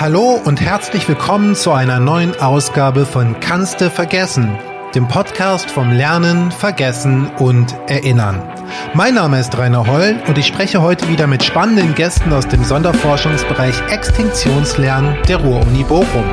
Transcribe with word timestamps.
Hallo 0.00 0.40
und 0.44 0.60
herzlich 0.60 1.08
willkommen 1.08 1.54
zu 1.54 1.70
einer 1.70 2.00
neuen 2.00 2.34
Ausgabe 2.40 3.06
von 3.06 3.38
Kannste 3.38 3.90
vergessen, 3.90 4.58
dem 4.92 5.06
Podcast 5.06 5.70
vom 5.70 5.92
Lernen, 5.92 6.50
Vergessen 6.50 7.30
und 7.38 7.76
Erinnern. 7.86 8.42
Mein 8.94 9.14
Name 9.14 9.38
ist 9.38 9.56
Rainer 9.56 9.86
Holl 9.86 10.16
und 10.26 10.36
ich 10.36 10.48
spreche 10.48 10.82
heute 10.82 11.08
wieder 11.08 11.28
mit 11.28 11.44
spannenden 11.44 11.94
Gästen 11.94 12.32
aus 12.32 12.48
dem 12.48 12.64
Sonderforschungsbereich 12.64 13.80
Extinktionslernen 13.88 15.16
der 15.28 15.36
Ruhr-Uni 15.36 15.84
Bochum. 15.84 16.24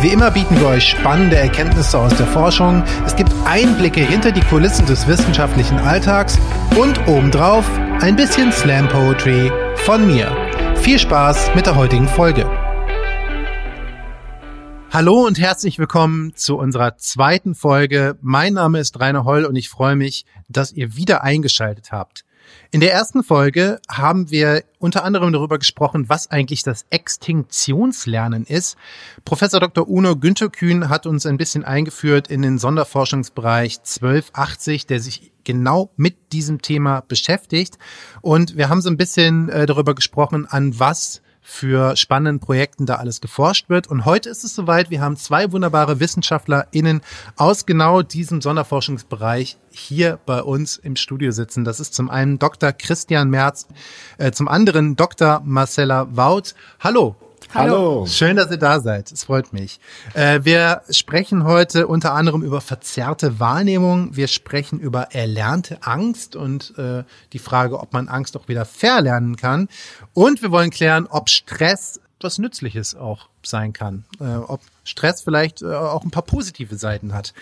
Wie 0.00 0.08
immer 0.08 0.30
bieten 0.30 0.58
wir 0.58 0.68
euch 0.68 0.88
spannende 0.88 1.36
Erkenntnisse 1.36 1.98
aus 1.98 2.16
der 2.16 2.26
Forschung, 2.26 2.82
es 3.04 3.14
gibt 3.14 3.30
Einblicke 3.44 4.00
hinter 4.00 4.32
die 4.32 4.40
Kulissen 4.40 4.86
des 4.86 5.06
wissenschaftlichen 5.06 5.78
Alltags 5.80 6.38
und 6.80 7.06
obendrauf 7.06 7.66
ein 8.00 8.16
bisschen 8.16 8.50
Slam 8.52 8.88
Poetry 8.88 9.52
von 9.84 10.06
mir. 10.06 10.34
Viel 10.76 10.98
Spaß 10.98 11.50
mit 11.54 11.66
der 11.66 11.76
heutigen 11.76 12.08
Folge. 12.08 12.48
Hallo 14.96 15.26
und 15.26 15.38
herzlich 15.38 15.78
willkommen 15.78 16.34
zu 16.36 16.56
unserer 16.56 16.96
zweiten 16.96 17.54
Folge. 17.54 18.16
Mein 18.22 18.54
Name 18.54 18.80
ist 18.80 18.98
Rainer 18.98 19.26
Holl 19.26 19.44
und 19.44 19.54
ich 19.54 19.68
freue 19.68 19.94
mich, 19.94 20.24
dass 20.48 20.72
ihr 20.72 20.96
wieder 20.96 21.22
eingeschaltet 21.22 21.92
habt. 21.92 22.24
In 22.70 22.80
der 22.80 22.94
ersten 22.94 23.22
Folge 23.22 23.78
haben 23.90 24.30
wir 24.30 24.64
unter 24.78 25.04
anderem 25.04 25.34
darüber 25.34 25.58
gesprochen, 25.58 26.08
was 26.08 26.30
eigentlich 26.30 26.62
das 26.62 26.86
Extinktionslernen 26.88 28.46
ist. 28.46 28.78
Professor 29.26 29.60
Dr. 29.60 29.86
Uno 29.86 30.16
Günther 30.16 30.48
Kühn 30.48 30.88
hat 30.88 31.04
uns 31.04 31.26
ein 31.26 31.36
bisschen 31.36 31.62
eingeführt 31.62 32.28
in 32.28 32.40
den 32.40 32.56
Sonderforschungsbereich 32.56 33.80
1280, 33.80 34.86
der 34.86 35.00
sich 35.00 35.30
genau 35.44 35.90
mit 35.96 36.32
diesem 36.32 36.62
Thema 36.62 37.02
beschäftigt. 37.02 37.76
Und 38.22 38.56
wir 38.56 38.70
haben 38.70 38.80
so 38.80 38.88
ein 38.88 38.96
bisschen 38.96 39.50
äh, 39.50 39.66
darüber 39.66 39.94
gesprochen, 39.94 40.46
an 40.46 40.80
was 40.80 41.20
für 41.48 41.94
spannenden 41.94 42.40
Projekten 42.40 42.86
da 42.86 42.96
alles 42.96 43.20
geforscht 43.20 43.68
wird. 43.68 43.86
Und 43.86 44.04
heute 44.04 44.28
ist 44.28 44.42
es 44.42 44.52
soweit. 44.52 44.90
Wir 44.90 45.00
haben 45.00 45.16
zwei 45.16 45.52
wunderbare 45.52 46.00
WissenschaftlerInnen 46.00 47.02
aus 47.36 47.66
genau 47.66 48.02
diesem 48.02 48.42
Sonderforschungsbereich 48.42 49.56
hier 49.70 50.18
bei 50.26 50.42
uns 50.42 50.76
im 50.76 50.96
Studio 50.96 51.30
sitzen. 51.30 51.62
Das 51.62 51.78
ist 51.78 51.94
zum 51.94 52.10
einen 52.10 52.40
Dr. 52.40 52.72
Christian 52.72 53.30
Merz, 53.30 53.68
äh, 54.18 54.32
zum 54.32 54.48
anderen 54.48 54.96
Dr. 54.96 55.40
Marcella 55.44 56.08
Wout. 56.10 56.54
Hallo. 56.80 57.14
Hallo. 57.54 58.06
Schön, 58.06 58.36
dass 58.36 58.50
ihr 58.50 58.56
da 58.56 58.80
seid. 58.80 59.10
Es 59.12 59.24
freut 59.24 59.52
mich. 59.52 59.80
Äh, 60.14 60.40
wir 60.42 60.82
sprechen 60.90 61.44
heute 61.44 61.86
unter 61.86 62.12
anderem 62.12 62.42
über 62.42 62.60
verzerrte 62.60 63.40
Wahrnehmung. 63.40 64.14
Wir 64.16 64.28
sprechen 64.28 64.78
über 64.78 65.14
erlernte 65.14 65.82
Angst 65.82 66.36
und 66.36 66.76
äh, 66.78 67.04
die 67.32 67.38
Frage, 67.38 67.80
ob 67.80 67.92
man 67.92 68.08
Angst 68.08 68.36
auch 68.36 68.48
wieder 68.48 68.64
verlernen 68.64 69.36
kann. 69.36 69.68
Und 70.12 70.42
wir 70.42 70.50
wollen 70.50 70.70
klären, 70.70 71.06
ob 71.06 71.28
Stress 71.30 72.00
was 72.20 72.38
Nützliches 72.38 72.94
auch 72.94 73.28
sein 73.42 73.72
kann. 73.72 74.04
Äh, 74.20 74.36
ob 74.36 74.60
Stress 74.86 75.22
vielleicht 75.22 75.62
äh, 75.62 75.74
auch 75.74 76.04
ein 76.04 76.10
paar 76.10 76.22
positive 76.22 76.76
Seiten 76.76 77.14
hat. 77.14 77.32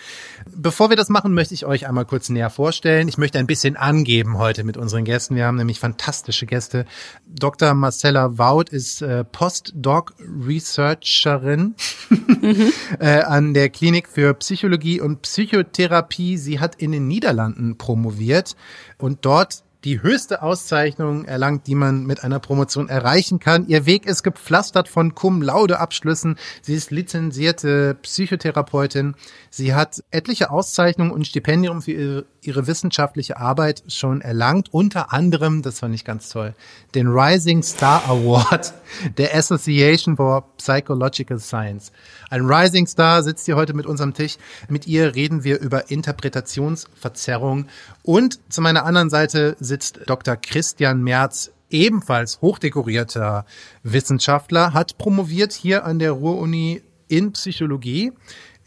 Bevor 0.47 0.91
wir 0.91 0.97
das 0.97 1.09
machen, 1.09 1.35
möchte 1.35 1.55
ich 1.55 1.67
euch 1.67 1.87
einmal 1.87 2.05
kurz 2.05 2.29
näher 2.29 2.51
vorstellen. 2.51 3.09
Ich 3.09 3.19
möchte 3.19 3.39
ein 3.39 3.47
bisschen 3.47 3.77
angeben 3.77 4.39
heute 4.39 4.65
mit 4.65 4.77
unseren 4.77 5.05
Gästen. 5.05 5.37
Wir 5.37 5.47
haben 5.47 5.57
nämlich 5.57 5.79
fantastische 5.81 6.47
Gäste. 6.47 6.87
Dr. 7.27 7.75
Marcella 7.75 8.39
Wout 8.39 8.65
ist 8.71 9.03
äh, 9.03 9.25
Postdoc-Researcherin 9.25 11.75
mhm. 12.09 12.73
äh, 13.01 13.23
an 13.23 13.55
der 13.55 13.71
Klinik 13.71 14.09
für 14.09 14.35
Psychologie 14.35 15.01
und 15.01 15.23
Psychotherapie. 15.23 16.37
Sie 16.37 16.61
hat 16.61 16.77
in 16.77 16.93
den 16.93 17.09
Niederlanden 17.09 17.77
promoviert 17.77 18.55
und 18.99 19.25
dort 19.25 19.64
die 19.85 20.03
höchste 20.03 20.43
Auszeichnung 20.43 21.27
erlangt, 21.27 21.67
die 21.67 21.75
man 21.75 22.07
mit 22.07 22.25
einer 22.25 22.41
Promotion 22.41 22.89
erreichen 22.89 23.39
kann. 23.39 23.67
Ihr 23.67 23.85
Weg 23.85 24.07
ist 24.07 24.23
gepflastert 24.23 24.89
von 24.89 25.15
Cum-Laude-Abschlüssen. 25.15 26.37
Sie 26.63 26.75
ist 26.75 26.91
lizenzierte 26.91 27.95
Psychotherapeutin. 28.03 29.15
Sie 29.51 29.75
hat 29.75 30.03
etliche 30.11 30.51
Auszeichnungen 30.51 31.11
und 31.11 31.27
Stipendien 31.27 31.83
für 31.83 31.93
ihre, 31.93 32.25
ihre 32.41 32.67
wissenschaftliche 32.67 33.37
Arbeit 33.37 33.85
schon 33.89 34.23
erlangt. 34.23 34.73
Unter 34.73 35.13
anderem, 35.13 35.61
das 35.61 35.81
fand 35.81 35.95
ich 35.95 36.05
ganz 36.05 36.31
toll, 36.31 36.55
den 36.95 37.09
Rising 37.09 37.63
Star 37.63 38.09
Award 38.09 38.73
der 39.19 39.37
Association 39.37 40.17
for 40.17 40.45
Psychological 40.57 41.39
Science. 41.39 41.93
Ein 42.31 42.47
Rising 42.47 42.87
Star 42.87 43.23
sitzt 43.23 43.45
hier 43.45 43.57
heute 43.57 43.75
mit 43.75 43.87
uns 43.87 44.01
am 44.01 44.15
Tisch. 44.15 44.39
Mit 44.69 44.87
ihr 44.87 45.15
reden 45.15 45.45
wir 45.45 45.61
über 45.61 45.91
Interpretationsverzerrung. 45.91 47.67
Und 48.03 48.41
zu 48.49 48.61
meiner 48.61 48.85
anderen 48.85 49.11
Seite 49.11 49.57
sitzt 49.75 50.03
Dr. 50.07 50.37
Christian 50.37 51.03
Merz, 51.03 51.51
ebenfalls 51.69 52.41
hochdekorierter 52.41 53.45
Wissenschaftler, 53.83 54.73
hat 54.73 54.99
promoviert 54.99 55.53
hier 55.53 55.85
an 55.85 55.99
der 55.99 56.13
Ruhr-Uni 56.13 56.83
in 57.09 57.33
Psychologie 57.33 58.13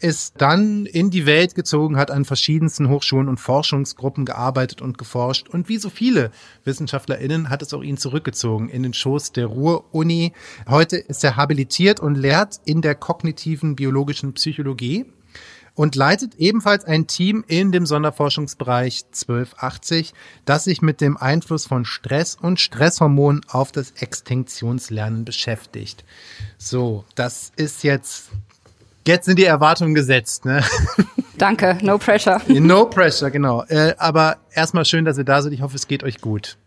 ist 0.00 0.34
dann 0.38 0.86
in 0.86 1.10
die 1.10 1.26
Welt 1.26 1.56
gezogen, 1.56 1.96
hat 1.96 2.12
an 2.12 2.24
verschiedensten 2.24 2.88
Hochschulen 2.88 3.28
und 3.28 3.40
Forschungsgruppen 3.40 4.26
gearbeitet 4.26 4.80
und 4.80 4.96
geforscht. 4.96 5.48
Und 5.48 5.68
wie 5.68 5.78
so 5.78 5.90
viele 5.90 6.30
WissenschaftlerInnen 6.62 7.50
hat 7.50 7.62
es 7.62 7.74
auch 7.74 7.82
ihn 7.82 7.96
zurückgezogen 7.96 8.68
in 8.68 8.84
den 8.84 8.92
Schoß 8.92 9.32
der 9.32 9.46
Ruhr-Uni. 9.46 10.34
Heute 10.68 10.98
ist 10.98 11.24
er 11.24 11.36
habilitiert 11.36 11.98
und 11.98 12.14
lehrt 12.14 12.60
in 12.64 12.80
der 12.80 12.94
kognitiven 12.94 13.74
biologischen 13.74 14.34
Psychologie 14.34 15.06
und 15.78 15.94
leitet 15.94 16.34
ebenfalls 16.38 16.84
ein 16.84 17.06
Team 17.06 17.44
in 17.46 17.70
dem 17.70 17.86
Sonderforschungsbereich 17.86 19.04
1280, 19.12 20.12
das 20.44 20.64
sich 20.64 20.82
mit 20.82 21.00
dem 21.00 21.16
Einfluss 21.16 21.66
von 21.66 21.84
Stress 21.84 22.34
und 22.34 22.58
Stresshormonen 22.58 23.42
auf 23.48 23.70
das 23.70 23.92
Extinktionslernen 23.92 25.24
beschäftigt. 25.24 26.04
So, 26.58 27.04
das 27.14 27.52
ist 27.56 27.84
jetzt 27.84 28.30
Jetzt 29.06 29.24
sind 29.24 29.38
die 29.38 29.44
Erwartungen 29.44 29.94
gesetzt, 29.94 30.44
ne? 30.44 30.62
Danke, 31.38 31.78
no 31.80 31.96
pressure. 31.96 32.42
No 32.48 32.84
pressure, 32.84 33.30
genau. 33.30 33.62
Äh, 33.68 33.94
aber 33.96 34.36
erstmal 34.52 34.84
schön, 34.84 35.06
dass 35.06 35.16
ihr 35.16 35.24
da 35.24 35.40
seid. 35.40 35.52
Ich 35.52 35.62
hoffe, 35.62 35.76
es 35.76 35.86
geht 35.86 36.02
euch 36.04 36.20
gut. 36.20 36.58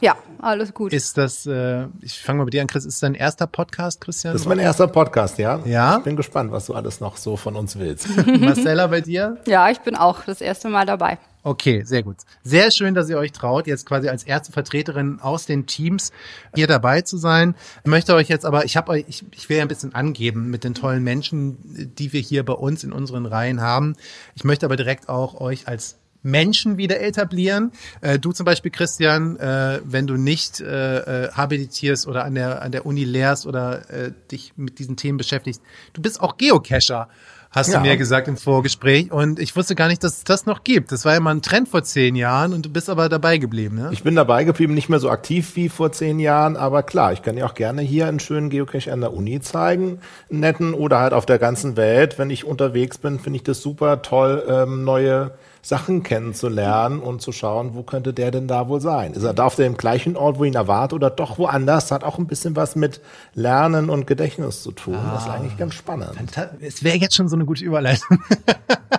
Ja, 0.00 0.16
alles 0.40 0.72
gut. 0.72 0.92
Ist 0.92 1.18
das, 1.18 1.44
äh, 1.46 1.86
ich 2.00 2.20
fange 2.20 2.38
mal 2.38 2.44
mit 2.44 2.54
dir 2.54 2.62
an, 2.62 2.68
Chris, 2.68 2.84
ist 2.84 2.94
das 2.94 3.00
dein 3.00 3.14
erster 3.14 3.46
Podcast, 3.46 4.00
Christian? 4.00 4.32
Das 4.32 4.42
ist 4.42 4.48
mein 4.48 4.60
erster 4.60 4.86
Podcast, 4.86 5.38
ja. 5.38 5.60
Ja. 5.64 5.98
Ich 5.98 6.04
bin 6.04 6.16
gespannt, 6.16 6.52
was 6.52 6.66
du 6.66 6.74
alles 6.74 7.00
noch 7.00 7.16
so 7.16 7.36
von 7.36 7.56
uns 7.56 7.78
willst. 7.78 8.08
Marcella, 8.40 8.86
bei 8.86 9.00
dir? 9.00 9.38
Ja, 9.46 9.70
ich 9.70 9.80
bin 9.80 9.96
auch 9.96 10.24
das 10.24 10.40
erste 10.40 10.68
Mal 10.68 10.86
dabei. 10.86 11.18
Okay, 11.42 11.82
sehr 11.84 12.02
gut. 12.02 12.16
Sehr 12.42 12.70
schön, 12.70 12.94
dass 12.94 13.08
ihr 13.08 13.16
euch 13.16 13.32
traut, 13.32 13.66
jetzt 13.66 13.86
quasi 13.86 14.08
als 14.08 14.22
erste 14.22 14.52
Vertreterin 14.52 15.18
aus 15.20 15.46
den 15.46 15.66
Teams 15.66 16.12
hier 16.54 16.66
dabei 16.66 17.00
zu 17.02 17.16
sein. 17.16 17.54
Ich 17.84 17.90
möchte 17.90 18.14
euch 18.14 18.28
jetzt 18.28 18.44
aber, 18.44 18.64
ich 18.64 18.76
habe 18.76 18.92
euch, 18.92 19.04
ich, 19.08 19.24
ich 19.32 19.48
will 19.48 19.56
ja 19.56 19.62
ein 19.62 19.68
bisschen 19.68 19.94
angeben 19.94 20.50
mit 20.50 20.62
den 20.62 20.74
tollen 20.74 21.02
Menschen, 21.02 21.56
die 21.96 22.12
wir 22.12 22.20
hier 22.20 22.44
bei 22.44 22.52
uns 22.52 22.84
in 22.84 22.92
unseren 22.92 23.24
Reihen 23.24 23.60
haben. 23.60 23.96
Ich 24.34 24.44
möchte 24.44 24.66
aber 24.66 24.76
direkt 24.76 25.08
auch 25.08 25.40
euch 25.40 25.68
als 25.68 25.96
Menschen 26.22 26.76
wieder 26.76 27.00
etablieren. 27.00 27.72
Äh, 28.00 28.18
du 28.18 28.32
zum 28.32 28.44
Beispiel, 28.44 28.70
Christian, 28.70 29.36
äh, 29.36 29.80
wenn 29.84 30.06
du 30.06 30.16
nicht 30.16 30.60
äh, 30.60 31.26
äh 31.26 31.32
habilitierst 31.32 32.06
oder 32.06 32.24
an 32.24 32.34
der, 32.34 32.62
an 32.62 32.72
der 32.72 32.86
Uni 32.86 33.04
lehrst 33.04 33.46
oder 33.46 33.90
äh, 33.90 34.12
dich 34.30 34.52
mit 34.56 34.78
diesen 34.78 34.96
Themen 34.96 35.18
beschäftigst, 35.18 35.62
du 35.92 36.02
bist 36.02 36.20
auch 36.20 36.36
Geocacher 36.36 37.08
hast 37.50 37.72
ja. 37.72 37.78
du 37.78 37.86
mir 37.86 37.96
gesagt 37.96 38.28
im 38.28 38.36
Vorgespräch. 38.36 39.10
Und 39.10 39.38
ich 39.38 39.56
wusste 39.56 39.74
gar 39.74 39.88
nicht, 39.88 40.04
dass 40.04 40.18
es 40.18 40.24
das 40.24 40.46
noch 40.46 40.64
gibt. 40.64 40.92
Das 40.92 41.04
war 41.04 41.14
ja 41.14 41.20
mal 41.20 41.34
ein 41.34 41.42
Trend 41.42 41.68
vor 41.68 41.82
zehn 41.82 42.16
Jahren 42.16 42.52
und 42.52 42.66
du 42.66 42.70
bist 42.70 42.90
aber 42.90 43.08
dabei 43.08 43.38
geblieben, 43.38 43.76
ne? 43.76 43.90
Ich 43.92 44.02
bin 44.02 44.14
dabei 44.14 44.44
geblieben, 44.44 44.74
nicht 44.74 44.88
mehr 44.88 45.00
so 45.00 45.10
aktiv 45.10 45.56
wie 45.56 45.68
vor 45.68 45.92
zehn 45.92 46.18
Jahren, 46.18 46.56
aber 46.56 46.82
klar, 46.82 47.12
ich 47.12 47.22
kann 47.22 47.36
dir 47.36 47.46
auch 47.46 47.54
gerne 47.54 47.82
hier 47.82 48.06
einen 48.06 48.20
schönen 48.20 48.50
Geocache 48.50 48.92
an 48.92 49.00
der 49.00 49.12
Uni 49.12 49.40
zeigen, 49.40 50.00
einen 50.30 50.40
netten 50.40 50.74
oder 50.74 51.00
halt 51.00 51.12
auf 51.12 51.26
der 51.26 51.38
ganzen 51.38 51.76
Welt. 51.76 52.18
Wenn 52.18 52.30
ich 52.30 52.44
unterwegs 52.44 52.98
bin, 52.98 53.18
finde 53.18 53.38
ich 53.38 53.42
das 53.44 53.62
super 53.62 54.02
toll, 54.02 54.44
ähm, 54.48 54.84
neue 54.84 55.32
Sachen 55.62 56.02
kennenzulernen 56.02 57.00
und 57.00 57.20
zu 57.20 57.32
schauen, 57.32 57.74
wo 57.74 57.82
könnte 57.82 58.12
der 58.12 58.30
denn 58.30 58.46
da 58.46 58.68
wohl 58.68 58.80
sein? 58.80 59.12
Ist 59.12 59.24
er 59.24 59.34
da 59.34 59.44
auf 59.44 59.56
dem 59.56 59.76
gleichen 59.76 60.16
Ort, 60.16 60.38
wo 60.38 60.44
ihn 60.44 60.54
erwartet 60.54 60.94
oder 60.94 61.10
doch 61.10 61.38
woanders? 61.38 61.90
Hat 61.90 62.04
auch 62.04 62.18
ein 62.18 62.26
bisschen 62.26 62.56
was 62.56 62.76
mit 62.76 63.00
Lernen 63.34 63.90
und 63.90 64.06
Gedächtnis 64.06 64.62
zu 64.62 64.72
tun. 64.72 64.96
Ah, 64.96 65.14
das 65.14 65.24
ist 65.24 65.30
eigentlich 65.30 65.56
ganz 65.56 65.74
spannend. 65.74 66.12
Es 66.60 66.84
wäre 66.84 66.96
jetzt 66.96 67.14
schon 67.14 67.28
so 67.28 67.36
eine 67.36 67.44
gute 67.44 67.64
Überleitung. 67.64 68.18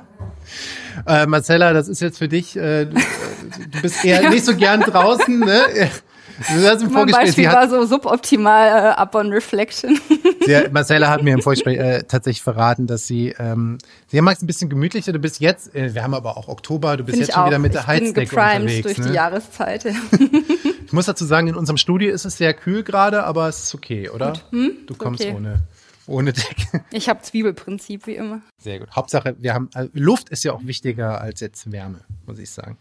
äh, 1.07 1.25
Marcella, 1.25 1.73
das 1.73 1.87
ist 1.87 2.01
jetzt 2.01 2.17
für 2.17 2.27
dich, 2.27 2.55
äh, 2.55 2.85
du, 2.85 2.95
du 2.95 3.81
bist 3.81 4.03
eher 4.03 4.29
nicht 4.29 4.45
so 4.45 4.55
gern 4.55 4.81
draußen, 4.81 5.39
ne? 5.39 5.61
Du 6.47 6.67
hast 6.67 6.81
im 6.81 6.91
mein 6.91 7.07
Beispiel 7.07 7.47
war 7.47 7.69
so 7.69 7.85
suboptimal 7.85 8.95
uh, 8.97 9.17
on 9.17 9.31
reflection. 9.31 9.99
Sie, 10.45 10.57
Marcella 10.71 11.09
hat 11.09 11.23
mir 11.23 11.33
im 11.33 11.41
Vorgespräch 11.41 11.77
äh, 11.77 12.03
tatsächlich 12.03 12.41
verraten, 12.41 12.87
dass 12.87 13.05
sie, 13.05 13.35
ähm, 13.37 13.77
sie 14.07 14.21
mag 14.21 14.35
es 14.35 14.41
ein 14.41 14.47
bisschen 14.47 14.69
gemütlicher. 14.69 15.11
Du 15.11 15.19
bist 15.19 15.39
jetzt, 15.39 15.75
äh, 15.75 15.93
wir 15.93 16.03
haben 16.03 16.13
aber 16.13 16.37
auch 16.37 16.47
Oktober, 16.47 16.97
du 16.97 17.03
bist 17.03 17.17
Find 17.17 17.27
jetzt 17.27 17.35
schon 17.35 17.43
auch. 17.43 17.47
wieder 17.47 17.59
mit 17.59 17.73
der 17.73 17.87
Heizdecke 17.87 18.35
unterwegs. 18.35 18.83
durch 18.83 18.97
ne? 18.99 19.07
die 19.07 19.13
Jahreszeit. 19.13 19.85
ich 20.85 20.93
muss 20.93 21.05
dazu 21.05 21.25
sagen, 21.25 21.47
in 21.47 21.55
unserem 21.55 21.77
Studio 21.77 22.11
ist 22.11 22.25
es 22.25 22.37
sehr 22.37 22.53
kühl 22.53 22.83
gerade, 22.83 23.23
aber 23.23 23.47
es 23.47 23.63
ist 23.63 23.75
okay, 23.75 24.09
oder? 24.09 24.33
Hm? 24.51 24.71
Du 24.87 24.95
kommst 24.95 25.21
okay. 25.21 25.33
ohne 25.35 25.61
ohne 26.09 26.33
Decke. 26.33 26.83
Ich 26.91 27.07
habe 27.07 27.21
Zwiebelprinzip 27.21 28.07
wie 28.07 28.15
immer. 28.15 28.41
Sehr 28.57 28.79
gut. 28.79 28.89
Hauptsache, 28.95 29.35
wir 29.39 29.53
haben 29.53 29.69
also 29.73 29.89
Luft 29.93 30.29
ist 30.29 30.43
ja 30.43 30.53
auch 30.53 30.65
wichtiger 30.65 31.21
als 31.21 31.39
jetzt 31.39 31.71
Wärme, 31.71 32.01
muss 32.25 32.39
ich 32.39 32.49
sagen. 32.49 32.77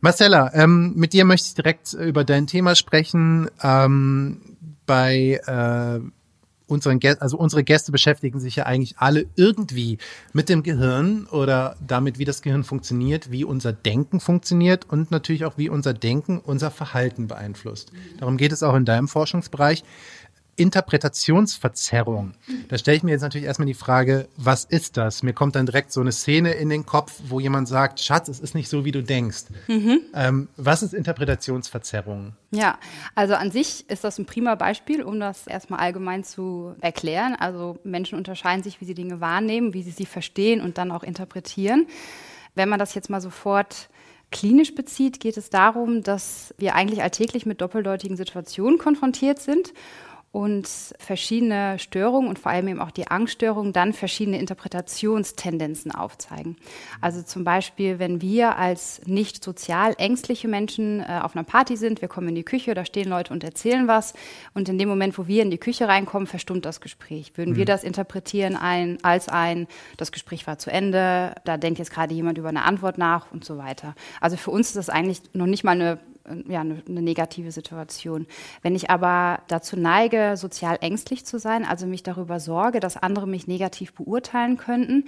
Marcella, 0.00 0.50
ähm, 0.54 0.94
mit 0.96 1.12
dir 1.12 1.24
möchte 1.24 1.48
ich 1.48 1.54
direkt 1.54 1.92
über 1.94 2.24
dein 2.24 2.46
Thema 2.46 2.74
sprechen. 2.74 3.50
Ähm, 3.62 4.40
bei 4.86 5.40
äh, 5.46 6.00
unseren 6.66 6.98
Gästen, 6.98 7.22
also 7.22 7.36
unsere 7.36 7.64
Gäste 7.64 7.92
beschäftigen 7.92 8.40
sich 8.40 8.56
ja 8.56 8.64
eigentlich 8.64 8.98
alle 8.98 9.26
irgendwie 9.36 9.98
mit 10.32 10.48
dem 10.48 10.62
Gehirn 10.62 11.26
oder 11.26 11.76
damit, 11.86 12.18
wie 12.18 12.24
das 12.24 12.42
Gehirn 12.42 12.64
funktioniert, 12.64 13.30
wie 13.30 13.44
unser 13.44 13.72
Denken 13.72 14.20
funktioniert 14.20 14.88
und 14.88 15.10
natürlich 15.10 15.44
auch, 15.44 15.58
wie 15.58 15.68
unser 15.68 15.94
Denken 15.94 16.38
unser 16.38 16.70
Verhalten 16.70 17.28
beeinflusst. 17.28 17.92
Darum 18.18 18.36
geht 18.36 18.52
es 18.52 18.62
auch 18.62 18.74
in 18.74 18.84
deinem 18.84 19.08
Forschungsbereich. 19.08 19.84
Interpretationsverzerrung. 20.56 22.34
Da 22.68 22.78
stelle 22.78 22.96
ich 22.96 23.02
mir 23.02 23.12
jetzt 23.12 23.22
natürlich 23.22 23.46
erstmal 23.46 23.66
die 23.66 23.74
Frage, 23.74 24.28
was 24.36 24.64
ist 24.64 24.96
das? 24.96 25.22
Mir 25.22 25.32
kommt 25.32 25.54
dann 25.54 25.66
direkt 25.66 25.92
so 25.92 26.00
eine 26.00 26.12
Szene 26.12 26.52
in 26.52 26.68
den 26.68 26.86
Kopf, 26.86 27.20
wo 27.28 27.40
jemand 27.40 27.68
sagt, 27.68 28.00
Schatz, 28.00 28.28
es 28.28 28.40
ist 28.40 28.54
nicht 28.54 28.68
so, 28.68 28.84
wie 28.84 28.92
du 28.92 29.02
denkst. 29.02 29.44
Mhm. 29.68 30.00
Ähm, 30.14 30.48
was 30.56 30.82
ist 30.82 30.94
Interpretationsverzerrung? 30.94 32.34
Ja, 32.50 32.78
also 33.14 33.34
an 33.34 33.50
sich 33.50 33.88
ist 33.88 34.04
das 34.04 34.18
ein 34.18 34.26
prima 34.26 34.54
Beispiel, 34.54 35.02
um 35.02 35.20
das 35.20 35.46
erstmal 35.46 35.80
allgemein 35.80 36.24
zu 36.24 36.74
erklären. 36.80 37.36
Also 37.38 37.78
Menschen 37.84 38.16
unterscheiden 38.18 38.62
sich, 38.62 38.80
wie 38.80 38.84
sie 38.84 38.94
Dinge 38.94 39.20
wahrnehmen, 39.20 39.74
wie 39.74 39.82
sie 39.82 39.90
sie 39.90 40.06
verstehen 40.06 40.60
und 40.60 40.78
dann 40.78 40.90
auch 40.90 41.02
interpretieren. 41.02 41.86
Wenn 42.54 42.68
man 42.68 42.78
das 42.78 42.94
jetzt 42.94 43.10
mal 43.10 43.20
sofort 43.20 43.88
klinisch 44.30 44.74
bezieht, 44.74 45.20
geht 45.20 45.36
es 45.36 45.50
darum, 45.50 46.02
dass 46.02 46.54
wir 46.58 46.74
eigentlich 46.74 47.02
alltäglich 47.02 47.46
mit 47.46 47.60
doppeldeutigen 47.60 48.16
Situationen 48.16 48.78
konfrontiert 48.78 49.38
sind 49.38 49.72
und 50.34 50.68
verschiedene 50.98 51.78
Störungen 51.78 52.28
und 52.28 52.40
vor 52.40 52.50
allem 52.50 52.66
eben 52.66 52.80
auch 52.80 52.90
die 52.90 53.06
Angststörungen 53.06 53.72
dann 53.72 53.92
verschiedene 53.92 54.40
Interpretationstendenzen 54.40 55.92
aufzeigen. 55.92 56.56
Also 57.00 57.22
zum 57.22 57.44
Beispiel, 57.44 58.00
wenn 58.00 58.20
wir 58.20 58.56
als 58.58 59.00
nicht 59.06 59.44
sozial 59.44 59.94
ängstliche 59.96 60.48
Menschen 60.48 60.98
äh, 60.98 61.20
auf 61.22 61.36
einer 61.36 61.44
Party 61.44 61.76
sind, 61.76 62.00
wir 62.00 62.08
kommen 62.08 62.30
in 62.30 62.34
die 62.34 62.42
Küche, 62.42 62.74
da 62.74 62.84
stehen 62.84 63.08
Leute 63.08 63.32
und 63.32 63.44
erzählen 63.44 63.86
was 63.86 64.12
und 64.54 64.68
in 64.68 64.76
dem 64.76 64.88
Moment, 64.88 65.16
wo 65.18 65.28
wir 65.28 65.40
in 65.40 65.52
die 65.52 65.58
Küche 65.58 65.86
reinkommen, 65.86 66.26
verstummt 66.26 66.64
das 66.64 66.80
Gespräch. 66.80 67.30
Würden 67.36 67.52
mhm. 67.52 67.56
wir 67.58 67.64
das 67.64 67.84
interpretieren 67.84 68.56
ein, 68.56 68.98
als 69.04 69.28
ein, 69.28 69.68
das 69.98 70.10
Gespräch 70.10 70.48
war 70.48 70.58
zu 70.58 70.68
Ende, 70.68 71.36
da 71.44 71.58
denkt 71.58 71.78
jetzt 71.78 71.92
gerade 71.92 72.12
jemand 72.12 72.38
über 72.38 72.48
eine 72.48 72.64
Antwort 72.64 72.98
nach 72.98 73.30
und 73.30 73.44
so 73.44 73.56
weiter. 73.56 73.94
Also 74.20 74.36
für 74.36 74.50
uns 74.50 74.66
ist 74.66 74.76
das 74.76 74.90
eigentlich 74.90 75.20
noch 75.32 75.46
nicht 75.46 75.62
mal 75.62 75.80
eine 75.80 76.00
ja, 76.48 76.60
eine, 76.60 76.82
eine 76.88 77.02
negative 77.02 77.52
Situation. 77.52 78.26
Wenn 78.62 78.74
ich 78.74 78.90
aber 78.90 79.42
dazu 79.48 79.76
neige, 79.76 80.36
sozial 80.36 80.78
ängstlich 80.80 81.26
zu 81.26 81.38
sein, 81.38 81.64
also 81.64 81.86
mich 81.86 82.02
darüber 82.02 82.40
sorge, 82.40 82.80
dass 82.80 82.96
andere 82.96 83.26
mich 83.26 83.46
negativ 83.46 83.92
beurteilen 83.94 84.56
könnten, 84.56 85.04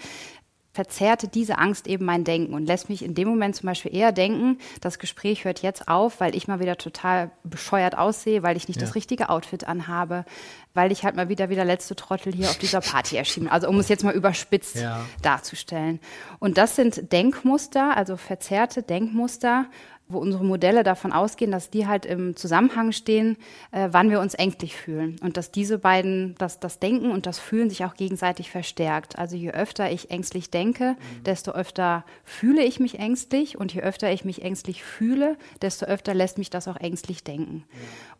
verzerrte 0.76 1.26
diese 1.26 1.56
Angst 1.56 1.86
eben 1.86 2.04
mein 2.04 2.22
Denken 2.22 2.52
und 2.52 2.66
lässt 2.66 2.90
mich 2.90 3.02
in 3.02 3.14
dem 3.14 3.28
Moment 3.28 3.56
zum 3.56 3.66
Beispiel 3.66 3.94
eher 3.96 4.12
denken, 4.12 4.58
das 4.82 4.98
Gespräch 4.98 5.46
hört 5.46 5.62
jetzt 5.62 5.88
auf, 5.88 6.20
weil 6.20 6.36
ich 6.36 6.48
mal 6.48 6.60
wieder 6.60 6.76
total 6.76 7.30
bescheuert 7.44 7.96
aussehe, 7.96 8.42
weil 8.42 8.58
ich 8.58 8.68
nicht 8.68 8.78
ja. 8.78 8.86
das 8.86 8.94
richtige 8.94 9.30
Outfit 9.30 9.66
anhabe, 9.66 10.26
weil 10.74 10.92
ich 10.92 11.02
halt 11.02 11.16
mal 11.16 11.30
wieder 11.30 11.48
wie 11.48 11.54
der 11.54 11.64
letzte 11.64 11.96
Trottel 11.96 12.34
hier 12.34 12.50
auf 12.50 12.58
dieser 12.58 12.82
Party 12.82 13.16
erschien. 13.16 13.48
Also 13.48 13.68
um 13.70 13.78
es 13.78 13.88
jetzt 13.88 14.04
mal 14.04 14.14
überspitzt 14.14 14.76
ja. 14.76 15.00
darzustellen. 15.22 15.98
Und 16.40 16.58
das 16.58 16.76
sind 16.76 17.10
Denkmuster, 17.10 17.96
also 17.96 18.18
verzerrte 18.18 18.82
Denkmuster, 18.82 19.64
wo 20.08 20.18
unsere 20.18 20.44
Modelle 20.44 20.84
davon 20.84 21.12
ausgehen, 21.12 21.50
dass 21.50 21.70
die 21.70 21.86
halt 21.86 22.06
im 22.06 22.36
Zusammenhang 22.36 22.92
stehen, 22.92 23.36
äh, 23.72 23.88
wann 23.90 24.10
wir 24.10 24.20
uns 24.20 24.34
ängstlich 24.34 24.76
fühlen. 24.76 25.16
Und 25.20 25.36
dass 25.36 25.50
diese 25.50 25.78
beiden, 25.78 26.36
dass 26.38 26.60
das 26.60 26.78
Denken 26.78 27.10
und 27.10 27.26
das 27.26 27.38
Fühlen 27.38 27.70
sich 27.70 27.84
auch 27.84 27.94
gegenseitig 27.94 28.50
verstärkt. 28.50 29.18
Also 29.18 29.36
je 29.36 29.50
öfter 29.50 29.90
ich 29.90 30.10
ängstlich 30.10 30.50
denke, 30.50 30.92
mhm. 30.92 31.24
desto 31.24 31.52
öfter 31.52 32.04
fühle 32.24 32.62
ich 32.62 32.78
mich 32.78 32.98
ängstlich. 32.98 33.58
Und 33.58 33.74
je 33.74 33.82
öfter 33.82 34.12
ich 34.12 34.24
mich 34.24 34.42
ängstlich 34.42 34.84
fühle, 34.84 35.36
desto 35.60 35.86
öfter 35.86 36.14
lässt 36.14 36.38
mich 36.38 36.50
das 36.50 36.68
auch 36.68 36.76
ängstlich 36.76 37.24
denken. 37.24 37.54
Mhm. 37.54 37.62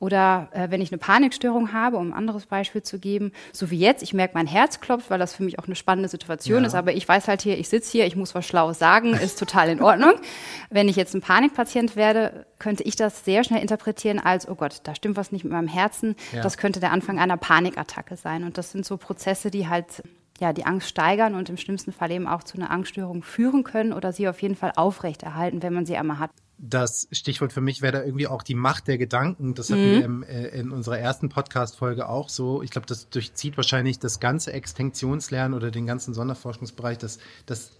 Oder 0.01 0.49
äh, 0.53 0.71
wenn 0.71 0.81
ich 0.81 0.91
eine 0.91 0.99
Panikstörung 0.99 1.73
habe, 1.73 1.99
um 1.99 2.09
ein 2.09 2.13
anderes 2.13 2.47
Beispiel 2.47 2.83
zu 2.83 2.99
geben, 2.99 3.33
so 3.53 3.71
wie 3.71 3.79
jetzt, 3.79 4.03
ich 4.03 4.13
merke, 4.13 4.35
mein 4.35 4.47
Herz 4.47 4.81
klopft, 4.81 5.11
weil 5.11 5.19
das 5.19 5.35
für 5.35 5.45
mich 5.45 5.59
auch 5.59 5.67
eine 5.67 5.77
spannende 5.77 6.09
Situation 6.09 6.63
ja. 6.63 6.67
ist, 6.67 6.75
aber 6.75 6.93
ich 6.95 7.09
weiß 7.09 7.29
halt 7.29 7.43
hier, 7.43 7.59
ich 7.59 7.69
sitze 7.69 7.93
hier, 7.93 8.07
ich 8.07 8.17
muss 8.17 8.35
was 8.35 8.47
Schlaues 8.47 8.79
sagen, 8.79 9.15
ist 9.15 9.39
total 9.39 9.69
in 9.69 9.81
Ordnung. 9.81 10.15
wenn 10.71 10.89
ich 10.89 10.97
jetzt 10.97 11.15
ein 11.15 11.21
Panikpatient 11.21 11.76
Patient 11.77 11.95
werde, 11.95 12.47
könnte 12.59 12.83
ich 12.85 12.97
das 12.97 13.27
sehr 13.27 13.45
schnell 13.45 13.61
interpretieren 13.61 14.19
als, 14.19 14.49
oh 14.49 14.55
Gott, 14.55 14.81
da 14.85 14.95
stimmt 14.95 15.19
was 15.19 15.31
nicht 15.31 15.45
mit 15.45 15.53
meinem 15.53 15.69
Herzen. 15.69 16.17
Ja. 16.33 16.43
Das 16.43 16.57
könnte 16.57 16.81
der 16.81 16.91
Anfang 16.91 17.19
einer 17.19 17.37
Panikattacke 17.37 18.17
sein. 18.17 18.45
Und 18.45 18.57
das 18.57 18.73
sind 18.73 18.87
so 18.87 18.97
Prozesse, 18.97 19.51
die 19.51 19.69
halt 19.69 20.03
ja, 20.41 20.55
die 20.55 20.65
Angst 20.65 20.89
steigern 20.89 21.35
und 21.35 21.51
im 21.51 21.59
schlimmsten 21.59 21.93
Fall 21.93 22.11
eben 22.11 22.27
auch 22.27 22.43
zu 22.43 22.57
einer 22.57 22.71
Angststörung 22.71 23.23
führen 23.23 23.63
können 23.63 23.93
oder 23.93 24.13
sie 24.13 24.27
auf 24.27 24.41
jeden 24.41 24.55
Fall 24.55 24.73
aufrechterhalten, 24.77 25.63
wenn 25.63 25.75
man 25.75 25.85
sie 25.85 25.97
einmal 25.97 26.19
hat. 26.19 26.31
Das 26.59 27.09
Stichwort 27.13 27.53
für 27.53 27.61
mich 27.61 27.83
wäre 27.83 27.93
da 27.93 28.03
irgendwie 28.03 28.27
auch 28.27 28.43
die 28.43 28.55
Macht 28.55 28.89
der 28.89 28.97
Gedanken. 28.97 29.55
Das 29.55 29.71
hatten 29.71 29.87
mhm. 29.87 29.93
wir 29.93 30.05
im, 30.05 30.23
äh, 30.23 30.47
in 30.49 30.71
unserer 30.71 30.99
ersten 30.99 31.29
Podcast-Folge 31.29 32.09
auch 32.09 32.31
so. 32.31 32.63
Ich 32.63 32.71
glaube, 32.71 32.87
das 32.87 33.11
durchzieht 33.11 33.59
wahrscheinlich 33.59 33.99
das 33.99 34.21
ganze 34.21 34.55
Extinktionslernen 34.55 35.55
oder 35.55 35.71
den 35.71 35.87
ganzen 35.87 36.15
Sonderforschungsbereich, 36.15 36.97
dass, 36.97 37.19
dass 37.45 37.73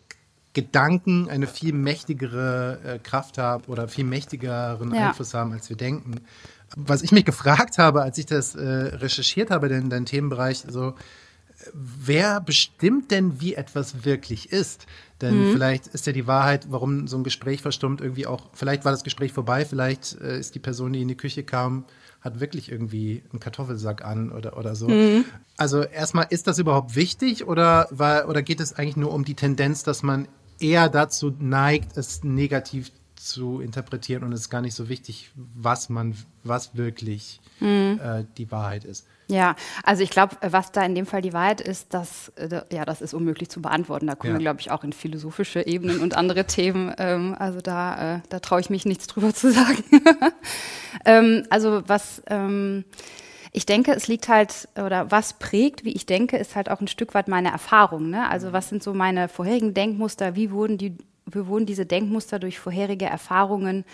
Gedanken 0.57 1.29
eine 1.29 1.47
viel 1.47 1.75
mächtigere 1.75 2.79
äh, 2.83 2.99
Kraft 2.99 3.37
haben 3.37 3.65
oder 3.67 3.89
viel 3.89 4.07
mächtigeren 4.07 4.95
ja. 4.95 5.09
Einfluss 5.09 5.35
haben, 5.35 5.53
als 5.53 5.69
wir 5.69 5.77
denken. 5.77 6.23
Was 6.75 7.03
ich 7.03 7.13
mich 7.13 7.27
gefragt 7.27 7.77
habe, 7.77 8.01
als 8.01 8.17
ich 8.17 8.25
das 8.25 8.55
äh, 8.55 8.65
recherchiert 8.65 9.51
habe, 9.51 9.69
in 9.69 9.91
deinem 9.91 10.07
Themenbereich, 10.07 10.65
so, 10.67 10.95
wer 11.75 12.41
bestimmt 12.41 13.11
denn, 13.11 13.39
wie 13.39 13.55
etwas 13.55 14.07
wirklich 14.07 14.51
ist? 14.51 14.87
Denn 15.21 15.49
mhm. 15.49 15.53
vielleicht 15.53 15.89
ist 15.89 16.07
ja 16.07 16.15
die 16.15 16.27
Wahrheit, 16.27 16.69
warum 16.71 17.07
so 17.07 17.19
ein 17.19 17.25
Gespräch 17.25 17.61
verstummt, 17.61 18.01
irgendwie 18.01 18.27
auch, 18.27 18.49
vielleicht 18.55 18.87
war 18.87 18.93
das 18.93 19.05
Gespräch 19.05 19.35
vorbei, 19.35 19.67
vielleicht 19.67 20.19
äh, 20.23 20.39
ist 20.39 20.55
die 20.55 20.59
Person, 20.59 20.95
die 20.95 21.03
in 21.03 21.09
die 21.09 21.19
Küche 21.19 21.45
kam, 21.45 21.85
hat 22.23 22.41
wirklich 22.41 22.73
irgendwie 22.73 23.23
einen 23.31 23.41
Kartoffelsack 23.41 24.03
an 24.07 24.33
oder, 24.33 24.57
oder 24.57 24.75
so. 24.75 24.89
Mhm. 24.89 25.27
Also 25.59 25.83
erstmal, 25.83 26.29
ist 26.31 26.47
das 26.47 26.59
überhaupt 26.59 26.97
wichtig 26.97 27.47
oder, 27.47 27.89
war, 27.91 28.27
oder 28.31 28.41
geht 28.43 28.61
es 28.61 28.73
eigentlich 28.73 28.97
nur 28.97 29.13
um 29.13 29.27
die 29.27 29.35
Tendenz, 29.35 29.83
dass 29.83 30.03
man 30.03 30.29
eher 30.61 30.89
dazu 30.89 31.33
neigt, 31.39 31.97
es 31.97 32.25
negativ 32.25 32.91
zu 33.17 33.61
interpretieren 33.61 34.23
und 34.23 34.33
es 34.33 34.43
ist 34.43 34.51
gar 34.51 34.61
nicht 34.61 34.75
so 34.75 34.89
wichtig, 34.89 35.31
was 35.35 35.89
man, 35.89 36.15
was 36.45 36.77
wirklich 36.77 37.41
mhm. 37.61 38.01
äh, 38.03 38.25
die 38.37 38.51
Wahrheit 38.51 38.85
ist. 38.85 39.07
Ja, 39.29 39.57
also 39.83 40.05
ich 40.05 40.11
glaube, 40.11 40.37
was 40.41 40.71
da 40.71 40.85
in 40.85 40.95
dem 40.95 41.05
Fall 41.05 41.21
die 41.21 41.33
Wahrheit 41.33 41.61
ist, 41.61 41.93
dass 41.95 42.29
äh, 42.37 42.61
ja, 42.71 42.85
das 42.85 43.01
ist 43.01 43.13
unmöglich 43.13 43.49
zu 43.49 43.61
beantworten. 43.61 44.07
Da 44.07 44.15
kommen 44.15 44.35
ja. 44.35 44.39
wir, 44.39 44.45
glaube 44.45 44.61
ich, 44.61 44.71
auch 44.71 44.85
in 44.85 44.93
philosophische 44.93 45.67
Ebenen 45.67 46.01
und 46.01 46.17
andere 46.17 46.45
Themen. 46.45 46.95
Ähm, 46.99 47.35
also 47.37 47.61
da, 47.61 48.17
äh, 48.17 48.21
da 48.29 48.39
traue 48.39 48.61
ich 48.61 48.71
mich 48.71 48.87
nichts 48.87 49.09
drüber 49.09 49.35
zu 49.35 49.53
sagen. 49.53 49.83
ähm, 51.05 51.45
also 51.51 51.83
was 51.87 52.23
ähm, 52.29 52.85
ich 53.53 53.67
denke, 53.67 53.93
es 53.93 54.09
liegt 54.09 54.29
halt, 54.29 54.69
oder 54.77 55.11
was 55.11 55.35
prägt, 55.35 55.85
wie 55.85 55.93
ich 55.93 56.07
denke, 56.07 56.37
ist 56.37 56.57
halt 56.57 56.71
auch 56.71 56.81
ein 56.81 56.89
Stück 56.89 57.15
weit 57.15 57.29
meine 57.29 57.51
Erfahrung. 57.51 58.11
Ne? 58.11 58.29
Also 58.29 58.53
was 58.53 58.69
sind 58.69 58.83
so 58.83 58.95
meine 58.95 59.29
vorherigen 59.29 59.75
Denkmuster, 59.75 60.37
wie 60.37 60.51
wurden 60.51 60.79
die 60.79 60.97
wie 61.29 61.47
wurden 61.47 61.67
diese 61.67 61.87
Denkmuster 61.87 62.39
durch 62.39 62.61
vorherige 62.61 63.07
Erfahrungen 63.07 63.85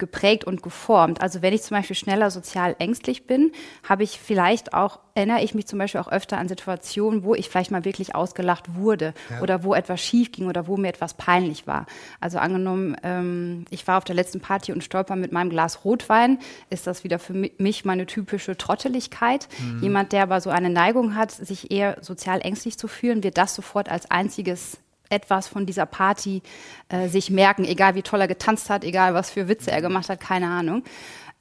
geprägt 0.00 0.44
und 0.44 0.64
geformt. 0.64 1.20
Also 1.20 1.42
wenn 1.42 1.54
ich 1.54 1.62
zum 1.62 1.76
Beispiel 1.76 1.94
schneller 1.94 2.32
sozial 2.32 2.74
ängstlich 2.80 3.28
bin, 3.28 3.52
habe 3.88 4.02
ich 4.02 4.18
vielleicht 4.18 4.74
auch, 4.74 4.98
erinnere 5.14 5.42
ich 5.42 5.54
mich 5.54 5.68
zum 5.68 5.78
Beispiel 5.78 6.00
auch 6.00 6.10
öfter 6.10 6.38
an 6.38 6.48
Situationen, 6.48 7.22
wo 7.22 7.36
ich 7.36 7.48
vielleicht 7.48 7.70
mal 7.70 7.84
wirklich 7.84 8.16
ausgelacht 8.16 8.74
wurde 8.74 9.14
ja. 9.30 9.40
oder 9.42 9.62
wo 9.62 9.74
etwas 9.74 10.00
schief 10.00 10.32
ging 10.32 10.48
oder 10.48 10.66
wo 10.66 10.76
mir 10.76 10.88
etwas 10.88 11.14
peinlich 11.14 11.68
war. 11.68 11.86
Also 12.18 12.38
angenommen, 12.38 12.96
ähm, 13.04 13.66
ich 13.70 13.86
war 13.86 13.98
auf 13.98 14.04
der 14.04 14.16
letzten 14.16 14.40
Party 14.40 14.72
und 14.72 14.82
stolper 14.82 15.14
mit 15.14 15.30
meinem 15.30 15.50
Glas 15.50 15.84
Rotwein, 15.84 16.38
ist 16.70 16.88
das 16.88 17.04
wieder 17.04 17.20
für 17.20 17.34
mich 17.34 17.84
meine 17.84 18.06
typische 18.06 18.56
Trotteligkeit. 18.56 19.46
Mhm. 19.60 19.82
Jemand, 19.82 20.12
der 20.12 20.24
aber 20.24 20.40
so 20.40 20.50
eine 20.50 20.70
Neigung 20.70 21.14
hat, 21.14 21.30
sich 21.30 21.70
eher 21.70 21.98
sozial 22.00 22.40
ängstlich 22.40 22.76
zu 22.76 22.88
fühlen, 22.88 23.22
wird 23.22 23.38
das 23.38 23.54
sofort 23.54 23.88
als 23.88 24.10
einziges 24.10 24.78
etwas 25.10 25.48
von 25.48 25.66
dieser 25.66 25.86
Party 25.86 26.42
äh, 26.88 27.08
sich 27.08 27.30
merken, 27.30 27.64
egal 27.64 27.94
wie 27.94 28.02
toll 28.02 28.20
er 28.20 28.28
getanzt 28.28 28.70
hat, 28.70 28.84
egal 28.84 29.12
was 29.14 29.30
für 29.30 29.48
Witze 29.48 29.70
er 29.70 29.82
gemacht 29.82 30.08
hat, 30.08 30.20
keine 30.20 30.46
Ahnung. 30.46 30.84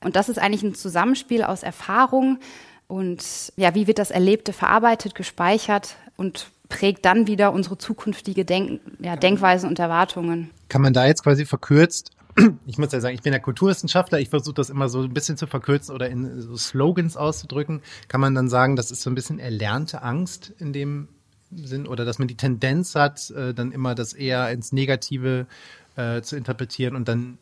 Und 0.02 0.16
das 0.16 0.30
ist 0.30 0.40
eigentlich 0.40 0.64
ein 0.64 0.76
Zusammenspiel 0.76 1.44
aus 1.44 1.64
Erfahrung 1.64 2.40
und 2.88 3.54
ja, 3.56 3.76
wie 3.76 3.88
wird 3.88 4.00
das 4.00 4.12
Erlebte 4.12 4.54
verarbeitet, 4.54 5.16
gespeichert 5.16 5.96
und 6.18 6.52
prägt 6.70 7.06
dann 7.06 7.28
wieder 7.28 7.52
unsere 7.54 7.78
zukünftige 7.78 8.46
Denk 8.46 8.82
ja, 9.00 9.16
Denkweisen 9.16 9.70
und 9.70 9.80
Erwartungen. 9.80 10.50
Kann 10.70 10.82
man 10.82 10.94
da 10.94 11.06
jetzt 11.06 11.24
quasi 11.24 11.46
verkürzt 11.46 12.12
ich 12.66 12.78
muss 12.78 12.92
ja 12.92 13.00
sagen, 13.00 13.16
ich 13.16 13.22
bin 13.22 13.34
ja 13.34 13.40
Kulturwissenschaftler, 13.40 14.20
ich 14.20 14.30
versuche 14.30 14.56
das 14.56 14.70
immer 14.70 14.90
so 14.90 15.02
ein 15.02 15.14
bisschen 15.14 15.38
zu 15.38 15.48
verkürzen 15.48 15.94
oder 15.94 16.10
in 16.10 16.42
so 16.42 16.56
Slogans 16.56 17.18
auszudrücken. 17.18 17.82
Kann 18.08 18.22
man 18.22 18.36
dann 18.36 18.50
sagen, 18.50 18.76
das 18.76 18.92
ist 18.92 19.02
so 19.02 19.10
ein 19.10 19.16
bisschen 19.16 19.40
erlernte 19.40 20.02
Angst 20.02 20.54
in 20.60 20.74
dem 20.74 21.08
sind 21.51 21.88
oder 21.88 22.06
dass 22.06 22.20
man 22.20 22.27
die 22.27 22.38
Tendenz 22.38 22.96
hat, 22.96 23.32
äh, 23.32 23.53
dann 23.53 23.72
immer 23.72 23.96
das 23.96 24.13
eher 24.13 24.51
ins 24.51 24.72
Negative 24.72 25.48
äh, 25.96 26.22
zu 26.22 26.36
interpretieren 26.36 26.96
und 26.96 27.08
dann 27.08 27.38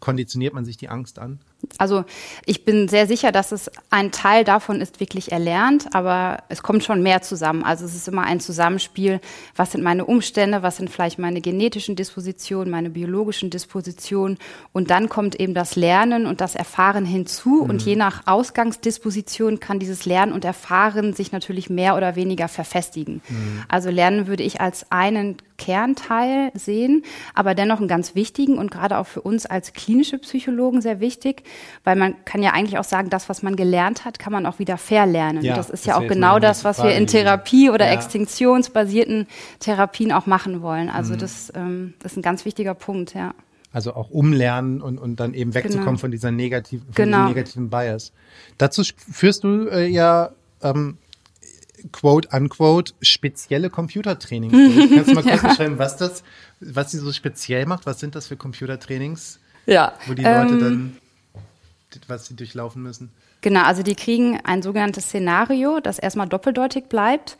konditioniert 0.00 0.54
man 0.54 0.64
sich 0.64 0.76
die 0.76 0.88
Angst 0.88 1.18
an? 1.18 1.38
Also 1.78 2.04
ich 2.46 2.64
bin 2.64 2.88
sehr 2.88 3.06
sicher, 3.06 3.32
dass 3.32 3.52
es 3.52 3.70
ein 3.90 4.12
Teil 4.12 4.44
davon 4.44 4.80
ist 4.80 5.00
wirklich 5.00 5.32
erlernt, 5.32 5.94
aber 5.94 6.42
es 6.48 6.62
kommt 6.62 6.84
schon 6.84 7.02
mehr 7.02 7.22
zusammen. 7.22 7.64
Also 7.64 7.84
es 7.84 7.94
ist 7.94 8.08
immer 8.08 8.22
ein 8.22 8.40
Zusammenspiel. 8.40 9.20
Was 9.56 9.72
sind 9.72 9.82
meine 9.82 10.04
Umstände? 10.04 10.62
Was 10.62 10.76
sind 10.76 10.90
vielleicht 10.90 11.18
meine 11.18 11.40
genetischen 11.40 11.96
Dispositionen, 11.96 12.70
meine 12.70 12.90
biologischen 12.90 13.50
Dispositionen? 13.50 14.38
Und 14.72 14.90
dann 14.90 15.08
kommt 15.08 15.38
eben 15.40 15.54
das 15.54 15.76
Lernen 15.76 16.26
und 16.26 16.40
das 16.40 16.54
Erfahren 16.54 17.04
hinzu. 17.04 17.62
Mhm. 17.62 17.70
Und 17.70 17.82
je 17.82 17.96
nach 17.96 18.26
Ausgangsdisposition 18.26 19.60
kann 19.60 19.78
dieses 19.78 20.04
Lernen 20.04 20.32
und 20.32 20.44
Erfahren 20.44 21.12
sich 21.12 21.32
natürlich 21.32 21.70
mehr 21.70 21.96
oder 21.96 22.16
weniger 22.16 22.48
verfestigen. 22.48 23.22
Mhm. 23.28 23.62
Also 23.68 23.90
Lernen 23.90 24.26
würde 24.26 24.42
ich 24.42 24.60
als 24.60 24.90
einen 24.90 25.36
Kernteil 25.56 26.50
sehen, 26.54 27.04
aber 27.34 27.54
dennoch 27.54 27.78
einen 27.78 27.88
ganz 27.88 28.14
wichtigen 28.14 28.58
und 28.58 28.70
gerade 28.70 28.98
auch 28.98 29.06
für 29.06 29.20
uns 29.20 29.46
als 29.46 29.72
klinische 29.72 30.18
Psychologen 30.18 30.80
sehr 30.80 31.00
wichtig, 31.00 31.44
weil 31.84 31.96
man 31.96 32.24
kann 32.24 32.42
ja 32.42 32.52
eigentlich 32.52 32.78
auch 32.78 32.84
sagen, 32.84 33.10
das, 33.10 33.28
was 33.28 33.42
man 33.42 33.56
gelernt 33.56 34.04
hat, 34.04 34.18
kann 34.18 34.32
man 34.32 34.46
auch 34.46 34.58
wieder 34.58 34.78
verlernen. 34.78 35.42
Ja, 35.42 35.56
das 35.56 35.70
ist 35.70 35.86
das 35.86 35.86
ja 35.86 35.96
auch 35.96 36.06
genau 36.06 36.38
das, 36.38 36.64
was 36.64 36.82
wir 36.82 36.94
in 36.94 37.06
Therapie 37.06 37.70
oder 37.70 37.86
ja. 37.86 37.92
extinktionsbasierten 37.92 39.26
Therapien 39.60 40.12
auch 40.12 40.26
machen 40.26 40.62
wollen. 40.62 40.88
Also 40.88 41.14
mhm. 41.14 41.18
das, 41.18 41.52
ähm, 41.54 41.94
das 42.00 42.12
ist 42.12 42.18
ein 42.18 42.22
ganz 42.22 42.44
wichtiger 42.44 42.74
Punkt, 42.74 43.14
ja. 43.14 43.34
Also 43.72 43.94
auch 43.94 44.10
umlernen 44.10 44.80
und, 44.80 44.98
und 44.98 45.18
dann 45.18 45.34
eben 45.34 45.52
wegzukommen 45.52 45.86
genau. 45.86 45.98
von 45.98 46.10
dieser 46.12 46.30
negativen, 46.30 46.86
von 46.86 46.94
genau. 46.94 47.28
negativen 47.28 47.70
Bias. 47.70 48.12
Dazu 48.56 48.82
führst 49.10 49.42
du 49.42 49.66
äh, 49.68 49.88
ja 49.88 50.30
ähm, 50.62 50.96
quote 51.92 52.28
unquote 52.32 52.92
spezielle 53.02 53.70
Computertrainings 53.70 54.52
durch. 54.52 54.90
Kannst 54.94 55.10
du 55.10 55.14
mal 55.14 55.22
kurz 55.22 55.42
ja. 55.42 55.48
beschreiben, 55.48 55.78
was 55.78 55.96
das, 55.96 56.22
was 56.60 56.90
sie 56.90 56.98
so 56.98 57.12
speziell 57.12 57.66
macht? 57.66 57.86
Was 57.86 58.00
sind 58.00 58.14
das 58.14 58.28
für 58.28 58.36
Computertrainings? 58.36 59.40
Ja. 59.66 59.94
Wo 60.06 60.14
die 60.14 60.22
Leute 60.22 60.54
ähm, 60.54 60.60
dann, 60.60 60.96
was 62.08 62.26
sie 62.26 62.36
durchlaufen 62.36 62.82
müssen? 62.82 63.10
Genau, 63.40 63.62
also 63.62 63.82
die 63.82 63.94
kriegen 63.94 64.40
ein 64.44 64.62
sogenanntes 64.62 65.04
Szenario, 65.04 65.80
das 65.80 65.98
erstmal 65.98 66.28
doppeldeutig 66.28 66.84
bleibt. 66.84 67.36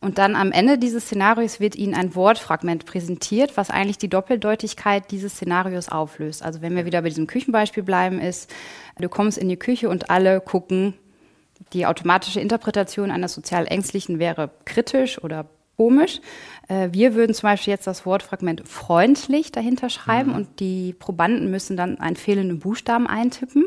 Und 0.00 0.18
dann 0.18 0.36
am 0.36 0.52
Ende 0.52 0.76
dieses 0.78 1.04
Szenarios 1.04 1.58
wird 1.58 1.74
Ihnen 1.74 1.94
ein 1.94 2.14
Wortfragment 2.14 2.84
präsentiert, 2.84 3.56
was 3.56 3.70
eigentlich 3.70 3.96
die 3.98 4.10
Doppeldeutigkeit 4.10 5.10
dieses 5.10 5.32
Szenarios 5.32 5.88
auflöst. 5.88 6.42
Also 6.42 6.60
wenn 6.60 6.76
wir 6.76 6.84
wieder 6.84 7.00
bei 7.00 7.08
diesem 7.08 7.26
Küchenbeispiel 7.26 7.82
bleiben, 7.82 8.20
ist, 8.20 8.52
du 8.98 9.08
kommst 9.08 9.38
in 9.38 9.48
die 9.48 9.56
Küche 9.56 9.88
und 9.88 10.10
alle 10.10 10.40
gucken 10.40 10.94
die 11.72 11.86
automatische 11.86 12.40
Interpretation 12.40 13.10
eines 13.10 13.32
sozial 13.32 13.66
Ängstlichen 13.66 14.18
wäre 14.18 14.50
kritisch 14.64 15.22
oder 15.22 15.46
komisch. 15.76 16.20
Äh, 16.68 16.88
wir 16.92 17.14
würden 17.14 17.34
zum 17.34 17.48
Beispiel 17.48 17.72
jetzt 17.72 17.86
das 17.86 18.06
Wortfragment 18.06 18.66
freundlich 18.66 19.52
dahinter 19.52 19.90
schreiben 19.90 20.30
mhm. 20.30 20.36
und 20.36 20.60
die 20.60 20.94
Probanden 20.98 21.50
müssen 21.50 21.76
dann 21.76 22.00
einen 22.00 22.16
fehlenden 22.16 22.58
Buchstaben 22.58 23.06
eintippen. 23.06 23.66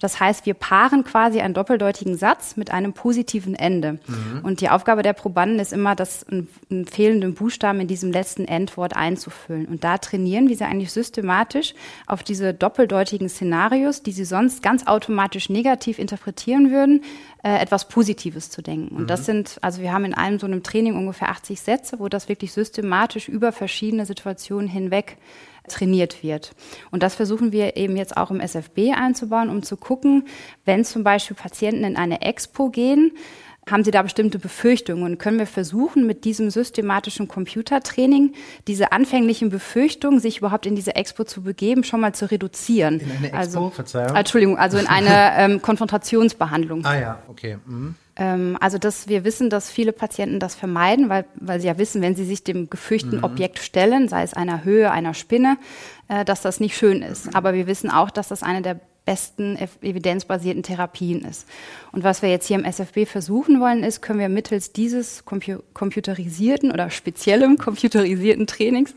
Das 0.00 0.18
heißt, 0.18 0.46
wir 0.46 0.54
paaren 0.54 1.04
quasi 1.04 1.40
einen 1.40 1.54
doppeldeutigen 1.54 2.16
Satz 2.16 2.56
mit 2.56 2.70
einem 2.70 2.92
positiven 2.92 3.54
Ende. 3.54 3.92
Mhm. 3.92 4.40
Und 4.42 4.60
die 4.60 4.68
Aufgabe 4.68 5.02
der 5.02 5.12
Probanden 5.12 5.58
ist 5.58 5.72
immer, 5.72 5.94
das 5.94 6.26
einen, 6.28 6.48
fehlenden 6.86 7.34
Buchstaben 7.34 7.80
in 7.80 7.86
diesem 7.86 8.10
letzten 8.10 8.44
Endwort 8.44 8.96
einzufüllen. 8.96 9.66
Und 9.66 9.84
da 9.84 9.98
trainieren 9.98 10.48
wir 10.48 10.56
sie 10.56 10.64
eigentlich 10.64 10.92
systematisch 10.92 11.74
auf 12.06 12.22
diese 12.22 12.52
doppeldeutigen 12.52 13.28
Szenarios, 13.28 14.02
die 14.02 14.12
sie 14.12 14.24
sonst 14.24 14.62
ganz 14.62 14.86
automatisch 14.86 15.48
negativ 15.48 15.98
interpretieren 15.98 16.70
würden, 16.70 17.04
äh, 17.44 17.58
etwas 17.60 17.88
Positives 17.88 18.50
zu 18.50 18.62
denken. 18.62 18.96
Und 18.96 19.02
mhm. 19.02 19.06
das 19.06 19.26
sind, 19.26 19.58
also 19.62 19.82
wir 19.82 19.92
haben 19.92 20.04
in 20.04 20.14
einem 20.14 20.38
so 20.38 20.46
einem 20.46 20.62
Training 20.62 20.96
ungefähr 20.96 21.30
80 21.30 21.60
Sätze, 21.60 22.00
wo 22.00 22.08
das 22.08 22.28
wirklich 22.28 22.52
systematisch 22.52 23.28
über 23.28 23.52
verschiedene 23.52 24.06
Situationen 24.06 24.68
hinweg 24.68 25.16
trainiert 25.68 26.22
wird. 26.22 26.52
Und 26.90 27.02
das 27.02 27.14
versuchen 27.14 27.52
wir 27.52 27.76
eben 27.76 27.96
jetzt 27.96 28.16
auch 28.16 28.30
im 28.30 28.40
SFB 28.40 28.92
einzubauen, 28.94 29.48
um 29.48 29.62
zu 29.62 29.76
gucken, 29.76 30.26
wenn 30.64 30.84
zum 30.84 31.04
Beispiel 31.04 31.36
Patienten 31.36 31.84
in 31.84 31.96
eine 31.96 32.22
Expo 32.22 32.70
gehen, 32.70 33.12
haben 33.70 33.84
Sie 33.84 33.92
da 33.92 34.02
bestimmte 34.02 34.38
Befürchtungen? 34.38 35.04
Und 35.04 35.18
können 35.18 35.38
wir 35.38 35.46
versuchen, 35.46 36.06
mit 36.06 36.24
diesem 36.24 36.50
systematischen 36.50 37.28
Computertraining 37.28 38.34
diese 38.66 38.92
anfänglichen 38.92 39.50
Befürchtungen, 39.50 40.18
sich 40.18 40.38
überhaupt 40.38 40.66
in 40.66 40.74
diese 40.74 40.96
Expo 40.96 41.24
zu 41.24 41.42
begeben, 41.42 41.84
schon 41.84 42.00
mal 42.00 42.12
zu 42.12 42.30
reduzieren? 42.30 42.98
In 42.98 43.10
eine 43.12 43.26
Expo, 43.28 43.36
also, 43.36 43.70
Verzeihung? 43.70 44.16
Entschuldigung, 44.16 44.58
also 44.58 44.78
in 44.78 44.88
eine 44.88 45.32
ähm, 45.36 45.62
Konfrontationsbehandlung. 45.62 46.84
Ah 46.84 46.98
ja, 46.98 47.22
okay. 47.28 47.58
Mhm. 47.64 47.94
Ähm, 48.16 48.56
also 48.60 48.78
dass 48.78 49.08
wir 49.08 49.24
wissen, 49.24 49.50
dass 49.50 49.70
viele 49.70 49.92
Patienten 49.92 50.38
das 50.38 50.54
vermeiden, 50.54 51.08
weil, 51.08 51.24
weil 51.34 51.60
sie 51.60 51.68
ja 51.68 51.78
wissen, 51.78 52.02
wenn 52.02 52.14
sie 52.14 52.24
sich 52.24 52.44
dem 52.44 52.68
gefürchteten 52.68 53.18
mhm. 53.18 53.24
Objekt 53.24 53.58
stellen, 53.58 54.08
sei 54.08 54.22
es 54.22 54.34
einer 54.34 54.64
Höhe, 54.64 54.90
einer 54.90 55.14
Spinne, 55.14 55.56
äh, 56.08 56.24
dass 56.24 56.42
das 56.42 56.60
nicht 56.60 56.76
schön 56.76 57.02
ist. 57.02 57.34
Aber 57.34 57.54
wir 57.54 57.66
wissen 57.66 57.90
auch, 57.90 58.10
dass 58.10 58.28
das 58.28 58.42
eine 58.42 58.62
der 58.62 58.80
besten 59.04 59.56
evidenzbasierten 59.56 60.62
Therapien 60.62 61.24
ist. 61.24 61.48
Und 61.90 62.04
was 62.04 62.22
wir 62.22 62.30
jetzt 62.30 62.46
hier 62.46 62.56
im 62.56 62.64
SFB 62.64 63.04
versuchen 63.06 63.60
wollen, 63.60 63.82
ist, 63.82 64.00
können 64.00 64.20
wir 64.20 64.28
mittels 64.28 64.72
dieses 64.72 65.24
computerisierten 65.24 66.70
oder 66.70 66.88
speziellem 66.88 67.56
computerisierten 67.58 68.46
Trainings, 68.46 68.94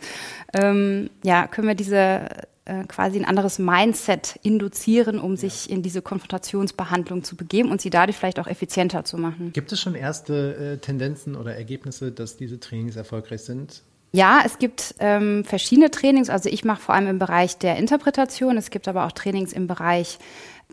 ähm, 0.53 1.09
ja, 1.23 1.47
können 1.47 1.67
wir 1.67 1.75
diese 1.75 2.27
äh, 2.65 2.83
quasi 2.85 3.19
ein 3.19 3.25
anderes 3.25 3.59
Mindset 3.59 4.39
induzieren, 4.41 5.19
um 5.19 5.37
sich 5.37 5.69
in 5.69 5.83
diese 5.83 6.01
Konfrontationsbehandlung 6.01 7.23
zu 7.23 7.35
begeben 7.35 7.69
und 7.69 7.79
sie 7.79 7.91
dadurch 7.91 8.17
vielleicht 8.17 8.39
auch 8.39 8.47
effizienter 8.47 9.03
zu 9.05 9.17
machen. 9.17 9.53
Gibt 9.53 9.71
es 9.71 9.79
schon 9.79 9.93
erste 9.93 10.55
äh, 10.55 10.77
Tendenzen 10.77 11.35
oder 11.35 11.55
Ergebnisse, 11.55 12.11
dass 12.11 12.37
diese 12.37 12.59
Trainings 12.59 12.95
erfolgreich 12.95 13.41
sind? 13.41 13.83
Ja, 14.13 14.41
es 14.45 14.57
gibt 14.59 14.95
ähm, 14.99 15.43
verschiedene 15.43 15.91
Trainings. 15.91 16.29
Also 16.29 16.49
ich 16.49 16.63
mache 16.63 16.81
vor 16.81 16.95
allem 16.95 17.07
im 17.07 17.19
Bereich 17.19 17.57
der 17.57 17.75
Interpretation. 17.75 18.57
Es 18.57 18.69
gibt 18.69 18.87
aber 18.87 19.05
auch 19.05 19.11
Trainings 19.11 19.53
im 19.53 19.67
Bereich 19.67 20.19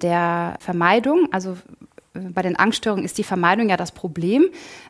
der 0.01 0.57
Vermeidung. 0.61 1.29
Also 1.33 1.59
bei 2.15 2.43
den 2.43 2.57
Angststörungen 2.57 3.05
ist 3.05 3.17
die 3.17 3.25
Vermeidung 3.25 3.71
ja 3.71 3.77
das 3.79 3.93
Problem. 3.93 4.45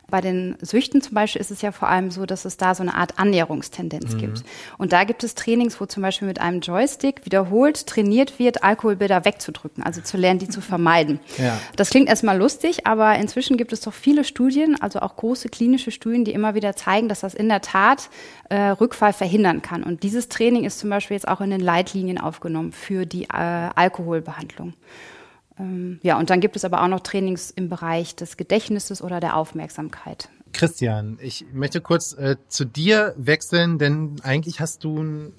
Bei 0.09 0.19
den 0.19 0.57
Süchten 0.61 1.01
zum 1.01 1.13
Beispiel 1.15 1.39
ist 1.41 1.51
es 1.51 1.61
ja 1.61 1.71
vor 1.71 1.87
allem 1.87 2.11
so, 2.11 2.25
dass 2.25 2.43
es 2.43 2.57
da 2.57 2.75
so 2.75 2.83
eine 2.83 2.95
Art 2.95 3.17
Annäherungstendenz 3.17 4.13
mhm. 4.13 4.17
gibt. 4.17 4.43
Und 4.77 4.91
da 4.91 5.05
gibt 5.05 5.23
es 5.23 5.33
Trainings, 5.33 5.79
wo 5.79 5.85
zum 5.85 6.03
Beispiel 6.03 6.27
mit 6.27 6.41
einem 6.41 6.59
Joystick 6.59 7.25
wiederholt 7.25 7.87
trainiert 7.87 8.39
wird, 8.39 8.63
Alkoholbilder 8.63 9.23
wegzudrücken, 9.23 9.83
also 9.83 10.01
zu 10.01 10.17
lernen, 10.17 10.39
die 10.39 10.49
zu 10.49 10.59
vermeiden. 10.73 11.19
Ja. 11.37 11.57
Das 11.77 11.91
klingt 11.91 12.09
erstmal 12.09 12.37
lustig, 12.37 12.85
aber 12.85 13.15
inzwischen 13.15 13.55
gibt 13.55 13.71
es 13.71 13.79
doch 13.79 13.93
viele 13.93 14.25
Studien, 14.25 14.79
also 14.81 14.99
auch 14.99 15.15
große 15.15 15.47
klinische 15.47 15.91
Studien, 15.91 16.25
die 16.25 16.33
immer 16.33 16.55
wieder 16.55 16.75
zeigen, 16.75 17.07
dass 17.07 17.21
das 17.21 17.33
in 17.33 17.47
der 17.47 17.61
Tat 17.61 18.09
äh, 18.49 18.69
Rückfall 18.69 19.13
verhindern 19.13 19.61
kann. 19.61 19.83
Und 19.83 20.03
dieses 20.03 20.27
Training 20.27 20.65
ist 20.65 20.79
zum 20.79 20.89
Beispiel 20.89 21.15
jetzt 21.15 21.27
auch 21.27 21.39
in 21.39 21.51
den 21.51 21.61
Leitlinien 21.61 22.19
aufgenommen 22.19 22.73
für 22.73 23.05
die 23.05 23.23
äh, 23.23 23.69
Alkoholbehandlung. 23.75 24.73
Ähm, 25.59 25.99
ja, 26.03 26.17
und 26.17 26.29
dann 26.29 26.39
gibt 26.39 26.55
es 26.55 26.65
aber 26.65 26.81
auch 26.81 26.87
noch 26.87 27.01
Trainings 27.01 27.51
im 27.51 27.69
Bereich 27.69 28.15
des 28.15 28.37
Gedächtnisses 28.37 29.01
oder 29.01 29.19
der 29.19 29.35
Aufmerksamkeit. 29.35 30.29
Christian, 30.51 31.17
ich 31.21 31.45
möchte 31.51 31.81
kurz 31.81 32.13
äh, 32.13 32.37
zu 32.47 32.65
dir 32.65 33.13
wechseln, 33.17 33.79
denn 33.79 34.17
eigentlich 34.23 34.59
hast 34.59 34.83
du 34.83 35.01
ein 35.01 35.33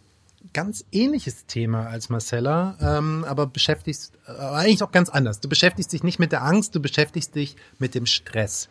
ganz 0.52 0.84
ähnliches 0.92 1.46
Thema 1.46 1.86
als 1.86 2.10
Marcella, 2.10 2.76
ähm, 2.80 3.24
aber 3.26 3.46
beschäftigst 3.46 4.12
äh, 4.26 4.32
eigentlich 4.32 4.82
auch 4.82 4.92
ganz 4.92 5.08
anders. 5.08 5.40
Du 5.40 5.48
beschäftigst 5.48 5.92
dich 5.92 6.02
nicht 6.02 6.18
mit 6.18 6.32
der 6.32 6.42
Angst, 6.42 6.74
du 6.74 6.80
beschäftigst 6.80 7.34
dich 7.34 7.56
mit 7.78 7.94
dem 7.94 8.06
Stress. 8.06 8.68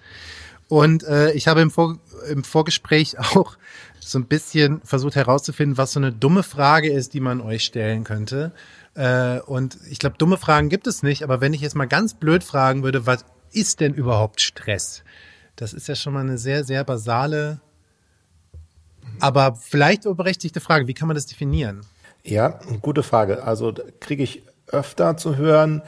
Und 0.68 1.04
äh, 1.04 1.32
ich 1.34 1.48
habe 1.48 1.62
im, 1.62 1.72
Vor 1.72 2.00
im 2.30 2.44
Vorgespräch 2.44 3.18
auch 3.36 3.58
so 4.00 4.20
ein 4.20 4.26
bisschen 4.26 4.82
versucht 4.84 5.16
herauszufinden, 5.16 5.78
was 5.78 5.94
so 5.94 6.00
eine 6.00 6.12
dumme 6.12 6.44
Frage 6.44 6.92
ist, 6.92 7.14
die 7.14 7.22
man 7.22 7.42
euch 7.42 7.64
stellen 7.64 8.04
könnte. 8.04 8.52
Äh, 8.96 9.40
und 9.40 9.78
ich 9.90 10.00
glaube, 10.00 10.18
dumme 10.18 10.38
Fragen 10.38 10.70
gibt 10.70 10.88
es 10.88 11.04
nicht, 11.04 11.24
aber 11.24 11.42
wenn 11.42 11.54
ich 11.54 11.62
jetzt 11.62 11.76
mal 11.76 11.88
ganz 11.88 12.14
blöd 12.14 12.44
fragen 12.44 12.84
würde, 12.84 13.06
was 13.06 13.26
ist 13.52 13.80
denn 13.80 13.94
überhaupt 13.94 14.42
Stress? 14.42 15.04
Das 15.56 15.74
ist 15.74 15.88
ja 15.88 15.96
schon 15.96 16.14
mal 16.14 16.22
eine 16.22 16.38
sehr, 16.38 16.64
sehr 16.64 16.84
basale, 16.84 17.62
aber 19.20 19.56
vielleicht 19.56 20.04
berechtigte 20.04 20.60
Frage. 20.60 20.88
Wie 20.88 20.94
kann 20.94 21.08
man 21.08 21.16
das 21.16 21.28
definieren? 21.28 21.82
Ja, 22.24 22.60
gute 22.82 23.04
Frage. 23.04 23.44
Also 23.44 23.74
kriege 24.00 24.24
ich 24.24 24.44
öfter 24.68 25.18
zu 25.18 25.36
hören, 25.36 25.82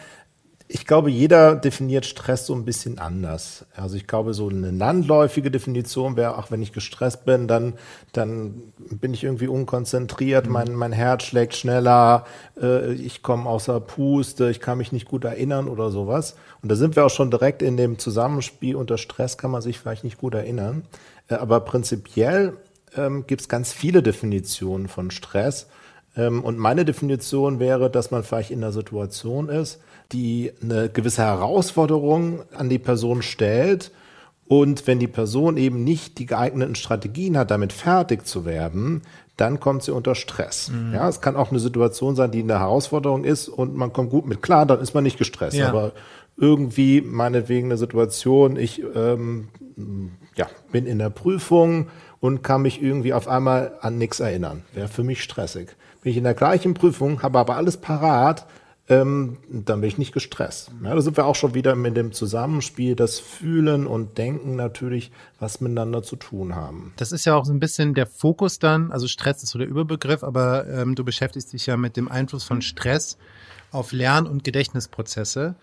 ich 0.67 0.88
glaube, 0.88 1.12
jeder 1.12 1.55
definiert 1.55 2.07
Stress 2.07 2.48
so 2.48 2.55
ein 2.55 2.65
bisschen 2.65 2.98
anders. 2.98 3.65
Also 3.75 3.98
ich 3.98 4.07
glaube, 4.07 4.34
so 4.34 4.50
eine 4.50 4.72
landläufige 4.72 5.51
Definition 5.51 6.17
wäre, 6.17 6.38
auch 6.39 6.50
wenn 6.50 6.62
ich 6.62 6.74
gestresst 6.74 7.24
bin, 7.24 7.48
dann, 7.48 7.74
dann 8.13 8.74
bin 8.77 9.13
ich 9.13 9.24
irgendwie 9.24 9.48
unkonzentriert, 9.48 10.48
mhm. 10.48 10.51
mein, 10.51 10.74
mein 10.74 10.91
Herz 10.91 11.24
schlägt 11.24 11.55
schneller, 11.55 12.25
äh, 12.60 12.93
ich 12.93 13.22
komme 13.22 13.48
außer 13.48 13.79
Puste, 13.79 14.50
ich 14.50 14.60
kann 14.60 14.79
mich 14.79 14.91
nicht 14.91 15.07
gut 15.07 15.24
erinnern 15.24 15.67
oder 15.67 15.91
sowas. 15.91 16.36
Und 16.63 16.69
da 16.69 16.75
sind 16.75 16.95
wir 16.95 17.05
auch 17.05 17.12
schon 17.12 17.29
direkt 17.29 17.62
in 17.62 17.77
dem 17.77 18.00
Zusammenspiel 18.00 18.75
unter 18.75 18.98
Stress 18.98 19.38
kann 19.38 19.51
man 19.51 19.62
sich 19.62 19.77
vielleicht 19.77 20.03
nicht 20.03 20.17
gut 20.17 20.34
erinnern. 20.34 20.84
Äh, 21.27 21.36
aber 21.36 21.60
prinzipiell 21.60 22.57
ähm, 22.98 23.27
gibt 23.27 23.41
es 23.41 23.50
ganz 23.50 23.72
viele 23.72 24.01
Definitionen 24.01 24.88
von 24.88 25.12
Stress. 25.12 25.67
Ähm, 26.15 26.43
und 26.43 26.57
meine 26.57 26.86
Definition 26.86 27.60
wäre, 27.60 27.89
dass 27.89 28.12
man 28.12 28.24
vielleicht 28.24 28.51
in 28.51 28.63
einer 28.63 28.72
Situation 28.72 29.50
ist, 29.50 29.79
die 30.12 30.51
eine 30.62 30.89
gewisse 30.89 31.24
Herausforderung 31.24 32.43
an 32.55 32.69
die 32.69 32.79
Person 32.79 33.22
stellt. 33.22 33.91
Und 34.48 34.86
wenn 34.86 35.00
die 35.00 35.07
Person 35.07 35.57
eben 35.57 35.84
nicht 35.84 36.19
die 36.19 36.27
geeigneten 36.27 36.75
Strategien 36.75 37.38
hat, 37.38 37.50
damit 37.50 37.74
fertig 37.74 38.27
zu 38.27 38.45
werden, 38.45 39.01
dann 39.38 39.60
kommt 39.60 39.84
sie 39.84 39.91
unter 39.91 40.15
Stress. 40.15 40.69
Mhm. 40.69 40.93
Ja, 40.93 41.10
es 41.10 41.19
kann 41.19 41.36
auch 41.36 41.50
eine 41.50 41.60
Situation 41.60 42.15
sein, 42.15 42.31
die 42.31 42.43
eine 42.43 42.60
Herausforderung 42.60 43.24
ist 43.24 43.50
und 43.50 43.75
man 43.75 43.91
kommt 43.91 44.12
gut 44.12 44.25
mit 44.27 44.41
klar, 44.41 44.65
dann 44.65 44.79
ist 44.79 44.93
man 44.93 45.03
nicht 45.03 45.17
gestresst. 45.17 45.57
Ja. 45.57 45.69
Aber 45.69 45.93
irgendwie 46.38 47.01
meinetwegen 47.01 47.67
eine 47.67 47.77
Situation, 47.77 48.57
ich 48.57 48.84
ähm, 48.95 49.50
ja, 50.36 50.48
bin 50.72 50.86
in 50.86 51.00
der 51.00 51.10
Prüfung 51.10 51.88
und 52.19 52.43
kann 52.43 52.62
mich 52.62 52.81
irgendwie 52.81 53.13
auf 53.13 53.27
einmal 53.27 53.74
an 53.81 53.98
nichts 53.98 54.19
erinnern. 54.19 54.63
Wäre 54.74 54.88
für 54.88 55.03
mich 55.03 55.24
stressig. 55.24 55.75
Bin 56.06 56.12
ich 56.12 56.18
in 56.18 56.24
der 56.24 56.36
gleichen 56.36 56.76
Prüfung, 56.76 57.24
habe 57.24 57.40
aber 57.40 57.56
alles 57.56 57.78
parat, 57.78 58.46
ähm, 58.90 59.38
dann 59.50 59.82
bin 59.82 59.88
ich 59.88 59.98
nicht 59.98 60.14
gestresst. 60.14 60.70
Ja, 60.84 60.94
da 60.94 61.02
sind 61.02 61.18
wir 61.18 61.26
auch 61.26 61.34
schon 61.34 61.56
wieder 61.56 61.76
mit 61.76 61.98
dem 61.98 62.12
Zusammenspiel, 62.12 62.96
das 62.96 63.18
Fühlen 63.18 63.88
und 63.88 64.20
Denken 64.20 64.56
natürlich, 64.56 65.12
was 65.40 65.62
miteinander 65.62 66.04
zu 66.04 66.16
tun 66.16 66.54
haben. 66.54 66.94
Das 66.98 67.12
ist 67.12 67.26
ja 67.26 67.34
auch 67.34 67.44
so 67.44 67.52
ein 67.52 67.60
bisschen 67.60 67.96
der 67.96 68.06
Fokus 68.06 68.60
dann, 68.60 68.92
also 68.92 69.08
Stress 69.08 69.42
ist 69.42 69.50
so 69.50 69.58
der 69.58 69.68
Überbegriff, 69.68 70.24
aber 70.24 70.68
ähm, 70.68 70.94
du 70.94 71.04
beschäftigst 71.04 71.52
dich 71.54 71.66
ja 71.66 71.76
mit 71.76 71.98
dem 71.98 72.08
Einfluss 72.08 72.44
von 72.44 72.62
Stress 72.62 73.18
auf 73.72 73.92
Lern- 73.92 74.28
und 74.28 74.44
Gedächtnisprozesse. 74.44 75.56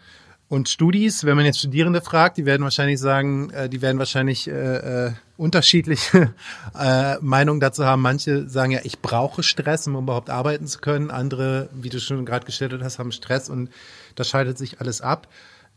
Und 0.52 0.68
Studis, 0.68 1.24
wenn 1.24 1.34
man 1.34 1.46
jetzt 1.46 1.60
Studierende 1.60 2.02
fragt, 2.02 2.36
die 2.36 2.44
werden 2.44 2.62
wahrscheinlich 2.62 3.00
sagen, 3.00 3.48
äh, 3.54 3.70
die 3.70 3.80
werden 3.80 3.98
wahrscheinlich 3.98 4.48
äh, 4.48 5.06
äh, 5.06 5.12
unterschiedliche 5.38 6.34
äh, 6.78 7.16
Meinungen 7.22 7.58
dazu 7.58 7.86
haben. 7.86 8.02
Manche 8.02 8.46
sagen 8.50 8.72
ja, 8.72 8.80
ich 8.82 8.98
brauche 8.98 9.42
Stress, 9.42 9.86
um 9.86 9.96
überhaupt 9.96 10.28
arbeiten 10.28 10.66
zu 10.66 10.80
können. 10.80 11.10
Andere, 11.10 11.70
wie 11.72 11.88
du 11.88 11.98
schon 12.00 12.26
gerade 12.26 12.44
gestellt 12.44 12.78
hast, 12.82 12.98
haben 12.98 13.12
Stress 13.12 13.48
und 13.48 13.70
das 14.14 14.28
schaltet 14.28 14.58
sich 14.58 14.78
alles 14.78 15.00
ab. 15.00 15.26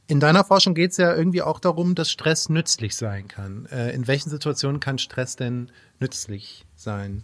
In 0.08 0.20
deiner 0.20 0.44
Forschung 0.44 0.74
geht 0.74 0.92
es 0.92 0.98
ja 0.98 1.16
irgendwie 1.16 1.42
auch 1.42 1.62
darum, 1.62 1.96
dass 1.96 2.12
Stress 2.12 2.50
nützlich 2.50 2.98
sein 2.98 3.30
kann. 3.30 3.68
Äh, 3.68 3.96
in 3.96 4.08
welchen 4.08 4.30
Situationen 4.30 4.82
kann 4.82 4.98
Stress 4.98 5.38
denn 5.38 5.72
nützlich 6.02 6.66
sein? 6.76 7.24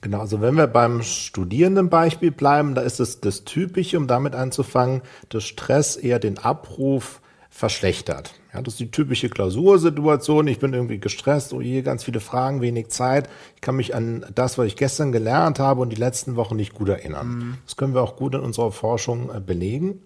Genau, 0.00 0.20
also 0.20 0.40
wenn 0.40 0.54
wir 0.54 0.66
beim 0.66 1.02
Studierendenbeispiel 1.02 2.30
bleiben, 2.30 2.74
da 2.74 2.80
ist 2.80 3.00
es 3.00 3.20
das 3.20 3.44
Typische, 3.44 3.98
um 3.98 4.06
damit 4.06 4.34
anzufangen, 4.34 5.02
dass 5.28 5.44
Stress 5.44 5.96
eher 5.96 6.18
den 6.18 6.38
Abruf 6.38 7.20
verschlechtert. 7.50 8.34
Ja, 8.54 8.62
das 8.62 8.74
ist 8.74 8.80
die 8.80 8.90
typische 8.90 9.28
Klausursituation. 9.28 10.46
Ich 10.48 10.58
bin 10.58 10.72
irgendwie 10.72 10.98
gestresst, 10.98 11.52
oh 11.52 11.60
je, 11.60 11.82
ganz 11.82 12.04
viele 12.04 12.20
Fragen, 12.20 12.62
wenig 12.62 12.88
Zeit. 12.88 13.28
Ich 13.56 13.60
kann 13.60 13.76
mich 13.76 13.94
an 13.94 14.24
das, 14.34 14.56
was 14.56 14.66
ich 14.66 14.76
gestern 14.76 15.12
gelernt 15.12 15.58
habe 15.58 15.82
und 15.82 15.90
die 15.90 15.96
letzten 15.96 16.36
Wochen 16.36 16.56
nicht 16.56 16.72
gut 16.72 16.88
erinnern. 16.88 17.28
Mhm. 17.28 17.54
Das 17.66 17.76
können 17.76 17.94
wir 17.94 18.02
auch 18.02 18.16
gut 18.16 18.34
in 18.34 18.40
unserer 18.40 18.72
Forschung 18.72 19.30
äh, 19.34 19.40
belegen. 19.40 20.00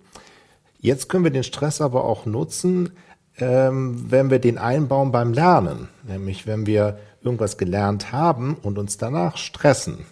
Jetzt 0.81 1.09
können 1.09 1.25
wir 1.25 1.31
den 1.31 1.45
Stress 1.45 1.81
aber 1.81 2.05
auch 2.05 2.27
nutzen, 2.27 2.91
ähm, 3.39 4.11
wenn 4.11 4.31
wir 4.31 4.39
den 4.39 4.59
einbauen 4.59 5.13
beim 5.13 5.33
Lernen. 5.33 5.89
Nämlich, 6.07 6.47
wenn 6.47 6.67
wir 6.67 6.99
irgendwas 7.25 7.57
gelernt 7.59 8.13
haben 8.13 8.57
und 8.63 8.79
uns 8.79 8.99
danach 8.99 9.37
stressen. 9.37 10.07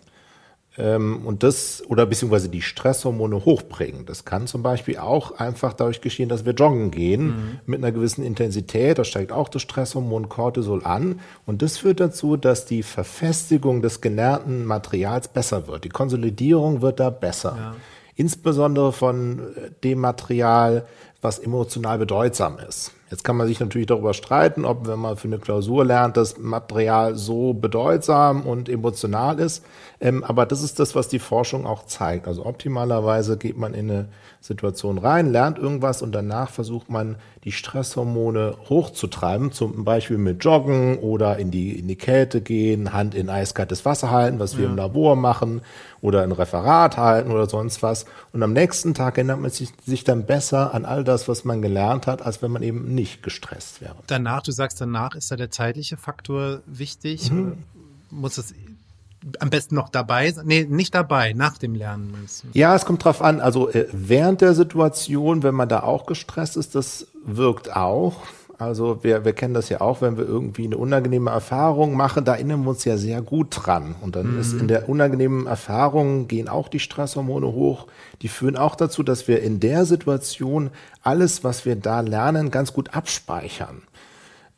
Ähm, 0.79 1.27
und 1.27 1.43
das, 1.43 1.83
oder 1.87 2.07
beziehungsweise 2.07 2.49
die 2.49 2.63
Stresshormone 2.63 3.45
hochbringen. 3.45 4.07
Das 4.07 4.25
kann 4.25 4.47
zum 4.47 4.63
Beispiel 4.63 4.97
auch 4.97 5.33
einfach 5.39 5.75
dadurch 5.75 6.01
geschehen, 6.01 6.31
dass 6.31 6.47
wir 6.47 6.55
joggen 6.55 6.91
gehen 6.91 7.27
mhm. 7.27 7.59
mit 7.67 7.81
einer 7.81 7.93
gewissen 7.93 8.25
Intensität. 8.25 8.99
Da 8.99 9.05
steigt 9.05 9.33
auch 9.33 9.49
das 9.49 9.63
Stresshormon 9.63 10.31
Cortisol 10.31 10.83
an. 10.85 11.21
Und 11.45 11.61
das 11.61 11.77
führt 11.77 12.01
dazu, 12.01 12.37
dass 12.39 12.65
die 12.65 12.83
Verfestigung 12.83 13.83
des 13.83 14.01
gelernten 14.01 14.65
Materials 14.65 15.29
besser 15.29 15.67
wird. 15.67 15.85
Die 15.85 15.91
Konsolidierung 15.91 16.81
wird 16.81 17.01
da 17.01 17.11
besser. 17.11 17.55
Ja. 17.57 17.77
Insbesondere 18.15 18.93
von 18.93 19.43
dem 19.85 20.01
Material, 20.01 20.87
was 21.21 21.39
emotional 21.39 21.99
bedeutsam 21.99 22.59
ist. 22.59 22.93
Jetzt 23.13 23.25
kann 23.25 23.37
man 23.37 23.47
sich 23.47 23.61
natürlich 23.61 23.89
darüber 23.89 24.15
streiten, 24.15 24.65
ob, 24.65 24.89
wenn 24.89 24.99
man 24.99 25.19
für 25.19 25.29
eine 25.29 25.39
Klausur 25.39 25.85
lernt, 25.85 26.17
das 26.17 26.39
Material 26.39 27.15
so 27.15 27.53
bedeutsam 27.53 28.47
und 28.47 28.71
emotional 28.71 29.39
ist. 29.39 29.63
Ähm, 30.01 30.25
aber 30.25 30.47
das 30.47 30.63
ist 30.63 30.81
das, 30.81 30.95
was 30.95 31.09
die 31.09 31.19
Forschung 31.19 31.67
auch 31.67 31.85
zeigt. 31.85 32.27
Also 32.27 32.47
optimalerweise 32.47 33.37
geht 33.37 33.59
man 33.59 33.75
in 33.75 33.91
eine 33.91 34.09
Situation 34.41 34.97
rein, 34.97 35.31
lernt 35.31 35.59
irgendwas 35.59 36.01
und 36.01 36.13
danach 36.13 36.49
versucht 36.49 36.89
man, 36.89 37.17
die 37.45 37.53
Stresshormone 37.53 38.55
hochzutreiben, 38.69 39.51
zum 39.51 39.85
Beispiel 39.85 40.17
mit 40.17 40.45
Joggen 40.45 40.99
oder 40.99 41.39
in 41.39 41.51
die, 41.51 41.79
in 41.79 41.89
die 41.89 41.97
Kälte 41.97 42.41
gehen, 42.41 42.93
Hand 42.93 43.17
in 43.17 43.29
eiskaltes 43.29 43.85
Wasser 43.85 44.11
halten, 44.11 44.39
was 44.39 44.57
wir 44.57 44.65
ja. 44.65 44.71
im 44.71 44.77
Labor 44.77 45.17
machen, 45.17 45.61
oder 46.01 46.23
ein 46.23 46.33
Referat 46.33 46.97
halten 46.97 47.31
oder 47.31 47.49
sonst 47.49 47.83
was. 47.83 48.07
Und 48.33 48.43
am 48.43 48.53
nächsten 48.53 48.95
Tag 48.95 49.19
erinnert 49.19 49.41
man 49.41 49.51
sich, 49.51 49.71
sich 49.87 50.05
dann 50.05 50.25
besser 50.25 50.75
an 50.75 50.85
all 50.85 51.05
das, 51.05 51.29
was 51.29 51.45
man 51.45 51.63
gelernt 51.63 52.07
hat, 52.07 52.25
als 52.25 52.43
wenn 52.43 52.51
man 52.51 52.63
eben 52.63 52.95
nicht 52.95 53.02
gestresst 53.23 53.81
wäre. 53.81 53.97
Danach, 54.07 54.43
du 54.43 54.53
sagst, 54.53 54.81
danach 54.81 55.15
ist 55.15 55.31
da 55.31 55.37
der 55.37 55.51
zeitliche 55.51 55.97
Faktor 55.97 56.61
wichtig. 56.67 57.31
Mhm. 57.31 57.59
Muss 58.11 58.39
es 58.39 58.55
am 59.39 59.51
besten 59.51 59.75
noch 59.75 59.89
dabei 59.89 60.33
sein? 60.33 60.47
Nee, 60.47 60.67
nicht 60.69 60.95
dabei, 60.95 61.33
nach 61.33 61.59
dem 61.59 61.75
Lernen. 61.75 62.15
Ja, 62.53 62.75
es 62.75 62.85
kommt 62.85 63.05
drauf 63.05 63.23
an. 63.23 63.41
Also 63.41 63.71
äh, 63.71 63.87
während 63.93 64.41
der 64.41 64.55
Situation, 64.55 65.43
wenn 65.43 65.55
man 65.55 65.69
da 65.69 65.83
auch 65.83 66.07
gestresst 66.07 66.57
ist, 66.57 66.75
das 66.75 67.07
wirkt 67.25 67.75
auch. 67.75 68.23
Also 68.63 69.03
wir, 69.03 69.25
wir 69.25 69.33
kennen 69.33 69.55
das 69.55 69.69
ja 69.69 69.81
auch, 69.81 70.01
wenn 70.01 70.17
wir 70.17 70.27
irgendwie 70.27 70.65
eine 70.65 70.77
unangenehme 70.77 71.31
Erfahrung 71.31 71.95
machen, 71.95 72.25
da 72.25 72.35
erinnern 72.35 72.63
wir 72.63 72.71
uns 72.71 72.85
ja 72.85 72.97
sehr 72.97 73.21
gut 73.23 73.49
dran. 73.51 73.95
Und 74.01 74.17
dann 74.17 74.35
mhm. 74.35 74.41
ist 74.41 74.53
in 74.55 74.69
der 74.69 74.89
unangenehmen 74.89 75.47
Erfahrung 75.47 76.29
gehen 76.29 76.49
auch 76.49 76.69
die 76.69 76.79
Stresshormone 76.79 77.47
hoch. 77.47 77.87
Die 78.23 78.29
führen 78.29 78.57
auch 78.57 78.77
dazu, 78.77 79.03
dass 79.03 79.29
wir 79.29 79.43
in 79.43 79.61
der 79.61 79.85
Situation 79.85 80.71
alles, 81.03 81.45
was 81.45 81.67
wir 81.67 81.77
da 81.77 82.01
lernen, 82.01 82.51
ganz 82.51 82.73
gut 82.73 82.95
abspeichern. 82.95 83.83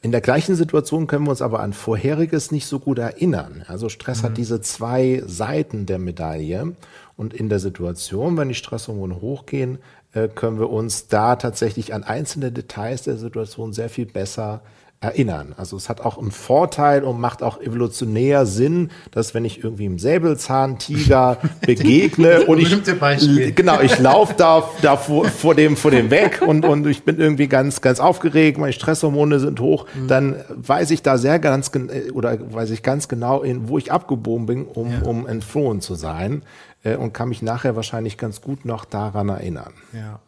In 0.02 0.12
der 0.12 0.20
gleichen 0.20 0.54
Situation 0.54 1.06
können 1.06 1.24
wir 1.24 1.30
uns 1.30 1.40
aber 1.40 1.60
an 1.60 1.72
vorheriges 1.72 2.50
nicht 2.50 2.66
so 2.66 2.78
gut 2.78 2.98
erinnern. 2.98 3.64
Also 3.68 3.88
Stress 3.88 4.20
mhm. 4.20 4.26
hat 4.26 4.36
diese 4.36 4.60
zwei 4.60 5.22
Seiten 5.26 5.86
der 5.86 5.98
Medaille. 5.98 6.74
Und 7.16 7.32
in 7.32 7.48
der 7.48 7.58
Situation, 7.58 8.36
wenn 8.36 8.48
die 8.48 8.54
Stresshormone 8.54 9.20
hochgehen, 9.20 9.78
äh, 10.14 10.28
können 10.28 10.58
wir 10.58 10.70
uns 10.70 11.08
da 11.08 11.36
tatsächlich 11.36 11.92
an 11.92 12.04
einzelne 12.04 12.52
Details 12.52 13.02
der 13.02 13.16
Situation 13.16 13.72
sehr 13.72 13.88
viel 13.88 14.06
besser 14.06 14.62
erinnern. 15.04 15.54
Also 15.56 15.76
es 15.76 15.88
hat 15.88 16.00
auch 16.00 16.18
einen 16.18 16.30
Vorteil 16.30 17.04
und 17.04 17.20
macht 17.20 17.42
auch 17.42 17.60
evolutionär 17.60 18.46
Sinn, 18.46 18.90
dass 19.10 19.34
wenn 19.34 19.44
ich 19.44 19.62
irgendwie 19.62 19.84
im 19.84 19.98
Säbelzahntiger 19.98 21.38
begegne 21.60 22.46
und 22.46 22.58
ich 22.58 23.54
genau, 23.54 23.80
ich 23.80 23.98
laufe 23.98 24.34
da, 24.36 24.68
da 24.82 24.96
vor, 24.96 25.26
vor 25.26 25.54
dem 25.54 25.76
vor 25.76 25.90
dem 25.90 26.10
weg 26.10 26.42
und 26.44 26.64
und 26.64 26.86
ich 26.86 27.04
bin 27.04 27.18
irgendwie 27.18 27.48
ganz 27.48 27.82
ganz 27.82 28.00
aufgeregt, 28.00 28.58
meine 28.58 28.72
Stresshormone 28.72 29.38
sind 29.38 29.60
hoch, 29.60 29.86
mhm. 29.94 30.08
dann 30.08 30.36
weiß 30.48 30.90
ich 30.90 31.02
da 31.02 31.18
sehr 31.18 31.38
ganz 31.38 31.70
oder 32.14 32.38
weiß 32.52 32.70
ich 32.70 32.82
ganz 32.82 33.08
genau, 33.08 33.42
in, 33.42 33.68
wo 33.68 33.78
ich 33.78 33.92
abgebogen 33.92 34.46
bin, 34.46 34.64
um 34.64 34.90
ja. 34.90 35.02
um 35.02 35.26
entflohen 35.26 35.80
zu 35.80 35.94
sein 35.94 36.42
äh, 36.84 36.96
und 36.96 37.12
kann 37.12 37.28
mich 37.28 37.42
nachher 37.42 37.74
wahrscheinlich 37.74 38.16
ganz 38.16 38.40
gut 38.40 38.64
noch 38.64 38.84
daran 38.84 39.28
erinnern. 39.28 39.74
Ja. 39.92 40.20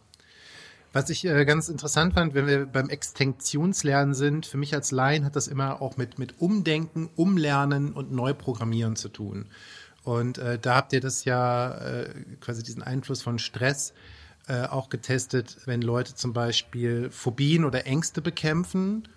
Was 0.92 1.10
ich 1.10 1.26
äh, 1.26 1.44
ganz 1.44 1.68
interessant 1.68 2.14
fand, 2.14 2.34
wenn 2.34 2.46
wir 2.46 2.66
beim 2.66 2.88
Extinktionslernen 2.88 4.14
sind, 4.14 4.46
für 4.46 4.56
mich 4.56 4.74
als 4.74 4.90
Laien 4.90 5.24
hat 5.24 5.36
das 5.36 5.46
immer 5.46 5.82
auch 5.82 5.96
mit, 5.98 6.18
mit 6.18 6.40
Umdenken, 6.40 7.10
Umlernen 7.16 7.92
und 7.92 8.12
Neuprogrammieren 8.12 8.96
zu 8.96 9.10
tun. 9.10 9.46
Und 10.04 10.38
äh, 10.38 10.58
da 10.58 10.76
habt 10.76 10.92
ihr 10.92 11.00
das 11.00 11.24
ja 11.24 11.76
äh, 11.78 12.14
quasi 12.40 12.62
diesen 12.62 12.82
Einfluss 12.82 13.22
von 13.22 13.38
Stress 13.38 13.92
äh, 14.48 14.62
auch 14.62 14.88
getestet, 14.88 15.58
wenn 15.66 15.82
Leute 15.82 16.14
zum 16.14 16.32
Beispiel 16.32 17.10
Phobien 17.10 17.64
oder 17.64 17.86
Ängste 17.86 18.22
bekämpfen 18.22 19.08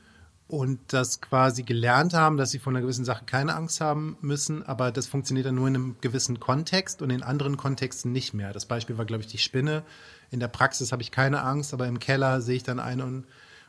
und 0.49 0.79
das 0.87 1.21
quasi 1.21 1.61
gelernt 1.61 2.15
haben, 2.15 2.35
dass 2.35 2.49
sie 2.49 2.57
von 2.57 2.75
einer 2.75 2.81
gewissen 2.81 3.05
Sache 3.05 3.23
keine 3.25 3.55
Angst 3.55 3.81
haben 3.81 4.17
müssen, 4.19 4.63
aber 4.63 4.91
das 4.91 5.05
funktioniert 5.05 5.45
dann 5.45 5.55
nur 5.55 5.67
in 5.67 5.75
einem 5.75 5.95
gewissen 6.01 6.39
Kontext 6.39 7.03
und 7.03 7.11
in 7.11 7.21
anderen 7.21 7.55
Kontexten 7.55 8.11
nicht 8.11 8.33
mehr. 8.33 8.51
Das 8.51 8.65
Beispiel 8.65 8.97
war, 8.97 9.05
glaube 9.05 9.21
ich, 9.21 9.27
die 9.27 9.37
Spinne. 9.37 9.83
In 10.31 10.39
der 10.39 10.47
Praxis 10.47 10.91
habe 10.91 11.03
ich 11.03 11.11
keine 11.11 11.43
Angst, 11.43 11.71
aber 11.71 11.85
im 11.85 11.99
Keller 11.99 12.41
sehe 12.41 12.55
ich 12.55 12.63
dann 12.63 12.79
eine 12.79 13.05
und, 13.05 13.25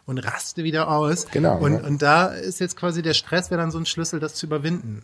und 0.06 0.18
raste 0.18 0.64
wieder 0.64 0.88
aus. 0.88 1.26
Genau. 1.30 1.58
Und, 1.58 1.74
ja. 1.74 1.86
und 1.86 2.00
da 2.00 2.28
ist 2.28 2.60
jetzt 2.60 2.78
quasi 2.78 3.02
der 3.02 3.14
Stress, 3.14 3.50
wäre 3.50 3.60
dann 3.60 3.70
so 3.70 3.78
ein 3.78 3.84
Schlüssel, 3.84 4.18
das 4.18 4.34
zu 4.34 4.46
überwinden. 4.46 5.02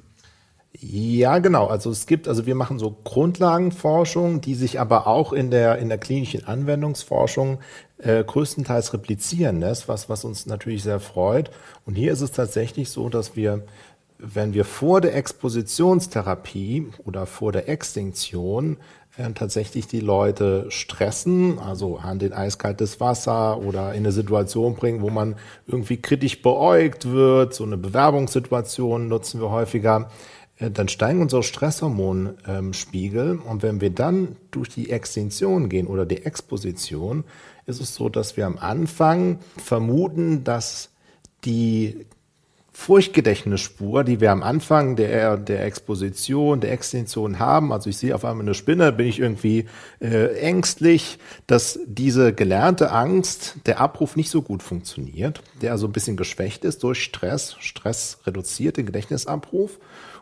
Ja, 0.78 1.38
genau. 1.38 1.66
Also 1.66 1.90
es 1.90 2.06
gibt, 2.06 2.28
also 2.28 2.44
wir 2.44 2.54
machen 2.54 2.78
so 2.78 2.96
Grundlagenforschung, 3.04 4.40
die 4.42 4.54
sich 4.54 4.78
aber 4.78 5.06
auch 5.06 5.32
in 5.32 5.50
der, 5.50 5.78
in 5.78 5.88
der 5.88 5.96
klinischen 5.96 6.46
Anwendungsforschung 6.46 7.60
äh, 7.98 8.22
größtenteils 8.22 8.92
replizieren 8.92 9.60
lässt, 9.60 9.88
was, 9.88 10.10
was 10.10 10.24
uns 10.24 10.44
natürlich 10.44 10.82
sehr 10.82 11.00
freut. 11.00 11.50
Und 11.86 11.94
hier 11.94 12.12
ist 12.12 12.20
es 12.20 12.32
tatsächlich 12.32 12.90
so, 12.90 13.08
dass 13.08 13.36
wir, 13.36 13.64
wenn 14.18 14.52
wir 14.52 14.66
vor 14.66 15.00
der 15.00 15.14
Expositionstherapie 15.14 16.88
oder 17.04 17.24
vor 17.24 17.52
der 17.52 17.70
Extinktion 17.70 18.76
äh, 19.16 19.32
tatsächlich 19.32 19.86
die 19.86 20.00
Leute 20.00 20.66
stressen, 20.68 21.58
also 21.58 21.96
an 21.96 22.18
den 22.18 22.34
eiskaltes 22.34 23.00
Wasser 23.00 23.58
oder 23.62 23.92
in 23.92 24.00
eine 24.00 24.12
Situation 24.12 24.74
bringen, 24.74 25.00
wo 25.00 25.08
man 25.08 25.36
irgendwie 25.66 25.96
kritisch 25.96 26.42
beäugt 26.42 27.10
wird, 27.10 27.54
so 27.54 27.64
eine 27.64 27.78
Bewerbungssituation 27.78 29.08
nutzen 29.08 29.40
wir 29.40 29.50
häufiger, 29.50 30.10
dann 30.58 30.88
steigen 30.88 31.20
unsere 31.20 31.42
Stresshormonspiegel 31.42 33.38
und 33.38 33.62
wenn 33.62 33.80
wir 33.80 33.90
dann 33.90 34.36
durch 34.50 34.70
die 34.70 34.90
Extinktion 34.90 35.68
gehen 35.68 35.86
oder 35.86 36.06
die 36.06 36.24
Exposition, 36.24 37.24
ist 37.66 37.80
es 37.80 37.94
so, 37.94 38.08
dass 38.08 38.36
wir 38.36 38.46
am 38.46 38.56
Anfang 38.58 39.38
vermuten, 39.58 40.44
dass 40.44 40.90
die 41.44 42.06
Furchtgedächtnisspur, 42.72 44.04
die 44.04 44.20
wir 44.20 44.30
am 44.30 44.42
Anfang 44.42 44.96
der, 44.96 45.38
der 45.38 45.64
Exposition, 45.64 46.60
der 46.60 46.72
Extinktion 46.72 47.38
haben. 47.38 47.72
Also 47.72 47.88
ich 47.88 47.96
sehe 47.96 48.14
auf 48.14 48.24
einmal 48.26 48.44
eine 48.44 48.52
Spinne, 48.54 48.92
bin 48.92 49.06
ich 49.06 49.18
irgendwie 49.18 49.64
äh, 49.98 50.38
ängstlich, 50.38 51.18
dass 51.46 51.80
diese 51.86 52.34
gelernte 52.34 52.92
Angst, 52.92 53.56
der 53.64 53.80
Abruf 53.80 54.14
nicht 54.14 54.30
so 54.30 54.42
gut 54.42 54.62
funktioniert, 54.62 55.42
der 55.62 55.72
also 55.72 55.86
ein 55.86 55.92
bisschen 55.92 56.18
geschwächt 56.18 56.66
ist 56.66 56.82
durch 56.82 57.02
Stress. 57.02 57.56
Stress 57.60 58.18
reduziert 58.26 58.76
den 58.76 58.84
Gedächtnisabruf. 58.84 59.78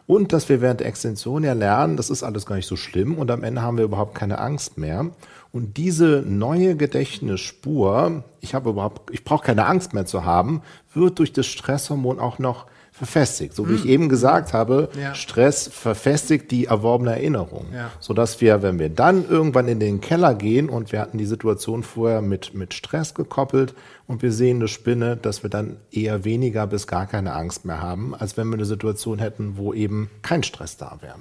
Und 0.07 0.33
dass 0.35 0.49
wir 0.51 0.61
während 0.61 0.81
der 0.81 0.87
Extension 0.87 1.45
ja 1.45 1.55
lernen, 1.55 1.97
das 1.97 2.11
ist 2.11 2.23
alles 2.23 2.45
gar 2.45 2.57
nicht 2.57 2.67
so 2.67 2.77
schlimm 2.77 3.17
und 3.17 3.31
am 3.31 3.43
Ende 3.43 3.63
haben 3.63 3.79
wir 3.79 3.85
überhaupt 3.85 4.15
keine 4.15 4.39
Angst 4.39 4.77
mehr. 4.77 5.11
Und 5.51 5.77
diese 5.79 6.23
neue 6.27 6.77
Gedächtnisspur, 6.77 8.25
ich 8.41 8.55
habe 8.55 8.71
überhaupt, 8.71 9.11
ich 9.15 9.25
brauche 9.25 9.47
keine 9.47 9.67
Angst 9.67 9.95
mehr 9.95 10.05
zu 10.05 10.25
haben, 10.25 10.63
wird 10.93 11.19
durch 11.19 11.33
das 11.33 11.47
Stresshormon 11.47 12.19
auch 12.19 12.39
noch 12.39 12.67
verfestigt. 12.95 13.55
So 13.57 13.69
wie 13.69 13.75
ich 13.75 13.83
hm. 13.83 13.91
eben 13.91 14.09
gesagt 14.09 14.53
habe, 14.53 14.89
ja. 14.97 15.17
Stress 15.17 15.67
verfestigt 15.67 16.53
die 16.53 16.67
erworbene 16.67 17.11
Erinnerung. 17.11 17.67
Ja. 17.75 17.91
Sodass 17.99 18.41
wir, 18.41 18.63
wenn 18.63 18.79
wir 18.79 18.89
dann 18.89 19.29
irgendwann 19.29 19.67
in 19.67 19.81
den 19.81 20.01
Keller 20.01 20.37
gehen 20.37 20.69
und 20.69 20.93
wir 20.93 21.01
hatten 21.01 21.19
die 21.19 21.27
Situation 21.27 21.83
vorher 21.83 22.23
mit, 22.23 22.55
mit 22.55 22.73
Stress 22.73 23.13
gekoppelt 23.15 23.75
und 24.07 24.23
wir 24.23 24.31
sehen 24.31 24.59
eine 24.59 24.69
Spinne, 24.69 25.17
dass 25.17 25.43
wir 25.43 25.51
dann 25.51 25.79
eher 25.91 26.25
weniger 26.25 26.69
bis 26.69 26.87
gar 26.87 27.09
keine 27.09 27.35
Angst 27.35 27.65
mehr 27.65 27.83
haben, 27.83 28.15
als 28.15 28.37
wenn 28.37 28.47
wir 28.47 28.55
eine 28.55 28.65
Situation 28.65 29.19
hätten, 29.19 29.57
wo 29.57 29.75
eben 29.75 30.09
kein 30.23 30.45
Stress 30.45 30.77
da 30.77 30.99
wäre. 31.01 31.17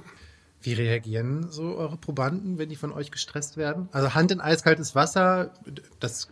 Wie 0.62 0.74
reagieren 0.74 1.48
so 1.50 1.76
eure 1.76 1.96
Probanden, 1.96 2.56
wenn 2.56 2.68
die 2.68 2.76
von 2.76 2.92
euch 2.92 3.10
gestresst 3.10 3.56
werden? 3.56 3.88
Also 3.90 4.14
Hand 4.14 4.30
in 4.30 4.40
eiskaltes 4.40 4.94
Wasser, 4.94 5.50
das 5.98 6.28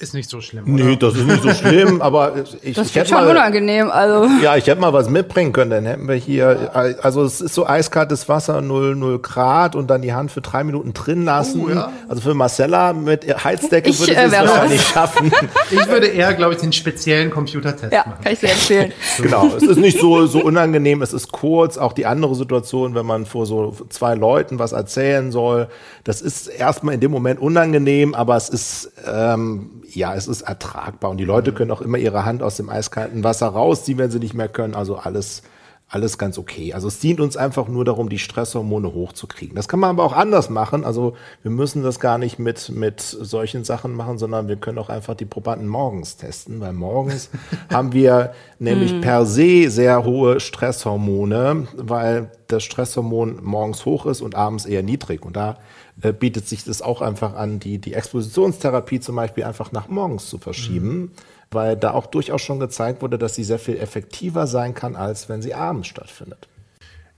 ist 0.00 0.14
nicht 0.14 0.30
so 0.30 0.40
schlimm. 0.40 0.72
Oder? 0.72 0.84
Nee, 0.84 0.96
das 0.96 1.16
ist 1.16 1.26
nicht 1.26 1.42
so 1.42 1.50
schlimm, 1.54 2.00
aber 2.00 2.34
ich, 2.62 2.76
das 2.76 2.88
ich 2.88 2.94
hätte 2.94 3.08
schon 3.08 3.18
mal, 3.18 3.30
unangenehm, 3.30 3.90
also. 3.90 4.28
Ja, 4.40 4.56
ich 4.56 4.66
hätte 4.68 4.80
mal 4.80 4.92
was 4.92 5.10
mitbringen 5.10 5.52
können, 5.52 5.70
dann 5.70 5.86
hätten 5.86 6.06
wir 6.06 6.14
hier, 6.14 6.70
also 7.02 7.24
es 7.24 7.40
ist 7.40 7.54
so 7.54 7.66
eiskaltes 7.66 8.28
Wasser, 8.28 8.60
0, 8.60 8.94
0 8.94 9.18
Grad 9.18 9.74
und 9.74 9.88
dann 9.88 10.02
die 10.02 10.12
Hand 10.12 10.30
für 10.30 10.40
drei 10.40 10.62
Minuten 10.62 10.92
drin 10.92 11.24
lassen. 11.24 11.64
Oh, 11.64 11.68
ja. 11.68 11.92
Also 12.08 12.22
für 12.22 12.34
Marcella 12.34 12.92
mit 12.92 13.26
Heizdecke 13.44 13.90
ich, 13.90 13.98
würde 13.98 14.12
sie 14.12 14.18
äh, 14.18 14.26
es 14.26 14.32
wahrscheinlich 14.32 14.82
schaffen. 14.82 15.32
Ich 15.70 15.86
würde 15.88 16.06
eher, 16.06 16.32
glaube 16.34 16.54
ich, 16.54 16.60
den 16.60 16.72
speziellen 16.72 17.30
Computertest 17.30 17.92
ja, 17.92 18.04
machen. 18.06 18.22
kann 18.22 18.32
ich 18.32 18.38
sehr 18.38 18.52
empfehlen. 18.52 18.92
genau, 19.18 19.48
es 19.56 19.62
ist 19.62 19.78
nicht 19.78 19.98
so, 19.98 20.26
so 20.26 20.40
unangenehm, 20.40 21.02
es 21.02 21.12
ist 21.12 21.32
kurz, 21.32 21.76
auch 21.76 21.92
die 21.92 22.06
andere 22.06 22.34
Situation, 22.34 22.94
wenn 22.94 23.04
man 23.04 23.26
vor 23.26 23.46
so 23.46 23.74
zwei 23.88 24.14
Leuten 24.14 24.58
was 24.58 24.72
erzählen 24.72 25.30
soll, 25.30 25.68
das 26.04 26.22
ist 26.22 26.46
erstmal 26.46 26.94
in 26.94 27.00
dem 27.00 27.10
Moment 27.10 27.40
unangenehm, 27.40 28.14
aber 28.14 28.36
es 28.36 28.48
ist, 28.48 28.92
ähm, 29.06 29.70
ja, 29.94 30.14
es 30.14 30.28
ist 30.28 30.42
ertragbar 30.42 31.10
und 31.10 31.16
die 31.16 31.24
Leute 31.24 31.52
können 31.52 31.70
auch 31.70 31.80
immer 31.80 31.98
ihre 31.98 32.24
Hand 32.24 32.42
aus 32.42 32.56
dem 32.56 32.68
eiskalten 32.68 33.24
Wasser 33.24 33.48
rausziehen, 33.48 33.98
wenn 33.98 34.10
sie 34.10 34.18
nicht 34.18 34.34
mehr 34.34 34.48
können. 34.48 34.74
Also 34.74 34.96
alles, 34.96 35.42
alles 35.88 36.18
ganz 36.18 36.36
okay. 36.36 36.74
Also 36.74 36.88
es 36.88 36.98
dient 36.98 37.20
uns 37.20 37.36
einfach 37.36 37.68
nur 37.68 37.84
darum, 37.84 38.10
die 38.10 38.18
Stresshormone 38.18 38.92
hochzukriegen. 38.92 39.56
Das 39.56 39.68
kann 39.68 39.80
man 39.80 39.90
aber 39.90 40.04
auch 40.04 40.12
anders 40.12 40.50
machen. 40.50 40.84
Also 40.84 41.16
wir 41.42 41.50
müssen 41.50 41.82
das 41.82 42.00
gar 42.00 42.18
nicht 42.18 42.38
mit, 42.38 42.68
mit 42.68 43.00
solchen 43.00 43.64
Sachen 43.64 43.94
machen, 43.94 44.18
sondern 44.18 44.48
wir 44.48 44.56
können 44.56 44.78
auch 44.78 44.90
einfach 44.90 45.14
die 45.14 45.24
Probanden 45.24 45.68
morgens 45.68 46.16
testen, 46.18 46.60
weil 46.60 46.74
morgens 46.74 47.30
haben 47.72 47.92
wir 47.92 48.34
nämlich 48.58 48.92
hm. 48.92 49.00
per 49.00 49.24
se 49.24 49.70
sehr 49.70 50.04
hohe 50.04 50.40
Stresshormone, 50.40 51.66
weil 51.76 52.30
das 52.48 52.62
Stresshormon 52.62 53.40
morgens 53.42 53.86
hoch 53.86 54.04
ist 54.04 54.20
und 54.20 54.34
abends 54.34 54.66
eher 54.66 54.82
niedrig. 54.82 55.24
Und 55.24 55.36
da 55.36 55.56
äh, 56.02 56.12
bietet 56.12 56.46
sich 56.46 56.64
das 56.64 56.82
auch 56.82 57.00
einfach 57.00 57.34
an, 57.34 57.58
die, 57.58 57.78
die 57.78 57.94
Expositionstherapie 57.94 59.00
zum 59.00 59.16
Beispiel 59.16 59.44
einfach 59.44 59.72
nach 59.72 59.88
morgens 59.88 60.28
zu 60.28 60.38
verschieben, 60.38 60.98
mhm. 60.98 61.10
weil 61.50 61.76
da 61.76 61.92
auch 61.92 62.06
durchaus 62.06 62.42
schon 62.42 62.60
gezeigt 62.60 63.02
wurde, 63.02 63.18
dass 63.18 63.34
sie 63.34 63.44
sehr 63.44 63.58
viel 63.58 63.76
effektiver 63.76 64.46
sein 64.46 64.74
kann, 64.74 64.96
als 64.96 65.28
wenn 65.28 65.42
sie 65.42 65.54
abends 65.54 65.88
stattfindet. 65.88 66.48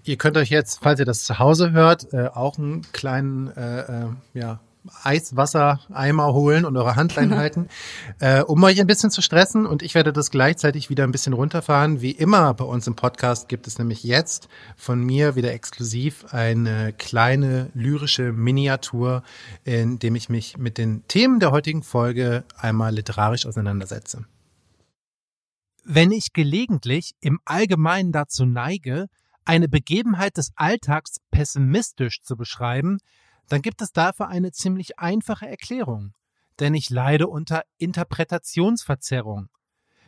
Ihr 0.05 0.16
könnt 0.16 0.38
euch 0.38 0.49
jetzt, 0.49 0.81
falls 0.83 0.99
ihr 0.99 1.05
das 1.05 1.25
zu 1.25 1.38
Hause 1.38 1.73
hört, 1.73 2.12
äh, 2.14 2.29
auch 2.29 2.57
einen 2.57 2.83
kleinen 2.93 3.49
äh, 3.57 3.81
äh 3.81 4.07
ja, 4.33 4.61
Eiswassereimer 5.03 6.33
holen 6.33 6.64
und 6.64 6.77
eure 6.77 6.97
Handlein 6.97 7.35
halten, 7.37 7.69
äh, 8.19 8.43
um 8.43 8.62
euch 8.62 8.81
ein 8.81 8.87
bisschen 8.87 9.11
zu 9.11 9.23
stressen. 9.23 9.66
Und 9.66 9.83
ich 9.83 9.95
werde 9.95 10.12
das 10.12 10.31
gleichzeitig 10.31 10.90
wieder 10.90 11.05
ein 11.05 11.12
bisschen 11.12 11.33
runterfahren. 11.33 12.01
Wie 12.01 12.12
immer 12.12 12.55
bei 12.55 12.64
uns 12.64 12.87
im 12.87 12.97
Podcast 12.97 13.49
gibt 13.49 13.66
es 13.66 13.79
nämlich 13.79 14.03
jetzt 14.05 14.49
von 14.77 15.03
mir 15.03 15.37
wieder 15.37 15.53
exklusiv 15.53 16.27
eine 16.33 16.93
kleine 16.93 17.71
lyrische 17.75 18.33
Miniatur, 18.33 19.23
in 19.64 19.99
dem 19.99 20.14
ich 20.14 20.29
mich 20.29 20.57
mit 20.59 20.79
den 20.79 21.07
Themen 21.09 21.40
der 21.40 21.51
heutigen 21.51 21.83
Folge 21.83 22.45
einmal 22.57 22.95
literarisch 22.95 23.47
auseinandersetze. 23.47 24.25
Wenn 25.85 26.12
ich 26.12 26.33
gelegentlich 26.33 27.12
im 27.21 27.40
Allgemeinen 27.45 28.12
dazu 28.12 28.45
neige, 28.45 29.07
eine 29.45 29.69
Begebenheit 29.69 30.37
des 30.37 30.53
Alltags 30.55 31.16
pessimistisch 31.31 32.21
zu 32.23 32.37
beschreiben, 32.37 32.99
dann 33.51 33.63
gibt 33.63 33.83
es 33.83 33.91
dafür 33.91 34.29
eine 34.29 34.53
ziemlich 34.53 34.99
einfache 35.01 35.47
Erklärung. 35.49 36.15
Denn 36.61 36.73
ich 36.73 36.89
leide 36.89 37.27
unter 37.27 37.65
Interpretationsverzerrung. 37.79 39.49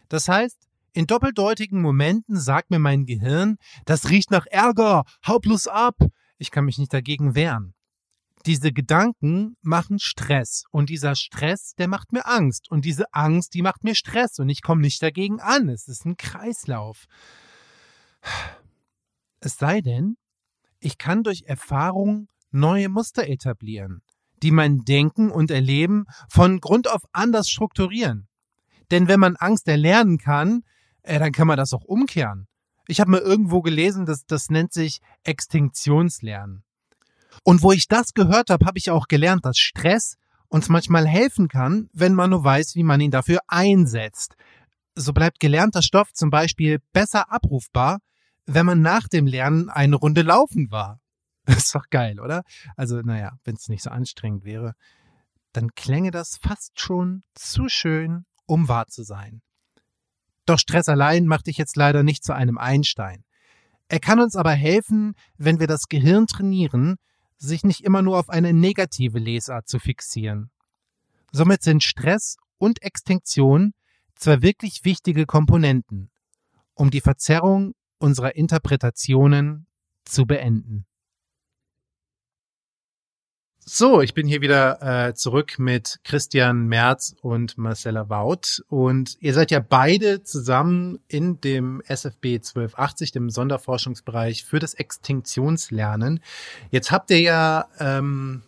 Das 0.09 0.29
heißt, 0.29 0.69
in 0.93 1.07
doppeldeutigen 1.07 1.83
Momenten 1.83 2.39
sagt 2.39 2.71
mir 2.71 2.79
mein 2.79 3.05
Gehirn, 3.05 3.57
das 3.85 4.11
riecht 4.11 4.31
nach 4.31 4.47
Ärger, 4.47 5.05
hau 5.27 5.41
bloß 5.41 5.67
ab. 5.67 5.97
Ich 6.39 6.53
kann 6.53 6.65
mich 6.65 6.79
nicht 6.79 6.93
dagegen 6.93 7.35
wehren. 7.35 7.75
Diese 8.47 8.73
Gedanken 8.73 9.57
machen 9.61 9.99
Stress 9.99 10.65
und 10.71 10.89
dieser 10.89 11.17
Stress, 11.17 11.75
der 11.75 11.89
macht 11.89 12.13
mir 12.13 12.27
Angst 12.27 12.71
und 12.71 12.85
diese 12.85 13.13
Angst, 13.13 13.55
die 13.55 13.63
macht 13.63 13.83
mir 13.83 13.97
Stress 13.97 14.39
und 14.39 14.49
ich 14.51 14.63
komme 14.63 14.83
nicht 14.83 15.03
dagegen 15.03 15.41
an. 15.41 15.69
Es 15.69 15.89
ist 15.89 16.05
ein 16.05 16.17
Kreislauf. 16.17 17.07
Es 19.41 19.57
sei 19.57 19.81
denn, 19.81 20.17
ich 20.79 20.99
kann 20.99 21.23
durch 21.25 21.43
Erfahrung 21.47 22.29
neue 22.53 22.89
Muster 22.89 23.29
etablieren, 23.29 24.03
die 24.43 24.51
mein 24.51 24.81
Denken 24.81 25.31
und 25.31 25.51
Erleben 25.51 26.07
von 26.29 26.61
Grund 26.61 26.91
auf 26.91 27.03
anders 27.13 27.49
strukturieren. 27.49 28.29
Denn 28.91 29.09
wenn 29.09 29.21
man 29.21 29.37
Angst 29.37 29.69
erlernen 29.69 30.19
kann, 30.19 30.63
äh, 31.03 31.19
dann 31.19 31.33
kann 31.33 31.47
man 31.47 31.57
das 31.57 31.73
auch 31.73 31.85
umkehren. 31.85 32.47
Ich 32.89 33.01
habe 33.01 33.11
mal 33.11 33.21
irgendwo 33.21 33.63
gelesen, 33.63 34.07
dass 34.07 34.27
das 34.27 34.51
nennt 34.51 34.73
sich 34.73 35.01
Extinktionslernen. 35.25 36.65
Und 37.45 37.63
wo 37.63 37.73
ich 37.73 37.89
das 37.89 38.13
gehört 38.15 38.51
habe, 38.51 38.67
habe 38.67 38.79
ich 38.79 38.91
auch 38.91 39.07
gelernt, 39.07 39.45
dass 39.45 39.59
Stress 39.59 40.17
uns 40.49 40.69
manchmal 40.69 41.07
helfen 41.07 41.49
kann, 41.49 41.89
wenn 41.93 42.15
man 42.15 42.31
nur 42.31 42.45
weiß, 42.45 42.75
wie 42.75 42.83
man 42.83 43.01
ihn 43.01 43.11
dafür 43.11 43.41
einsetzt. 43.49 44.35
So 44.95 45.13
bleibt 45.13 45.41
gelernter 45.41 45.81
Stoff 45.81 46.13
zum 46.13 46.29
Beispiel 46.29 46.81
besser 46.93 47.33
abrufbar, 47.33 48.01
wenn 48.45 48.67
man 48.67 48.83
nach 48.83 49.09
dem 49.09 49.27
Lernen 49.27 49.71
eine 49.71 49.97
Runde 49.97 50.23
laufen 50.23 50.71
war. 50.71 51.01
Das 51.47 51.57
ist 51.59 51.75
doch 51.75 51.89
geil, 51.91 52.21
oder? 52.21 52.45
Also, 52.77 53.01
naja, 53.01 53.33
wenn 53.45 53.57
es 53.57 53.69
nicht 53.69 53.83
so 53.83 53.91
anstrengend 53.91 54.45
wäre, 54.45 54.75
dann 55.53 55.75
klänge 55.75 56.11
das 56.11 56.39
fast 56.41 56.81
schon 56.81 57.25
zu 57.35 57.69
schön, 57.69 58.25
um 58.47 58.69
wahr 58.69 58.87
zu 58.87 59.03
sein. 59.03 59.43
Doch 60.47 60.59
Stress 60.59 60.89
allein 60.89 61.27
macht 61.27 61.47
dich 61.47 61.57
jetzt 61.57 61.77
leider 61.77 62.03
nicht 62.03 62.25
zu 62.25 62.33
einem 62.33 62.59
Einstein. 62.59 63.25
Er 63.89 64.01
kann 64.01 64.21
uns 64.21 64.37
aber 64.37 64.53
helfen, 64.53 65.15
wenn 65.37 65.61
wir 65.61 65.67
das 65.67 65.89
Gehirn 65.89 66.27
trainieren, 66.27 66.97
sich 67.37 67.65
nicht 67.65 67.85
immer 67.85 68.03
nur 68.03 68.19
auf 68.19 68.29
eine 68.29 68.53
negative 68.53 69.19
Lesart 69.19 69.69
zu 69.69 69.79
fixieren. 69.79 70.51
Somit 71.33 71.63
sind 71.63 71.83
Stress 71.83 72.37
und 72.59 72.83
Extinktion 72.83 73.75
zwar 74.15 74.43
wirklich 74.43 74.85
wichtige 74.85 75.27
Komponenten, 75.27 76.11
um 76.75 76.91
die 76.91 77.01
Verzerrung 77.01 77.75
unserer 77.99 78.37
Interpretationen 78.37 79.67
zu 80.05 80.25
beenden. 80.25 80.87
So, 83.65 84.01
ich 84.01 84.13
bin 84.13 84.27
hier 84.27 84.41
wieder 84.41 84.83
äh, 85.09 85.15
zurück 85.15 85.61
mit 85.61 86.01
Christian 86.03 86.67
Merz 86.67 87.15
und 87.23 87.57
Marcella 87.59 88.11
Wout. 88.11 88.65
Und 88.69 89.17
ihr 89.21 89.33
seid 89.35 89.53
ja 89.53 89.61
beide 89.61 90.25
zusammen 90.25 90.99
in 91.07 91.41
dem 91.41 91.81
SFB 91.87 92.35
1280, 92.35 93.13
dem 93.13 93.31
Sonderforschungsbereich 93.31 94.45
für 94.45 94.59
das 94.59 94.75
Extinktionslernen. 94.75 96.19
Jetzt 96.73 96.91
habt 96.91 97.13
ihr 97.13 97.21
ja 97.21 97.69
ähm, 97.79 98.43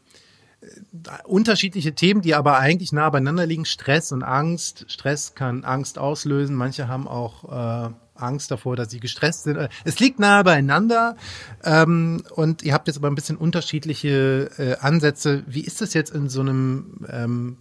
unterschiedliche 1.22 1.94
Themen, 1.94 2.20
die 2.20 2.34
aber 2.34 2.58
eigentlich 2.58 2.90
nah 2.90 3.08
beieinander 3.08 3.46
liegen. 3.46 3.66
Stress 3.66 4.10
und 4.10 4.24
Angst. 4.24 4.84
Stress 4.88 5.36
kann 5.36 5.62
Angst 5.62 5.96
auslösen. 5.96 6.56
Manche 6.56 6.88
haben 6.88 7.06
auch 7.06 7.88
äh, 7.88 7.94
Angst 8.14 8.50
davor, 8.50 8.76
dass 8.76 8.90
sie 8.90 9.00
gestresst 9.00 9.44
sind. 9.44 9.58
Es 9.84 9.98
liegt 9.98 10.18
nahe 10.18 10.44
beieinander 10.44 11.16
ähm, 11.64 12.22
und 12.30 12.62
ihr 12.62 12.72
habt 12.72 12.86
jetzt 12.86 12.96
aber 12.96 13.08
ein 13.08 13.14
bisschen 13.14 13.36
unterschiedliche 13.36 14.50
äh, 14.58 14.76
Ansätze. 14.76 15.42
Wie 15.46 15.62
ist 15.62 15.80
das 15.80 15.94
jetzt 15.94 16.14
in 16.14 16.28
so 16.28 16.40
einem 16.40 17.04
ähm, 17.08 17.58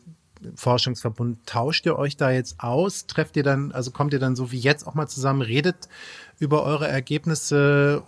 Forschungsverbund? 0.55 1.45
Tauscht 1.45 1.85
ihr 1.85 1.97
euch 1.97 2.17
da 2.17 2.31
jetzt 2.31 2.59
aus? 2.59 3.07
Trefft 3.07 3.37
ihr 3.37 3.43
dann, 3.43 3.71
also 3.71 3.91
kommt 3.91 4.13
ihr 4.13 4.19
dann 4.19 4.35
so 4.35 4.51
wie 4.51 4.59
jetzt 4.59 4.85
auch 4.87 4.93
mal 4.93 5.07
zusammen, 5.07 5.41
redet 5.41 5.87
über 6.39 6.63
eure 6.63 6.87
Ergebnisse? 6.87 8.03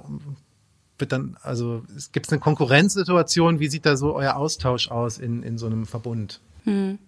Wird 0.98 1.12
dann, 1.12 1.38
also 1.42 1.84
gibt 2.12 2.28
es 2.28 2.32
eine 2.32 2.40
Konkurrenzsituation? 2.40 3.60
Wie 3.60 3.68
sieht 3.68 3.86
da 3.86 3.98
so 3.98 4.14
euer 4.16 4.36
Austausch 4.36 4.90
aus 4.92 5.18
in, 5.18 5.44
in 5.44 5.58
so 5.58 5.66
einem 5.66 5.86
Verbund? 5.86 6.42
Hm. 6.64 7.00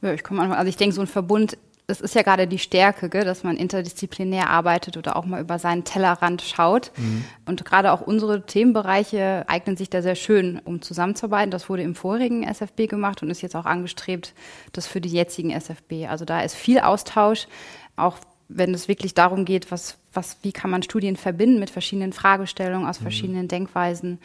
Ja, 0.00 0.12
ich 0.12 0.22
komme 0.22 0.42
an, 0.42 0.52
also 0.52 0.68
ich 0.68 0.76
denke, 0.76 0.94
so 0.94 1.00
ein 1.00 1.06
Verbund 1.06 1.58
es 1.90 2.02
ist 2.02 2.14
ja 2.14 2.20
gerade 2.20 2.46
die 2.46 2.58
Stärke, 2.58 3.08
gell, 3.08 3.24
dass 3.24 3.44
man 3.44 3.56
interdisziplinär 3.56 4.50
arbeitet 4.50 4.98
oder 4.98 5.16
auch 5.16 5.24
mal 5.24 5.40
über 5.40 5.58
seinen 5.58 5.84
Tellerrand 5.84 6.42
schaut. 6.42 6.92
Mhm. 6.98 7.24
Und 7.46 7.64
gerade 7.64 7.92
auch 7.92 8.02
unsere 8.02 8.44
Themenbereiche 8.44 9.46
eignen 9.48 9.78
sich 9.78 9.88
da 9.88 10.02
sehr 10.02 10.14
schön, 10.14 10.60
um 10.64 10.82
zusammenzuarbeiten. 10.82 11.50
Das 11.50 11.70
wurde 11.70 11.82
im 11.82 11.94
vorigen 11.94 12.42
SFB 12.42 12.88
gemacht 12.88 13.22
und 13.22 13.30
ist 13.30 13.40
jetzt 13.40 13.56
auch 13.56 13.64
angestrebt, 13.64 14.34
das 14.72 14.86
für 14.86 15.00
die 15.00 15.08
jetzigen 15.08 15.50
SFB. 15.50 16.06
Also 16.08 16.26
da 16.26 16.42
ist 16.42 16.54
viel 16.54 16.78
Austausch, 16.78 17.48
auch 17.96 18.18
wenn 18.50 18.74
es 18.74 18.86
wirklich 18.88 19.14
darum 19.14 19.46
geht, 19.46 19.70
was, 19.70 19.96
was, 20.12 20.36
wie 20.42 20.52
kann 20.52 20.70
man 20.70 20.82
Studien 20.82 21.16
verbinden 21.16 21.58
mit 21.58 21.70
verschiedenen 21.70 22.12
Fragestellungen 22.12 22.86
aus 22.86 23.00
mhm. 23.00 23.04
verschiedenen 23.04 23.42
mhm. 23.44 23.48
Denkweisen. 23.48 24.18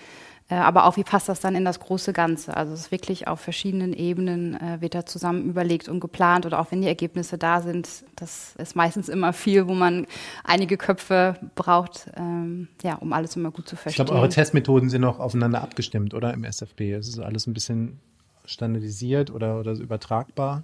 Äh, 0.50 0.56
aber 0.56 0.86
auch, 0.86 0.98
wie 0.98 1.04
passt 1.04 1.30
das 1.30 1.40
dann 1.40 1.56
in 1.56 1.64
das 1.64 1.80
große 1.80 2.12
Ganze? 2.14 2.56
Also 2.56 2.74
es 2.74 2.82
ist 2.82 2.92
wirklich 2.92 3.28
auf 3.28 3.40
verschiedenen 3.40 3.94
Ebenen 3.94 4.60
äh, 4.60 4.82
wird 4.82 4.94
da 4.94 5.06
zusammen 5.06 5.50
überlegt 5.50 5.88
und 5.88 6.00
geplant 6.00 6.46
oder 6.46 6.60
auch 6.60 6.72
wenn 6.72 6.82
die 6.82 6.88
Ergebnisse 6.88 7.38
da 7.38 7.62
sind, 7.62 8.04
das 8.16 8.56
ist 8.58 8.76
meistens 8.76 9.10
immer 9.10 9.32
viel, 9.34 9.68
wo 9.68 9.74
man 9.74 10.06
einige 10.44 10.78
Köpfe 10.78 11.36
braucht, 11.56 12.12
ähm, 12.18 12.68
ja, 12.84 12.96
um 12.96 13.14
alles 13.14 13.36
immer 13.36 13.52
gut 13.52 13.68
zu 13.68 13.76
verstehen. 13.76 14.04
Ich 14.04 14.08
glaube, 14.08 14.20
eure 14.20 14.30
Testmethoden 14.30 14.90
sind 14.90 15.04
auch 15.06 15.20
aufeinander 15.20 15.62
abgestimmt, 15.62 16.14
oder 16.14 16.34
im 16.34 16.44
SFB? 16.44 16.94
Es 16.94 17.08
ist 17.08 17.20
alles 17.20 17.48
ein 17.48 17.54
bisschen 17.54 18.00
standardisiert 18.46 19.32
oder, 19.32 19.60
oder 19.60 19.72
übertragbar? 19.74 20.64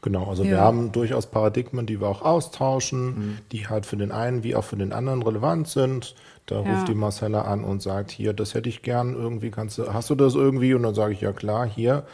Genau, 0.00 0.26
also 0.26 0.44
ja. 0.44 0.50
wir 0.50 0.60
haben 0.60 0.92
durchaus 0.92 1.26
Paradigmen, 1.26 1.86
die 1.86 2.00
wir 2.00 2.08
auch 2.08 2.22
austauschen, 2.22 3.06
mhm. 3.06 3.38
die 3.50 3.66
halt 3.66 3.84
für 3.84 3.96
den 3.96 4.12
einen 4.12 4.44
wie 4.44 4.54
auch 4.54 4.64
für 4.64 4.76
den 4.76 4.92
anderen 4.92 5.22
relevant 5.22 5.68
sind. 5.68 6.14
Da 6.46 6.62
ja. 6.62 6.72
ruft 6.72 6.88
die 6.88 6.94
Marcella 6.94 7.42
an 7.42 7.64
und 7.64 7.82
sagt, 7.82 8.10
hier, 8.10 8.32
das 8.32 8.54
hätte 8.54 8.68
ich 8.68 8.82
gern 8.82 9.14
irgendwie, 9.14 9.50
kannst 9.50 9.76
du, 9.78 9.92
hast 9.92 10.08
du 10.10 10.14
das 10.14 10.34
irgendwie? 10.34 10.74
Und 10.74 10.84
dann 10.84 10.94
sage 10.94 11.12
ich, 11.12 11.20
ja 11.20 11.32
klar, 11.32 11.66
hier. 11.66 12.04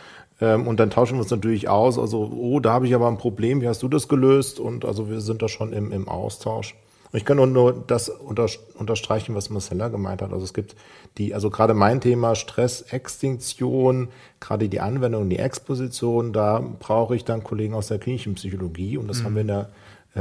Ähm, 0.40 0.66
und 0.66 0.80
dann 0.80 0.90
tauschen 0.90 1.16
wir 1.16 1.22
uns 1.22 1.30
natürlich 1.30 1.68
aus. 1.68 1.98
Also, 1.98 2.30
oh, 2.34 2.58
da 2.58 2.72
habe 2.72 2.86
ich 2.86 2.94
aber 2.94 3.06
ein 3.06 3.18
Problem, 3.18 3.60
wie 3.60 3.68
hast 3.68 3.82
du 3.82 3.88
das 3.88 4.08
gelöst? 4.08 4.58
Und 4.58 4.84
also 4.84 5.10
wir 5.10 5.20
sind 5.20 5.42
da 5.42 5.48
schon 5.48 5.72
im, 5.72 5.92
im 5.92 6.08
Austausch. 6.08 6.74
Und 7.14 7.18
ich 7.18 7.24
kann 7.26 7.36
nur, 7.36 7.46
nur 7.46 7.72
das 7.72 8.08
unter, 8.08 8.48
unterstreichen, 8.76 9.36
was 9.36 9.48
Marcella 9.48 9.86
gemeint 9.86 10.20
hat. 10.20 10.32
Also 10.32 10.44
es 10.44 10.52
gibt 10.52 10.74
die, 11.16 11.32
also 11.32 11.48
gerade 11.48 11.72
mein 11.72 12.00
Thema 12.00 12.34
Stressextinktion, 12.34 14.08
gerade 14.40 14.68
die 14.68 14.80
Anwendung, 14.80 15.30
die 15.30 15.38
Exposition, 15.38 16.32
da 16.32 16.58
brauche 16.80 17.14
ich 17.14 17.24
dann 17.24 17.44
Kollegen 17.44 17.74
aus 17.74 17.86
der 17.86 18.00
klinischen 18.00 18.34
Psychologie 18.34 18.98
und 18.98 19.06
das 19.06 19.20
mhm. 19.20 19.24
haben 19.26 19.34
wir 19.36 19.40
in 19.42 19.46
der 19.46 19.70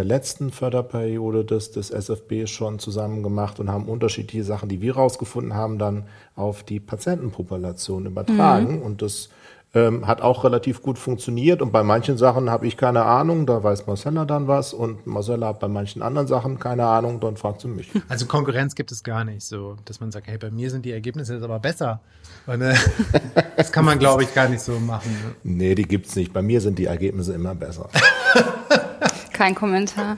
letzten 0.04 0.52
Förderperiode 0.52 1.44
des, 1.46 1.72
des 1.72 1.90
SFB 1.90 2.46
schon 2.46 2.78
zusammen 2.78 3.24
gemacht 3.24 3.60
und 3.60 3.72
haben 3.72 3.90
unterschiedliche 3.90 4.44
Sachen, 4.44 4.70
die 4.70 4.82
wir 4.82 4.94
rausgefunden 4.94 5.56
haben, 5.56 5.80
dann 5.80 6.04
auf 6.36 6.62
die 6.62 6.80
Patientenpopulation 6.80 8.06
übertragen. 8.06 8.76
Mhm. 8.76 8.82
Und 8.84 9.02
das 9.02 9.30
ähm, 9.76 10.06
hat 10.06 10.22
auch 10.22 10.44
relativ 10.44 10.84
gut 10.84 11.00
funktioniert 11.00 11.62
und 11.62 11.72
bei 11.72 11.84
manchen 11.84 12.18
Sachen 12.18 12.50
habe 12.50 12.68
ich 12.68 12.78
keine 12.78 13.04
Ahnung, 13.06 13.46
da 13.48 13.64
weiß 13.64 13.88
Marcella 13.88 14.26
dann 14.26 14.48
was 14.48 14.74
und 14.74 15.08
Marcella 15.08 15.48
hat 15.48 15.60
bei 15.60 15.68
manchen 15.68 16.02
anderen 16.02 16.28
Sachen 16.28 16.60
keine 16.60 16.86
Ahnung, 16.86 17.20
dann 17.20 17.38
fragt 17.38 17.62
sie 17.62 17.68
mich. 17.68 17.90
Also 18.08 18.28
Konkurrenz 18.28 18.76
gibt 18.76 18.92
es 18.92 19.04
gar 19.04 19.24
nicht 19.24 19.44
so, 19.44 19.78
dass 19.86 20.00
man 20.00 20.12
sagt, 20.12 20.28
hey, 20.28 20.38
bei 20.38 20.52
mir 20.52 20.70
sind 20.70 20.86
die 20.86 20.92
Ergebnisse 20.92 21.34
jetzt 21.34 21.44
aber 21.44 21.60
besser. 21.60 22.02
Und, 22.46 22.62
äh, 22.62 22.76
das 23.58 23.72
kann 23.72 23.86
man, 23.86 23.98
glaube 23.98 24.24
ich, 24.24 24.34
gar 24.34 24.48
nicht 24.48 24.62
so 24.62 24.80
machen. 24.80 25.12
Ne? 25.12 25.36
Nee, 25.44 25.76
die 25.76 25.84
gibt 25.84 26.08
es 26.08 26.16
nicht. 26.16 26.34
Bei 26.34 26.42
mir 26.42 26.62
sind 26.62 26.78
die 26.78 26.86
Ergebnisse 26.86 27.34
immer 27.34 27.56
besser. 27.56 27.90
Kein 29.34 29.56
Kommentar. 29.56 30.18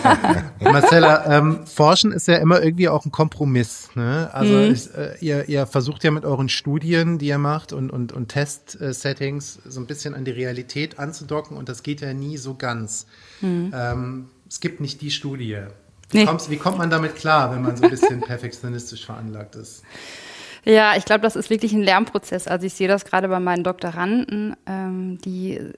Marcella, 0.60 1.38
ähm, 1.38 1.66
Forschen 1.66 2.10
ist 2.10 2.26
ja 2.26 2.36
immer 2.36 2.62
irgendwie 2.62 2.88
auch 2.88 3.04
ein 3.04 3.12
Kompromiss. 3.12 3.90
Ne? 3.94 4.30
Also 4.32 4.54
mhm. 4.54 4.72
ich, 4.72 4.94
äh, 4.94 5.16
ihr, 5.20 5.48
ihr 5.48 5.66
versucht 5.66 6.02
ja 6.04 6.10
mit 6.10 6.24
euren 6.24 6.48
Studien, 6.48 7.18
die 7.18 7.26
ihr 7.26 7.38
macht 7.38 7.72
und, 7.72 7.90
und, 7.90 8.12
und 8.12 8.28
Test-Settings 8.28 9.60
so 9.66 9.80
ein 9.80 9.86
bisschen 9.86 10.14
an 10.14 10.24
die 10.24 10.30
Realität 10.30 10.98
anzudocken 10.98 11.56
und 11.56 11.68
das 11.68 11.82
geht 11.82 12.00
ja 12.00 12.14
nie 12.14 12.38
so 12.38 12.54
ganz. 12.54 13.06
Mhm. 13.42 13.72
Ähm, 13.74 14.26
es 14.48 14.60
gibt 14.60 14.80
nicht 14.80 15.00
die 15.02 15.10
Studie. 15.10 15.58
Wie, 16.10 16.24
nee. 16.24 16.30
wie 16.48 16.56
kommt 16.56 16.78
man 16.78 16.88
damit 16.88 17.16
klar, 17.16 17.52
wenn 17.52 17.62
man 17.62 17.76
so 17.76 17.84
ein 17.84 17.90
bisschen 17.90 18.20
perfektionistisch 18.26 19.04
veranlagt 19.04 19.56
ist? 19.56 19.82
Ja, 20.68 20.96
ich 20.96 21.04
glaube, 21.04 21.20
das 21.20 21.36
ist 21.36 21.48
wirklich 21.48 21.72
ein 21.74 21.82
Lernprozess. 21.82 22.48
Also 22.48 22.66
ich 22.66 22.74
sehe 22.74 22.88
das 22.88 23.04
gerade 23.04 23.28
bei 23.28 23.38
meinen 23.38 23.62
Doktoranden, 23.62 24.56
ähm, 24.66 25.16
die 25.24 25.52
äh, 25.54 25.72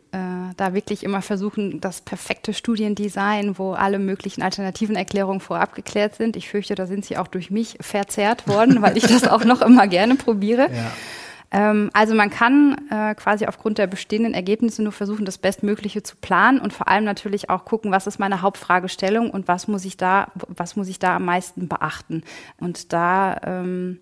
da 0.57 0.73
wirklich 0.73 1.05
immer 1.05 1.21
versuchen, 1.21 1.83
das 1.83 2.01
perfekte 2.01 2.55
Studiendesign, 2.55 3.59
wo 3.59 3.73
alle 3.73 3.99
möglichen 3.99 4.41
alternativen 4.41 4.97
Erklärungen 4.97 5.41
vorab 5.41 5.75
geklärt 5.75 6.15
sind. 6.15 6.37
Ich 6.37 6.49
fürchte, 6.49 6.75
da 6.75 6.87
sind 6.87 7.05
sie 7.05 7.19
auch 7.19 7.27
durch 7.27 7.51
mich 7.51 7.77
verzerrt 7.83 8.49
worden, 8.49 8.81
weil 8.81 8.97
ich 8.97 9.07
das 9.07 9.29
auch 9.29 9.45
noch 9.45 9.61
immer 9.61 9.87
gerne 9.89 10.15
probiere. 10.15 10.71
Ja. 10.73 10.93
Ähm, 11.51 11.91
also 11.93 12.15
man 12.15 12.31
kann 12.31 12.89
äh, 12.91 13.15
quasi 13.15 13.45
aufgrund 13.45 13.77
der 13.77 13.89
bestehenden 13.89 14.33
Ergebnisse 14.33 14.83
nur 14.83 14.93
versuchen, 14.93 15.27
das 15.27 15.37
Bestmögliche 15.37 16.03
zu 16.03 16.17
planen 16.17 16.61
und 16.61 16.73
vor 16.73 16.89
allem 16.89 17.05
natürlich 17.05 17.51
auch 17.51 17.67
gucken, 17.67 17.93
was 17.93 18.07
ist 18.07 18.19
meine 18.19 18.41
Hauptfragestellung 18.41 19.31
und 19.31 19.49
was 19.49 19.69
muss 19.69 19.85
ich 19.85 19.99
da, 19.99 20.29
was 20.49 20.77
muss 20.77 20.89
ich 20.89 20.99
da 20.99 21.17
am 21.17 21.27
meisten 21.27 21.69
beachten. 21.69 22.23
Und 22.59 22.95
da 22.95 23.39
ähm, 23.45 23.99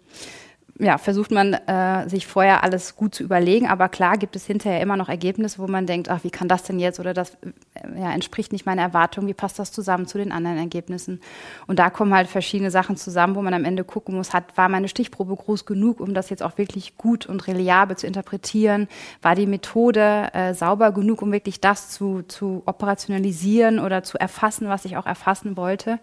ja, 0.79 0.99
versucht 0.99 1.31
man, 1.31 1.55
äh, 1.55 2.09
sich 2.09 2.27
vorher 2.27 2.63
alles 2.63 2.97
gut 2.97 3.15
zu 3.15 3.23
überlegen. 3.23 3.67
Aber 3.67 3.89
klar 3.89 4.19
gibt 4.19 4.37
es 4.37 4.45
hinterher 4.45 4.81
immer 4.81 4.97
noch 4.97 5.09
Ergebnisse, 5.09 5.59
wo 5.59 5.67
man 5.67 5.87
denkt, 5.87 6.11
ach, 6.11 6.23
wie 6.23 6.31
kann 6.31 6.49
das 6.49 6.65
denn 6.65 6.79
jetzt? 6.79 7.01
Oder 7.01 7.15
das 7.15 7.31
äh, 7.75 8.01
ja, 8.01 8.13
entspricht 8.13 8.53
nicht 8.53 8.67
meiner 8.67 8.83
Erwartung. 8.83 9.27
Wie 9.27 9.35
passt 9.35 9.59
das 9.59 9.73
zusammen 9.73 10.07
zu 10.07 10.19
den 10.19 10.33
anderen 10.33 10.59
Ergebnissen? 10.59 11.21
Und 11.67 11.79
da 11.79 11.89
kommen 11.89 12.13
halt 12.13 12.29
verschiedene 12.29 12.71
Sachen 12.71 12.97
zusammen, 12.97 13.37
wo 13.37 13.43
man 13.43 13.55
am 13.55 13.65
Ende 13.65 13.85
gucken 13.85 14.17
muss, 14.17 14.35
hat, 14.35 14.57
war 14.57 14.69
meine 14.69 14.89
Stichprobe 14.89 15.35
groß 15.35 15.65
genug, 15.65 16.01
um 16.01 16.13
das 16.13 16.29
jetzt 16.29 16.43
auch 16.43 16.59
wirklich 16.59 16.99
gut 16.99 17.25
und 17.25 17.47
reliabel 17.47 17.97
zu 17.97 18.07
interpretieren? 18.07 18.89
War 19.23 19.35
die 19.35 19.47
Methode 19.47 20.29
äh, 20.35 20.53
sauber 20.53 20.93
genug, 20.93 21.23
um 21.23 21.33
wirklich 21.33 21.61
das 21.61 21.91
zu, 21.91 22.23
zu 22.23 22.63
operationalisieren 22.67 23.79
oder 23.79 24.03
zu 24.03 24.19
erfassen, 24.19 24.69
was 24.69 24.85
ich 24.85 24.99
auch 24.99 25.07
erfassen 25.07 25.57
wollte? 25.57 25.99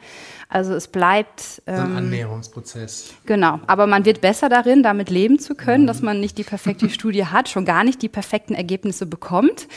Also 0.49 0.73
es 0.73 0.87
bleibt. 0.87 1.61
Ähm, 1.67 1.75
so 1.75 1.81
ein 1.81 1.89
ähm, 1.91 1.97
Annäherungsprozess. 1.97 3.13
Genau. 3.25 3.59
Aber 3.67 3.85
man 3.85 4.05
wird 4.05 4.21
besser 4.21 4.49
darin 4.49 4.62
darin, 4.63 4.83
damit 4.83 5.09
leben 5.09 5.39
zu 5.39 5.55
können, 5.55 5.83
mhm. 5.83 5.87
dass 5.87 6.01
man 6.01 6.19
nicht 6.19 6.37
die 6.37 6.43
perfekte 6.43 6.89
Studie 6.91 7.25
hat, 7.25 7.49
schon 7.49 7.65
gar 7.65 7.83
nicht 7.83 8.01
die 8.01 8.09
perfekten 8.09 8.53
Ergebnisse 8.53 9.05
bekommt. 9.05 9.67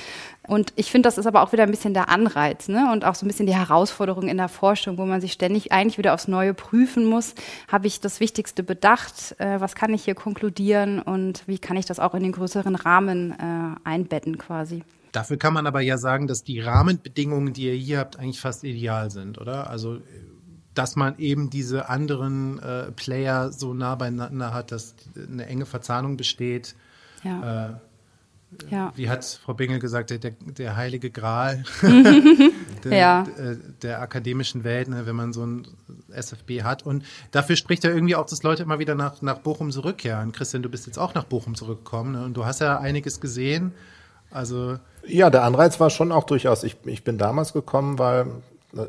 Und 0.49 0.73
ich 0.77 0.93
finde, 0.93 1.09
das 1.09 1.19
ist 1.19 1.27
aber 1.27 1.43
auch 1.43 1.53
wieder 1.53 1.65
ein 1.65 1.71
bisschen 1.73 1.93
der 1.93 2.09
Anreiz 2.09 2.69
ne? 2.69 2.93
und 2.93 3.05
auch 3.05 3.17
so 3.17 3.27
ein 3.27 3.29
bisschen 3.29 3.47
die 3.47 3.55
Herausforderung 3.57 4.29
in 4.29 4.37
der 4.37 4.49
Forschung, 4.49 4.97
wo 4.97 5.05
man 5.05 5.21
sich 5.21 5.33
ständig 5.33 5.73
eigentlich 5.73 5.99
wieder 5.99 6.15
aufs 6.15 6.29
Neue 6.29 6.55
prüfen 6.55 7.05
muss. 7.05 7.35
Habe 7.67 7.89
ich 7.89 8.01
das 8.01 8.21
Wichtigste 8.21 8.63
bedacht? 8.63 9.35
Äh, 9.39 9.61
was 9.61 9.75
kann 9.75 9.93
ich 9.93 10.05
hier 10.05 10.15
konkludieren 10.15 11.01
und 11.01 11.43
wie 11.47 11.59
kann 11.59 11.77
ich 11.77 11.87
das 11.87 11.99
auch 11.99 12.15
in 12.15 12.23
den 12.23 12.33
größeren 12.33 12.77
Rahmen 12.77 13.33
äh, 13.33 13.89
einbetten 13.89 14.39
quasi? 14.39 14.85
Dafür 15.11 15.37
kann 15.37 15.53
man 15.53 15.67
aber 15.67 15.81
ja 15.81 15.99
sagen, 15.99 16.29
dass 16.29 16.45
die 16.45 16.61
Rahmenbedingungen, 16.61 17.53
die 17.53 17.67
ihr 17.67 17.75
hier 17.75 17.99
habt, 17.99 18.19
eigentlich 18.19 18.41
fast 18.41 18.63
ideal 18.63 19.11
sind, 19.11 19.39
oder? 19.39 19.69
Also 19.69 19.99
dass 20.77 20.95
man 20.95 21.19
eben 21.19 21.51
diese 21.51 21.89
anderen 21.89 22.59
äh, 22.59 22.93
Player 22.93 23.51
so 23.51 23.75
nah 23.75 23.95
beieinander 23.95 24.53
hat, 24.53 24.73
dass 24.73 24.95
eine 25.17 25.47
enge 25.47 25.67
Verzahnung 25.67 26.17
besteht. 26.17 26.75
Ja. 27.25 27.69
Äh, 27.69 27.75
ja. 28.71 28.93
Wie 28.95 29.11
hat 29.11 29.25
Frau 29.25 29.55
Bingel 29.55 29.81
gesagt, 29.81 30.11
der, 30.11 30.19
der 30.19 30.77
heilige 30.77 31.11
Gral 31.11 31.65
der, 32.85 32.97
ja. 32.97 33.27
der, 33.37 33.57
der, 33.83 34.01
akademischen 34.01 34.65
Welt, 34.65 34.89
ne, 34.89 35.05
wenn 35.05 35.17
man 35.17 35.33
so 35.33 35.45
ein 35.45 35.67
SFB 36.11 36.63
hat. 36.63 36.85
Und 36.85 37.05
dafür 37.33 37.57
spricht 37.57 37.83
ja 37.83 37.91
irgendwie 37.91 38.15
auch, 38.15 38.27
dass 38.27 38.43
Leute 38.43 38.63
immer 38.63 38.79
wieder 38.79 38.95
nach, 38.95 39.21
nach 39.21 39.39
Bochum 39.39 39.73
zurückkehren. 39.73 40.33
Christian, 40.33 40.63
du 40.63 40.69
bist 40.69 40.87
jetzt 40.87 40.99
auch 40.99 41.15
nach 41.15 41.25
Bochum 41.25 41.55
zurückgekommen 41.55 42.13
ne, 42.13 42.25
und 42.25 42.35
du 42.35 42.45
hast 42.45 42.61
ja 42.61 42.79
einiges 42.79 43.21
gesehen. 43.21 43.73
Also 44.31 44.79
ja, 45.07 45.31
der 45.31 45.43
Anreiz 45.43 45.81
war 45.81 45.91
schon 45.91 46.13
auch 46.13 46.25
durchaus. 46.25 46.63
Ich, 46.63 46.77
ich 46.85 47.05
bin 47.05 47.19
damals 47.19 47.53
gekommen, 47.53 47.99
weil 47.99 48.27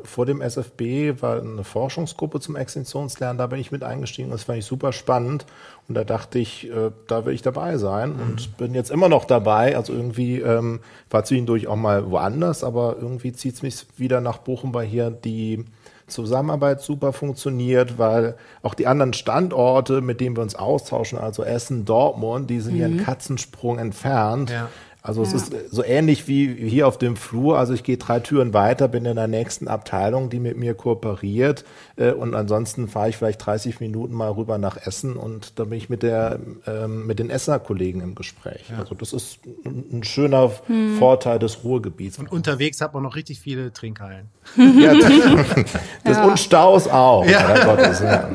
vor 0.04 0.26
dem 0.26 0.40
SFB 0.40 1.22
war 1.22 1.40
eine 1.40 1.64
Forschungsgruppe 1.64 2.40
zum 2.40 2.56
Extinktionslernen, 2.56 3.38
da 3.38 3.46
bin 3.46 3.60
ich 3.60 3.72
mit 3.72 3.82
eingestiegen, 3.82 4.30
das 4.30 4.44
fand 4.44 4.58
ich 4.58 4.66
super 4.66 4.92
spannend 4.92 5.46
und 5.88 5.94
da 5.94 6.04
dachte 6.04 6.38
ich, 6.38 6.70
äh, 6.70 6.90
da 7.06 7.24
will 7.24 7.34
ich 7.34 7.42
dabei 7.42 7.78
sein 7.78 8.14
mhm. 8.14 8.20
und 8.20 8.56
bin 8.56 8.74
jetzt 8.74 8.90
immer 8.90 9.08
noch 9.08 9.24
dabei, 9.24 9.76
also 9.76 9.92
irgendwie 9.92 10.40
ähm, 10.40 10.80
war 11.10 11.24
zwischendurch 11.24 11.68
auch 11.68 11.76
mal 11.76 12.10
woanders, 12.10 12.64
aber 12.64 12.96
irgendwie 13.00 13.32
zieht 13.32 13.54
es 13.54 13.62
mich 13.62 13.86
wieder 13.96 14.20
nach 14.20 14.38
Bochum, 14.38 14.74
weil 14.74 14.86
hier 14.86 15.10
die 15.10 15.64
Zusammenarbeit 16.08 16.80
super 16.80 17.12
funktioniert, 17.12 17.98
weil 17.98 18.36
auch 18.62 18.74
die 18.74 18.86
anderen 18.86 19.12
Standorte, 19.12 20.00
mit 20.00 20.20
denen 20.20 20.36
wir 20.36 20.42
uns 20.42 20.54
austauschen, 20.54 21.18
also 21.18 21.44
Essen, 21.44 21.84
Dortmund, 21.84 22.50
die 22.50 22.60
sind 22.60 22.72
mhm. 22.72 22.76
hier 22.76 22.86
einen 22.86 23.04
Katzensprung 23.04 23.78
entfernt. 23.78 24.50
Ja. 24.50 24.68
Also 25.08 25.22
ja. 25.22 25.28
es 25.28 25.34
ist 25.34 25.54
so 25.70 25.82
ähnlich 25.82 26.28
wie 26.28 26.54
hier 26.68 26.86
auf 26.86 26.98
dem 26.98 27.16
Flur. 27.16 27.58
Also 27.58 27.72
ich 27.72 27.82
gehe 27.82 27.96
drei 27.96 28.20
Türen 28.20 28.52
weiter, 28.52 28.88
bin 28.88 29.06
in 29.06 29.16
der 29.16 29.26
nächsten 29.26 29.66
Abteilung, 29.66 30.28
die 30.28 30.38
mit 30.38 30.58
mir 30.58 30.74
kooperiert. 30.74 31.64
Äh, 31.96 32.12
und 32.12 32.34
ansonsten 32.34 32.88
fahre 32.88 33.08
ich 33.08 33.16
vielleicht 33.16 33.44
30 33.46 33.80
Minuten 33.80 34.12
mal 34.12 34.30
rüber 34.30 34.58
nach 34.58 34.76
Essen 34.76 35.16
und 35.16 35.58
da 35.58 35.64
bin 35.64 35.78
ich 35.78 35.88
mit 35.88 36.02
der 36.02 36.40
ähm, 36.66 37.06
mit 37.06 37.20
den 37.20 37.30
Essener-Kollegen 37.30 38.02
im 38.02 38.14
Gespräch. 38.16 38.66
Ja. 38.68 38.80
Also 38.80 38.94
das 38.94 39.14
ist 39.14 39.38
ein 39.64 40.04
schöner 40.04 40.52
hm. 40.66 40.98
Vorteil 40.98 41.38
des 41.38 41.64
Ruhrgebiets. 41.64 42.18
Und 42.18 42.30
unterwegs 42.30 42.82
hat 42.82 42.92
man 42.92 43.02
noch 43.02 43.16
richtig 43.16 43.40
viele 43.40 43.72
Trinkhallen. 43.72 44.28
ja, 44.56 44.92
das, 44.92 45.10
das 46.04 46.16
ja. 46.18 46.24
und 46.26 46.38
Staus 46.38 46.86
auch. 46.86 47.24
Ja. 47.24 47.64
Gottes, 47.64 48.00
ja. 48.00 48.28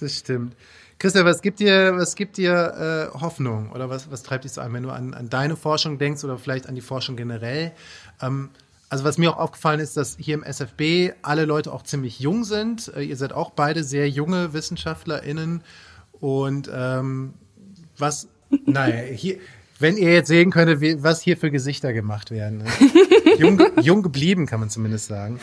Das 0.00 0.18
stimmt. 0.18 0.56
Christian, 1.02 1.26
was 1.26 1.42
gibt 1.42 1.58
dir, 1.58 1.96
was 1.96 2.14
gibt 2.14 2.36
dir 2.36 3.10
äh, 3.12 3.20
Hoffnung 3.20 3.72
oder 3.72 3.90
was, 3.90 4.08
was 4.12 4.22
treibt 4.22 4.44
dich 4.44 4.52
so 4.52 4.60
an, 4.60 4.72
wenn 4.72 4.84
du 4.84 4.90
an, 4.90 5.14
an 5.14 5.28
deine 5.28 5.56
Forschung 5.56 5.98
denkst 5.98 6.22
oder 6.22 6.38
vielleicht 6.38 6.68
an 6.68 6.76
die 6.76 6.80
Forschung 6.80 7.16
generell? 7.16 7.72
Ähm, 8.20 8.50
Also 8.88 9.02
was 9.02 9.18
mir 9.18 9.30
auch 9.32 9.38
aufgefallen 9.38 9.80
ist, 9.80 9.96
dass 9.96 10.16
hier 10.16 10.34
im 10.34 10.44
SFB 10.44 11.14
alle 11.22 11.44
Leute 11.44 11.72
auch 11.72 11.82
ziemlich 11.82 12.20
jung 12.20 12.44
sind. 12.44 12.92
Äh, 12.94 13.02
ihr 13.02 13.16
seid 13.16 13.32
auch 13.32 13.50
beide 13.50 13.82
sehr 13.82 14.08
junge 14.08 14.52
WissenschaftlerInnen. 14.52 15.64
Und 16.20 16.70
ähm, 16.72 17.34
was, 17.98 18.28
naja, 18.64 18.94
hier, 19.12 19.38
wenn 19.82 19.96
ihr 19.96 20.12
jetzt 20.12 20.28
sehen 20.28 20.50
könntet, 20.50 20.80
wie, 20.80 21.02
was 21.02 21.20
hier 21.20 21.36
für 21.36 21.50
Gesichter 21.50 21.92
gemacht 21.92 22.30
werden. 22.30 22.58
Ne? 22.58 22.64
jung, 23.38 23.60
jung 23.82 24.02
geblieben, 24.02 24.46
kann 24.46 24.60
man 24.60 24.70
zumindest 24.70 25.08
sagen. 25.08 25.40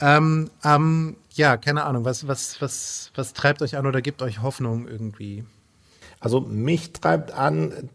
Ähm, 0.00 0.50
ähm, 0.64 1.16
ja, 1.30 1.56
keine 1.56 1.84
Ahnung, 1.84 2.04
was, 2.04 2.26
was, 2.26 2.60
was, 2.60 3.12
was 3.14 3.32
treibt 3.32 3.62
euch 3.62 3.76
an 3.76 3.86
oder 3.86 4.02
gibt 4.02 4.22
euch 4.22 4.42
Hoffnung 4.42 4.88
irgendwie? 4.88 5.44
Also 6.18 6.40
mich 6.40 6.92
treibt 6.92 7.32
an, 7.32 7.90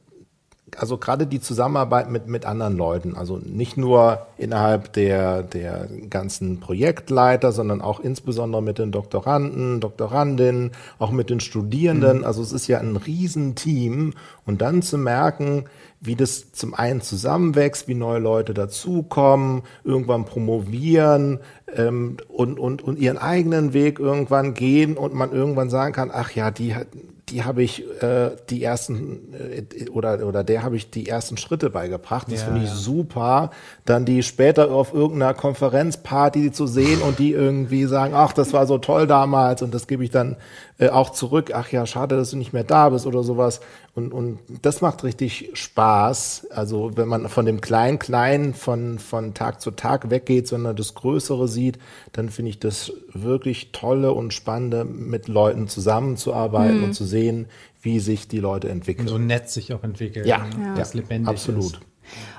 also 0.77 0.97
gerade 0.97 1.25
die 1.25 1.39
Zusammenarbeit 1.39 2.09
mit, 2.09 2.27
mit 2.27 2.45
anderen 2.45 2.77
Leuten, 2.77 3.15
also 3.15 3.37
nicht 3.37 3.77
nur 3.77 4.27
innerhalb 4.37 4.93
der, 4.93 5.43
der 5.43 5.87
ganzen 6.09 6.59
Projektleiter, 6.59 7.51
sondern 7.51 7.81
auch 7.81 7.99
insbesondere 7.99 8.61
mit 8.61 8.77
den 8.77 8.91
Doktoranden, 8.91 9.79
Doktorandinnen, 9.79 10.71
auch 10.99 11.11
mit 11.11 11.29
den 11.29 11.39
Studierenden. 11.39 12.19
Mhm. 12.19 12.23
Also 12.23 12.41
es 12.41 12.51
ist 12.51 12.67
ja 12.67 12.79
ein 12.79 12.95
Riesenteam 12.95 14.13
und 14.45 14.61
dann 14.61 14.81
zu 14.81 14.97
merken, 14.97 15.65
wie 16.01 16.15
das 16.15 16.51
zum 16.53 16.73
einen 16.73 17.01
zusammenwächst, 17.01 17.87
wie 17.87 17.95
neue 17.95 18.19
Leute 18.19 18.53
dazukommen, 18.53 19.63
irgendwann 19.83 20.25
promovieren 20.25 21.39
ähm, 21.75 22.17
und, 22.29 22.57
und, 22.57 22.81
und 22.81 22.97
ihren 22.99 23.17
eigenen 23.17 23.73
Weg 23.73 23.99
irgendwann 23.99 24.53
gehen 24.53 24.95
und 24.95 25.13
man 25.13 25.31
irgendwann 25.31 25.69
sagen 25.69 25.93
kann, 25.93 26.09
ach 26.13 26.31
ja, 26.31 26.51
die 26.51 26.75
hat 26.75 26.87
die 27.29 27.43
habe 27.43 27.63
ich 27.63 27.83
äh, 28.01 28.31
die 28.49 28.63
ersten 28.63 29.33
äh, 29.33 29.89
oder 29.89 30.25
oder 30.25 30.43
der 30.43 30.63
habe 30.63 30.75
ich 30.75 30.89
die 30.89 31.07
ersten 31.07 31.37
Schritte 31.37 31.69
beigebracht. 31.69 32.27
Das 32.31 32.41
ja, 32.41 32.45
finde 32.45 32.63
ich 32.63 32.69
ja. 32.69 32.75
super. 32.75 33.51
Dann 33.85 34.05
die 34.05 34.23
später 34.23 34.71
auf 34.71 34.93
irgendeiner 34.93 35.33
Konferenzparty 35.33 36.51
zu 36.51 36.67
sehen 36.67 37.01
und 37.01 37.19
die 37.19 37.31
irgendwie 37.31 37.85
sagen, 37.85 38.13
ach, 38.15 38.33
das 38.33 38.53
war 38.53 38.65
so 38.65 38.77
toll 38.77 39.07
damals 39.07 39.61
und 39.61 39.73
das 39.73 39.87
gebe 39.87 40.03
ich 40.03 40.09
dann 40.09 40.37
äh, 40.79 40.89
auch 40.89 41.11
zurück. 41.11 41.51
Ach 41.53 41.69
ja, 41.69 41.85
schade, 41.85 42.15
dass 42.15 42.31
du 42.31 42.37
nicht 42.37 42.53
mehr 42.53 42.63
da 42.63 42.89
bist 42.89 43.05
oder 43.05 43.23
sowas. 43.23 43.59
Und 43.93 44.13
und 44.13 44.39
das 44.61 44.81
macht 44.81 45.03
richtig 45.03 45.51
Spaß. 45.53 46.47
Also 46.51 46.91
wenn 46.95 47.07
man 47.07 47.27
von 47.29 47.45
dem 47.45 47.61
kleinen 47.61 47.99
kleinen 47.99 48.53
von 48.53 48.97
von 48.97 49.33
Tag 49.33 49.61
zu 49.61 49.71
Tag 49.71 50.09
weggeht, 50.09 50.47
sondern 50.47 50.75
das 50.75 50.95
Größere 50.95 51.47
sieht, 51.47 51.79
dann 52.13 52.29
finde 52.29 52.49
ich 52.49 52.59
das 52.59 52.91
wirklich 53.13 53.71
tolle 53.71 54.13
und 54.13 54.33
spannende, 54.33 54.85
mit 54.85 55.27
Leuten 55.27 55.67
zusammenzuarbeiten 55.67 56.77
mhm. 56.77 56.83
und 56.85 56.93
zu 56.93 57.05
sehen 57.05 57.18
sehen, 57.19 57.47
wie 57.81 57.99
sich 57.99 58.27
die 58.27 58.39
Leute 58.39 58.69
entwickeln. 58.69 59.07
Und 59.07 59.13
so 59.13 59.17
nett 59.17 59.49
sich 59.49 59.73
auch 59.73 59.83
entwickeln. 59.83 60.25
Ja, 60.25 60.45
ja. 60.61 60.75
das 60.75 60.93
lebendig 60.93 61.29
absolut. 61.29 61.73
Ist. 61.73 61.79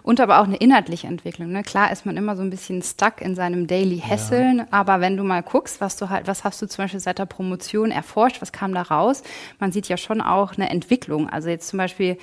Und 0.02 0.20
aber 0.20 0.40
auch 0.40 0.44
eine 0.44 0.56
inhaltliche 0.56 1.06
Entwicklung. 1.06 1.52
Ne? 1.52 1.62
Klar 1.62 1.92
ist 1.92 2.04
man 2.04 2.16
immer 2.16 2.34
so 2.34 2.42
ein 2.42 2.50
bisschen 2.50 2.82
stuck 2.82 3.20
in 3.20 3.36
seinem 3.36 3.68
Daily 3.68 3.98
Hässeln, 3.98 4.58
ja. 4.58 4.66
aber 4.72 5.00
wenn 5.00 5.16
du 5.16 5.22
mal 5.22 5.42
guckst, 5.42 5.80
was 5.80 5.96
du 5.96 6.08
halt, 6.08 6.26
was 6.26 6.42
hast 6.42 6.60
du 6.60 6.66
zum 6.66 6.84
Beispiel 6.84 6.98
seit 6.98 7.18
der 7.18 7.26
Promotion 7.26 7.92
erforscht, 7.92 8.42
was 8.42 8.50
kam 8.50 8.74
da 8.74 8.82
raus, 8.82 9.22
man 9.60 9.70
sieht 9.70 9.88
ja 9.88 9.96
schon 9.96 10.20
auch 10.20 10.54
eine 10.56 10.70
Entwicklung. 10.70 11.28
Also 11.28 11.48
jetzt 11.48 11.68
zum 11.68 11.76
Beispiel, 11.76 12.16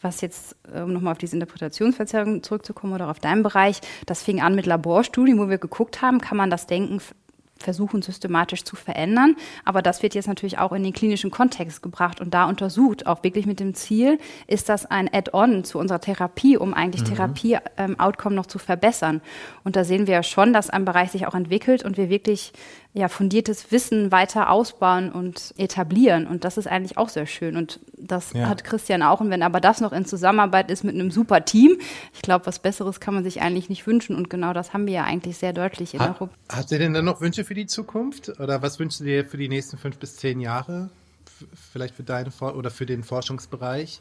was 0.00 0.20
jetzt, 0.22 0.56
um 0.72 0.92
nochmal 0.92 1.12
auf 1.12 1.18
diese 1.18 1.36
Interpretationsverzerrung 1.36 2.42
zurückzukommen 2.42 2.94
oder 2.94 3.10
auf 3.10 3.20
deinen 3.20 3.42
Bereich, 3.42 3.80
das 4.06 4.22
fing 4.22 4.40
an 4.40 4.54
mit 4.54 4.66
Laborstudien, 4.66 5.38
wo 5.38 5.48
wir 5.48 5.58
geguckt 5.58 6.02
haben, 6.02 6.20
kann 6.20 6.38
man 6.38 6.50
das 6.50 6.66
Denken 6.66 7.00
versuchen, 7.64 8.02
systematisch 8.02 8.64
zu 8.64 8.76
verändern. 8.76 9.36
Aber 9.64 9.82
das 9.82 10.02
wird 10.02 10.14
jetzt 10.14 10.28
natürlich 10.28 10.58
auch 10.58 10.72
in 10.72 10.84
den 10.84 10.92
klinischen 10.92 11.30
Kontext 11.30 11.82
gebracht 11.82 12.20
und 12.20 12.32
da 12.34 12.44
untersucht, 12.44 13.06
auch 13.06 13.24
wirklich 13.24 13.46
mit 13.46 13.60
dem 13.60 13.74
Ziel, 13.74 14.18
ist 14.46 14.68
das 14.68 14.86
ein 14.86 15.12
Add-on 15.12 15.64
zu 15.64 15.78
unserer 15.78 16.00
Therapie, 16.00 16.56
um 16.56 16.74
eigentlich 16.74 17.02
mhm. 17.02 17.14
Therapie-Outcome 17.16 18.34
ähm, 18.34 18.36
noch 18.36 18.46
zu 18.46 18.58
verbessern. 18.58 19.20
Und 19.64 19.76
da 19.76 19.84
sehen 19.84 20.06
wir 20.06 20.14
ja 20.14 20.22
schon, 20.22 20.52
dass 20.52 20.70
ein 20.70 20.84
Bereich 20.84 21.10
sich 21.10 21.26
auch 21.26 21.34
entwickelt 21.34 21.84
und 21.84 21.96
wir 21.96 22.08
wirklich 22.08 22.52
ja, 22.96 23.08
fundiertes 23.08 23.72
Wissen 23.72 24.12
weiter 24.12 24.50
ausbauen 24.50 25.10
und 25.10 25.52
etablieren. 25.58 26.28
Und 26.28 26.44
das 26.44 26.56
ist 26.56 26.68
eigentlich 26.68 26.96
auch 26.96 27.08
sehr 27.08 27.26
schön. 27.26 27.56
Und 27.56 27.80
das 27.92 28.32
ja. 28.32 28.48
hat 28.48 28.62
Christian 28.62 29.02
auch. 29.02 29.20
Und 29.20 29.30
wenn 29.30 29.42
aber 29.42 29.60
das 29.60 29.80
noch 29.80 29.92
in 29.92 30.04
Zusammenarbeit 30.04 30.70
ist 30.70 30.84
mit 30.84 30.94
einem 30.94 31.10
super 31.10 31.44
Team, 31.44 31.76
ich 32.14 32.22
glaube, 32.22 32.46
was 32.46 32.60
Besseres 32.60 33.00
kann 33.00 33.12
man 33.14 33.24
sich 33.24 33.42
eigentlich 33.42 33.68
nicht 33.68 33.84
wünschen. 33.88 34.14
Und 34.14 34.30
genau 34.30 34.52
das 34.52 34.72
haben 34.72 34.86
wir 34.86 34.94
ja 34.94 35.04
eigentlich 35.04 35.38
sehr 35.38 35.52
deutlich 35.52 35.94
in 35.94 36.00
ha 36.00 36.06
Europa. 36.06 36.30
Habt 36.48 36.70
ihr 36.70 36.78
denn 36.78 36.94
dann 36.94 37.04
noch 37.04 37.20
Wünsche 37.20 37.44
für 37.44 37.54
die 37.54 37.66
Zukunft? 37.66 38.28
Oder 38.38 38.62
was 38.62 38.78
wünschst 38.78 39.00
du 39.00 39.04
dir 39.04 39.24
für 39.24 39.38
die 39.38 39.48
nächsten 39.48 39.76
fünf 39.76 39.98
bis 39.98 40.16
zehn 40.16 40.38
Jahre? 40.38 40.88
F 41.26 41.48
vielleicht 41.72 41.96
für 41.96 42.04
deine 42.04 42.30
For 42.30 42.54
oder 42.54 42.70
für 42.70 42.86
den 42.86 43.02
Forschungsbereich? 43.02 44.00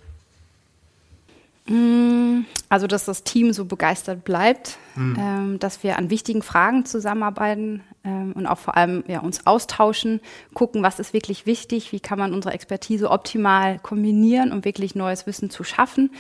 Mm, 1.66 2.42
also, 2.70 2.86
dass 2.86 3.06
das 3.06 3.24
Team 3.24 3.54
so 3.54 3.66
begeistert 3.66 4.24
bleibt, 4.24 4.78
mhm. 4.96 5.18
ähm, 5.20 5.60
dass 5.60 5.82
wir 5.82 5.98
an 5.98 6.12
wichtigen 6.12 6.44
Fragen 6.44 6.86
zusammenarbeiten 6.86 7.82
ähm, 8.04 8.34
und 8.34 8.46
auch 8.46 8.58
vor 8.58 8.76
allem 8.76 9.04
ja, 9.08 9.20
uns 9.20 9.46
austauschen, 9.46 10.22
gucken, 10.54 10.84
was 10.84 11.00
ist 11.00 11.14
wirklich 11.14 11.46
wichtig, 11.46 11.92
wie 11.92 12.00
kann 12.00 12.20
man 12.20 12.34
unsere 12.34 12.54
Expertise 12.54 13.10
optimal 13.10 13.80
kombinieren, 13.80 14.52
um 14.52 14.66
wirklich 14.66 14.96
neues 14.96 15.26
Wissen 15.28 15.50
zu 15.50 15.64
schaffen. 15.64 16.12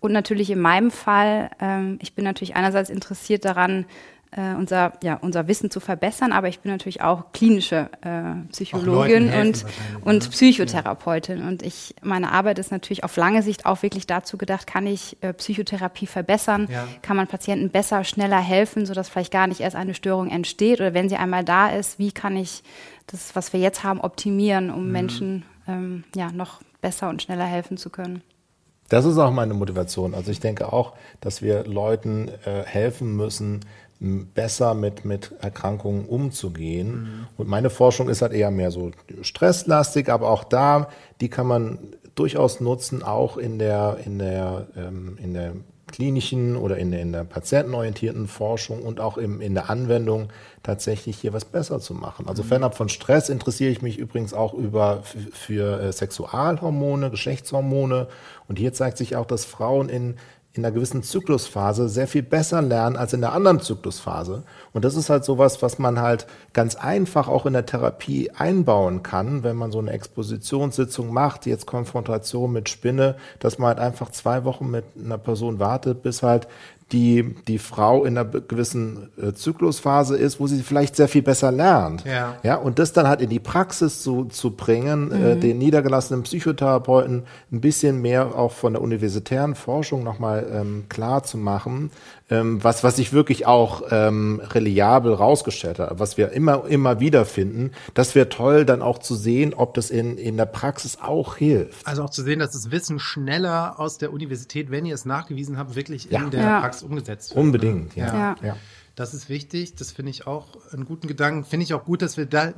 Und 0.00 0.12
natürlich 0.12 0.50
in 0.50 0.60
meinem 0.60 0.90
Fall, 0.90 1.50
ähm, 1.60 1.98
ich 2.00 2.14
bin 2.14 2.24
natürlich 2.24 2.54
einerseits 2.54 2.90
interessiert 2.90 3.44
daran, 3.44 3.86
äh, 4.32 4.54
unser, 4.54 4.92
ja, 5.02 5.14
unser 5.14 5.48
Wissen 5.48 5.70
zu 5.70 5.80
verbessern, 5.80 6.32
aber 6.32 6.48
ich 6.48 6.60
bin 6.60 6.72
natürlich 6.72 7.00
auch 7.00 7.32
klinische 7.32 7.88
äh, 8.02 8.48
Psychologin 8.50 9.32
und, 9.32 9.64
und 10.02 10.24
ne? 10.24 10.30
Psychotherapeutin. 10.30 11.40
Ja. 11.40 11.48
Und 11.48 11.62
ich, 11.62 11.94
meine 12.02 12.32
Arbeit 12.32 12.58
ist 12.58 12.70
natürlich 12.70 13.04
auf 13.04 13.16
lange 13.16 13.42
Sicht 13.42 13.66
auch 13.66 13.82
wirklich 13.82 14.06
dazu 14.06 14.36
gedacht, 14.36 14.66
kann 14.66 14.86
ich 14.86 15.16
äh, 15.22 15.32
Psychotherapie 15.32 16.06
verbessern, 16.06 16.68
ja. 16.70 16.86
kann 17.02 17.16
man 17.16 17.26
Patienten 17.26 17.70
besser, 17.70 18.04
schneller 18.04 18.40
helfen, 18.40 18.86
sodass 18.86 19.08
vielleicht 19.08 19.32
gar 19.32 19.46
nicht 19.46 19.60
erst 19.60 19.76
eine 19.76 19.94
Störung 19.94 20.28
entsteht 20.28 20.80
oder 20.80 20.94
wenn 20.94 21.08
sie 21.08 21.16
einmal 21.16 21.44
da 21.44 21.68
ist, 21.68 21.98
wie 21.98 22.12
kann 22.12 22.36
ich 22.36 22.62
das, 23.06 23.36
was 23.36 23.52
wir 23.52 23.60
jetzt 23.60 23.84
haben, 23.84 24.00
optimieren, 24.00 24.70
um 24.70 24.86
mhm. 24.86 24.92
Menschen 24.92 25.44
ähm, 25.68 26.04
ja, 26.14 26.30
noch 26.32 26.60
besser 26.80 27.08
und 27.08 27.22
schneller 27.22 27.44
helfen 27.44 27.76
zu 27.76 27.90
können. 27.90 28.22
Das 28.88 29.04
ist 29.04 29.18
auch 29.18 29.32
meine 29.32 29.54
Motivation. 29.54 30.14
Also 30.14 30.30
ich 30.30 30.40
denke 30.40 30.72
auch, 30.72 30.92
dass 31.20 31.42
wir 31.42 31.64
Leuten 31.64 32.28
äh, 32.44 32.62
helfen 32.64 33.16
müssen, 33.16 33.64
besser 33.98 34.74
mit, 34.74 35.04
mit 35.04 35.32
Erkrankungen 35.40 36.06
umzugehen. 36.06 36.88
Mhm. 36.88 37.26
Und 37.36 37.48
meine 37.48 37.70
Forschung 37.70 38.08
ist 38.08 38.22
halt 38.22 38.32
eher 38.32 38.50
mehr 38.50 38.70
so 38.70 38.90
stresslastig, 39.22 40.10
aber 40.10 40.30
auch 40.30 40.44
da, 40.44 40.88
die 41.20 41.28
kann 41.28 41.46
man 41.46 41.78
durchaus 42.14 42.60
nutzen, 42.60 43.02
auch 43.02 43.36
in 43.36 43.58
der, 43.58 43.98
in 44.04 44.18
der, 44.18 44.66
ähm, 44.76 45.18
in 45.22 45.34
der 45.34 45.54
klinischen 45.86 46.56
oder 46.56 46.78
in 46.78 46.90
der, 46.90 47.00
in 47.00 47.12
der 47.12 47.24
patientenorientierten 47.24 48.26
Forschung 48.26 48.82
und 48.82 48.98
auch 48.98 49.18
im, 49.18 49.40
in 49.40 49.54
der 49.54 49.70
Anwendung 49.70 50.30
tatsächlich 50.62 51.16
hier 51.16 51.32
was 51.32 51.44
besser 51.44 51.78
zu 51.78 51.94
machen. 51.94 52.28
Also 52.28 52.42
mhm. 52.42 52.48
fernab 52.48 52.76
von 52.76 52.88
Stress 52.88 53.28
interessiere 53.28 53.70
ich 53.70 53.82
mich 53.82 53.96
übrigens 53.96 54.34
auch 54.34 54.52
über 54.52 55.02
für, 55.04 55.18
für 55.32 55.80
äh, 55.80 55.92
Sexualhormone, 55.92 57.10
Geschlechtshormone. 57.10 58.08
Und 58.48 58.58
hier 58.58 58.72
zeigt 58.72 58.98
sich 58.98 59.14
auch, 59.14 59.26
dass 59.26 59.44
Frauen 59.44 59.88
in 59.88 60.16
in 60.56 60.64
einer 60.64 60.74
gewissen 60.74 61.02
Zyklusphase 61.02 61.88
sehr 61.88 62.06
viel 62.06 62.22
besser 62.22 62.62
lernen 62.62 62.96
als 62.96 63.12
in 63.12 63.20
der 63.20 63.32
anderen 63.32 63.60
Zyklusphase. 63.60 64.42
Und 64.72 64.84
das 64.84 64.96
ist 64.96 65.10
halt 65.10 65.24
sowas, 65.24 65.62
was 65.62 65.78
man 65.78 66.00
halt 66.00 66.26
ganz 66.52 66.76
einfach 66.76 67.28
auch 67.28 67.46
in 67.46 67.52
der 67.52 67.66
Therapie 67.66 68.30
einbauen 68.30 69.02
kann, 69.02 69.42
wenn 69.42 69.56
man 69.56 69.72
so 69.72 69.78
eine 69.78 69.92
Expositionssitzung 69.92 71.12
macht, 71.12 71.46
jetzt 71.46 71.66
Konfrontation 71.66 72.52
mit 72.52 72.68
Spinne, 72.68 73.16
dass 73.38 73.58
man 73.58 73.68
halt 73.68 73.78
einfach 73.78 74.10
zwei 74.10 74.44
Wochen 74.44 74.70
mit 74.70 74.84
einer 75.02 75.18
Person 75.18 75.58
wartet, 75.58 76.02
bis 76.02 76.22
halt 76.22 76.48
die, 76.92 77.34
die 77.48 77.58
Frau 77.58 78.04
in 78.04 78.16
einer 78.16 78.24
gewissen 78.24 79.10
äh, 79.20 79.32
Zyklusphase 79.32 80.16
ist, 80.16 80.38
wo 80.38 80.46
sie 80.46 80.62
vielleicht 80.62 80.94
sehr 80.94 81.08
viel 81.08 81.22
besser 81.22 81.50
lernt. 81.50 82.04
Ja. 82.04 82.36
ja 82.44 82.54
und 82.54 82.78
das 82.78 82.92
dann 82.92 83.08
halt 83.08 83.20
in 83.20 83.28
die 83.28 83.40
Praxis 83.40 84.02
zu, 84.02 84.26
zu 84.26 84.52
bringen, 84.52 85.10
äh, 85.10 85.16
mhm. 85.16 85.24
äh, 85.24 85.36
den 85.36 85.58
niedergelassenen 85.58 86.22
Psychotherapeuten 86.22 87.24
ein 87.50 87.60
bisschen 87.60 88.00
mehr 88.02 88.36
auch 88.36 88.52
von 88.52 88.74
der 88.74 88.82
universitären 88.82 89.56
Forschung 89.56 90.04
nochmal 90.04 90.46
ähm, 90.52 90.84
klar 90.88 91.24
zu 91.24 91.38
machen, 91.38 91.90
ähm, 92.28 92.62
was, 92.62 92.82
was 92.82 92.96
sich 92.96 93.12
wirklich 93.12 93.46
auch 93.46 93.82
ähm, 93.90 94.40
reliabel 94.44 95.14
rausgestellt 95.14 95.78
hat, 95.78 95.98
was 95.98 96.16
wir 96.16 96.32
immer, 96.32 96.66
immer 96.66 96.98
wieder 96.98 97.24
finden. 97.24 97.70
Das 97.94 98.14
wäre 98.14 98.28
toll, 98.28 98.64
dann 98.64 98.82
auch 98.82 98.98
zu 98.98 99.14
sehen, 99.14 99.54
ob 99.54 99.74
das 99.74 99.90
in, 99.90 100.18
in 100.18 100.36
der 100.36 100.46
Praxis 100.46 100.98
auch 101.00 101.36
hilft. 101.36 101.86
Also 101.86 102.02
auch 102.02 102.10
zu 102.10 102.22
sehen, 102.22 102.40
dass 102.40 102.50
das 102.50 102.70
Wissen 102.70 102.98
schneller 102.98 103.78
aus 103.78 103.98
der 103.98 104.12
Universität, 104.12 104.70
wenn 104.70 104.86
ihr 104.86 104.94
es 104.94 105.04
nachgewiesen 105.04 105.56
habt, 105.56 105.76
wirklich 105.76 106.10
ja. 106.10 106.22
in 106.22 106.30
der 106.30 106.42
ja. 106.42 106.60
Praxis 106.60 106.82
umgesetzt 106.82 107.30
wird. 107.30 107.44
Unbedingt, 107.44 107.94
ja. 107.94 108.06
ja. 108.06 108.36
ja. 108.42 108.56
Das 108.96 109.14
ist 109.14 109.28
wichtig. 109.28 109.76
Das 109.76 109.92
finde 109.92 110.10
ich 110.10 110.26
auch 110.26 110.46
einen 110.72 110.86
guten 110.86 111.06
Gedanken. 111.06 111.44
Finde 111.44 111.64
ich 111.64 111.74
auch 111.74 111.84
gut, 111.84 112.02
dass 112.02 112.16
wir 112.16 112.26
da 112.26 112.54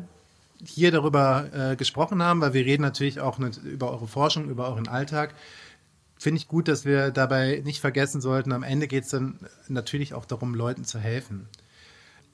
hier 0.64 0.90
darüber 0.90 1.46
äh, 1.52 1.76
gesprochen 1.76 2.22
haben, 2.22 2.40
weil 2.40 2.52
wir 2.54 2.64
reden 2.64 2.83
natürlich 2.83 3.20
auch 3.20 3.38
nicht 3.38 3.59
über 3.62 3.90
eure 3.90 4.09
Forschung, 4.09 4.48
über 4.48 4.68
euren 4.68 4.88
Alltag 4.88 5.35
finde 6.18 6.38
ich 6.38 6.48
gut, 6.48 6.68
dass 6.68 6.85
wir 6.85 7.11
dabei 7.11 7.62
nicht 7.64 7.81
vergessen 7.81 8.20
sollten, 8.20 8.52
am 8.52 8.62
Ende 8.62 8.88
geht 8.88 9.04
es 9.04 9.10
dann 9.10 9.38
natürlich 9.69 10.14
auch 10.14 10.25
darum, 10.25 10.54
Leuten 10.54 10.85
zu 10.85 10.98
helfen. 10.98 11.48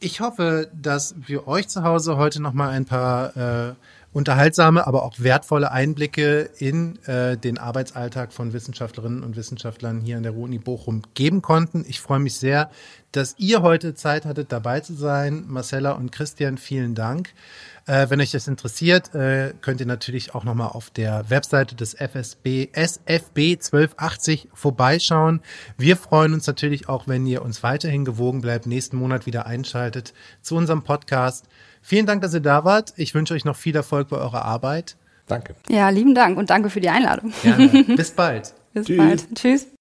Ich 0.00 0.20
hoffe, 0.20 0.70
dass 0.74 1.14
wir 1.26 1.46
euch 1.46 1.68
zu 1.68 1.82
Hause 1.82 2.16
heute 2.16 2.42
noch 2.42 2.52
mal 2.52 2.70
ein 2.70 2.84
paar 2.84 3.36
äh, 3.36 3.74
unterhaltsame, 4.12 4.86
aber 4.86 5.02
auch 5.02 5.14
wertvolle 5.18 5.72
Einblicke 5.72 6.50
in 6.58 6.98
äh, 7.04 7.36
den 7.36 7.58
Arbeitsalltag 7.58 8.32
von 8.32 8.52
Wissenschaftlerinnen 8.52 9.22
und 9.22 9.36
Wissenschaftlern 9.36 10.00
hier 10.00 10.16
an 10.16 10.22
der 10.22 10.36
Uni 10.36 10.58
Bochum 10.58 11.02
geben 11.14 11.42
konnten. 11.42 11.84
Ich 11.88 12.00
freue 12.00 12.20
mich 12.20 12.34
sehr, 12.34 12.70
dass 13.12 13.34
ihr 13.38 13.62
heute 13.62 13.94
Zeit 13.94 14.24
hattet, 14.24 14.52
dabei 14.52 14.80
zu 14.80 14.94
sein. 14.94 15.44
Marcella 15.48 15.92
und 15.92 16.12
Christian, 16.12 16.58
vielen 16.58 16.94
Dank. 16.94 17.30
Äh, 17.86 18.08
wenn 18.08 18.20
euch 18.20 18.30
das 18.30 18.48
interessiert, 18.48 19.14
äh, 19.14 19.52
könnt 19.60 19.80
ihr 19.80 19.86
natürlich 19.86 20.34
auch 20.34 20.44
nochmal 20.44 20.68
auf 20.68 20.90
der 20.90 21.28
Webseite 21.28 21.74
des 21.74 21.94
FSB, 21.94 22.68
SFB 22.72 23.56
1280 23.56 24.48
vorbeischauen. 24.54 25.40
Wir 25.76 25.96
freuen 25.96 26.32
uns 26.32 26.46
natürlich 26.46 26.88
auch, 26.88 27.06
wenn 27.06 27.26
ihr 27.26 27.42
uns 27.42 27.62
weiterhin 27.62 28.04
gewogen 28.04 28.40
bleibt, 28.40 28.66
nächsten 28.66 28.96
Monat 28.96 29.26
wieder 29.26 29.46
einschaltet 29.46 30.14
zu 30.40 30.56
unserem 30.56 30.82
Podcast. 30.82 31.46
Vielen 31.82 32.06
Dank, 32.06 32.22
dass 32.22 32.32
ihr 32.32 32.40
da 32.40 32.64
wart. 32.64 32.94
Ich 32.96 33.14
wünsche 33.14 33.34
euch 33.34 33.44
noch 33.44 33.56
viel 33.56 33.76
Erfolg 33.76 34.08
bei 34.08 34.16
eurer 34.16 34.44
Arbeit. 34.44 34.96
Danke. 35.26 35.54
Ja, 35.68 35.90
lieben 35.90 36.14
Dank 36.14 36.38
und 36.38 36.50
danke 36.50 36.70
für 36.70 36.80
die 36.80 36.88
Einladung. 36.88 37.32
Gerne. 37.42 37.68
Bis 37.96 38.10
bald. 38.12 38.54
Bis 38.72 38.86
Tschüss. 38.86 38.96
bald. 38.96 39.34
Tschüss. 39.34 39.73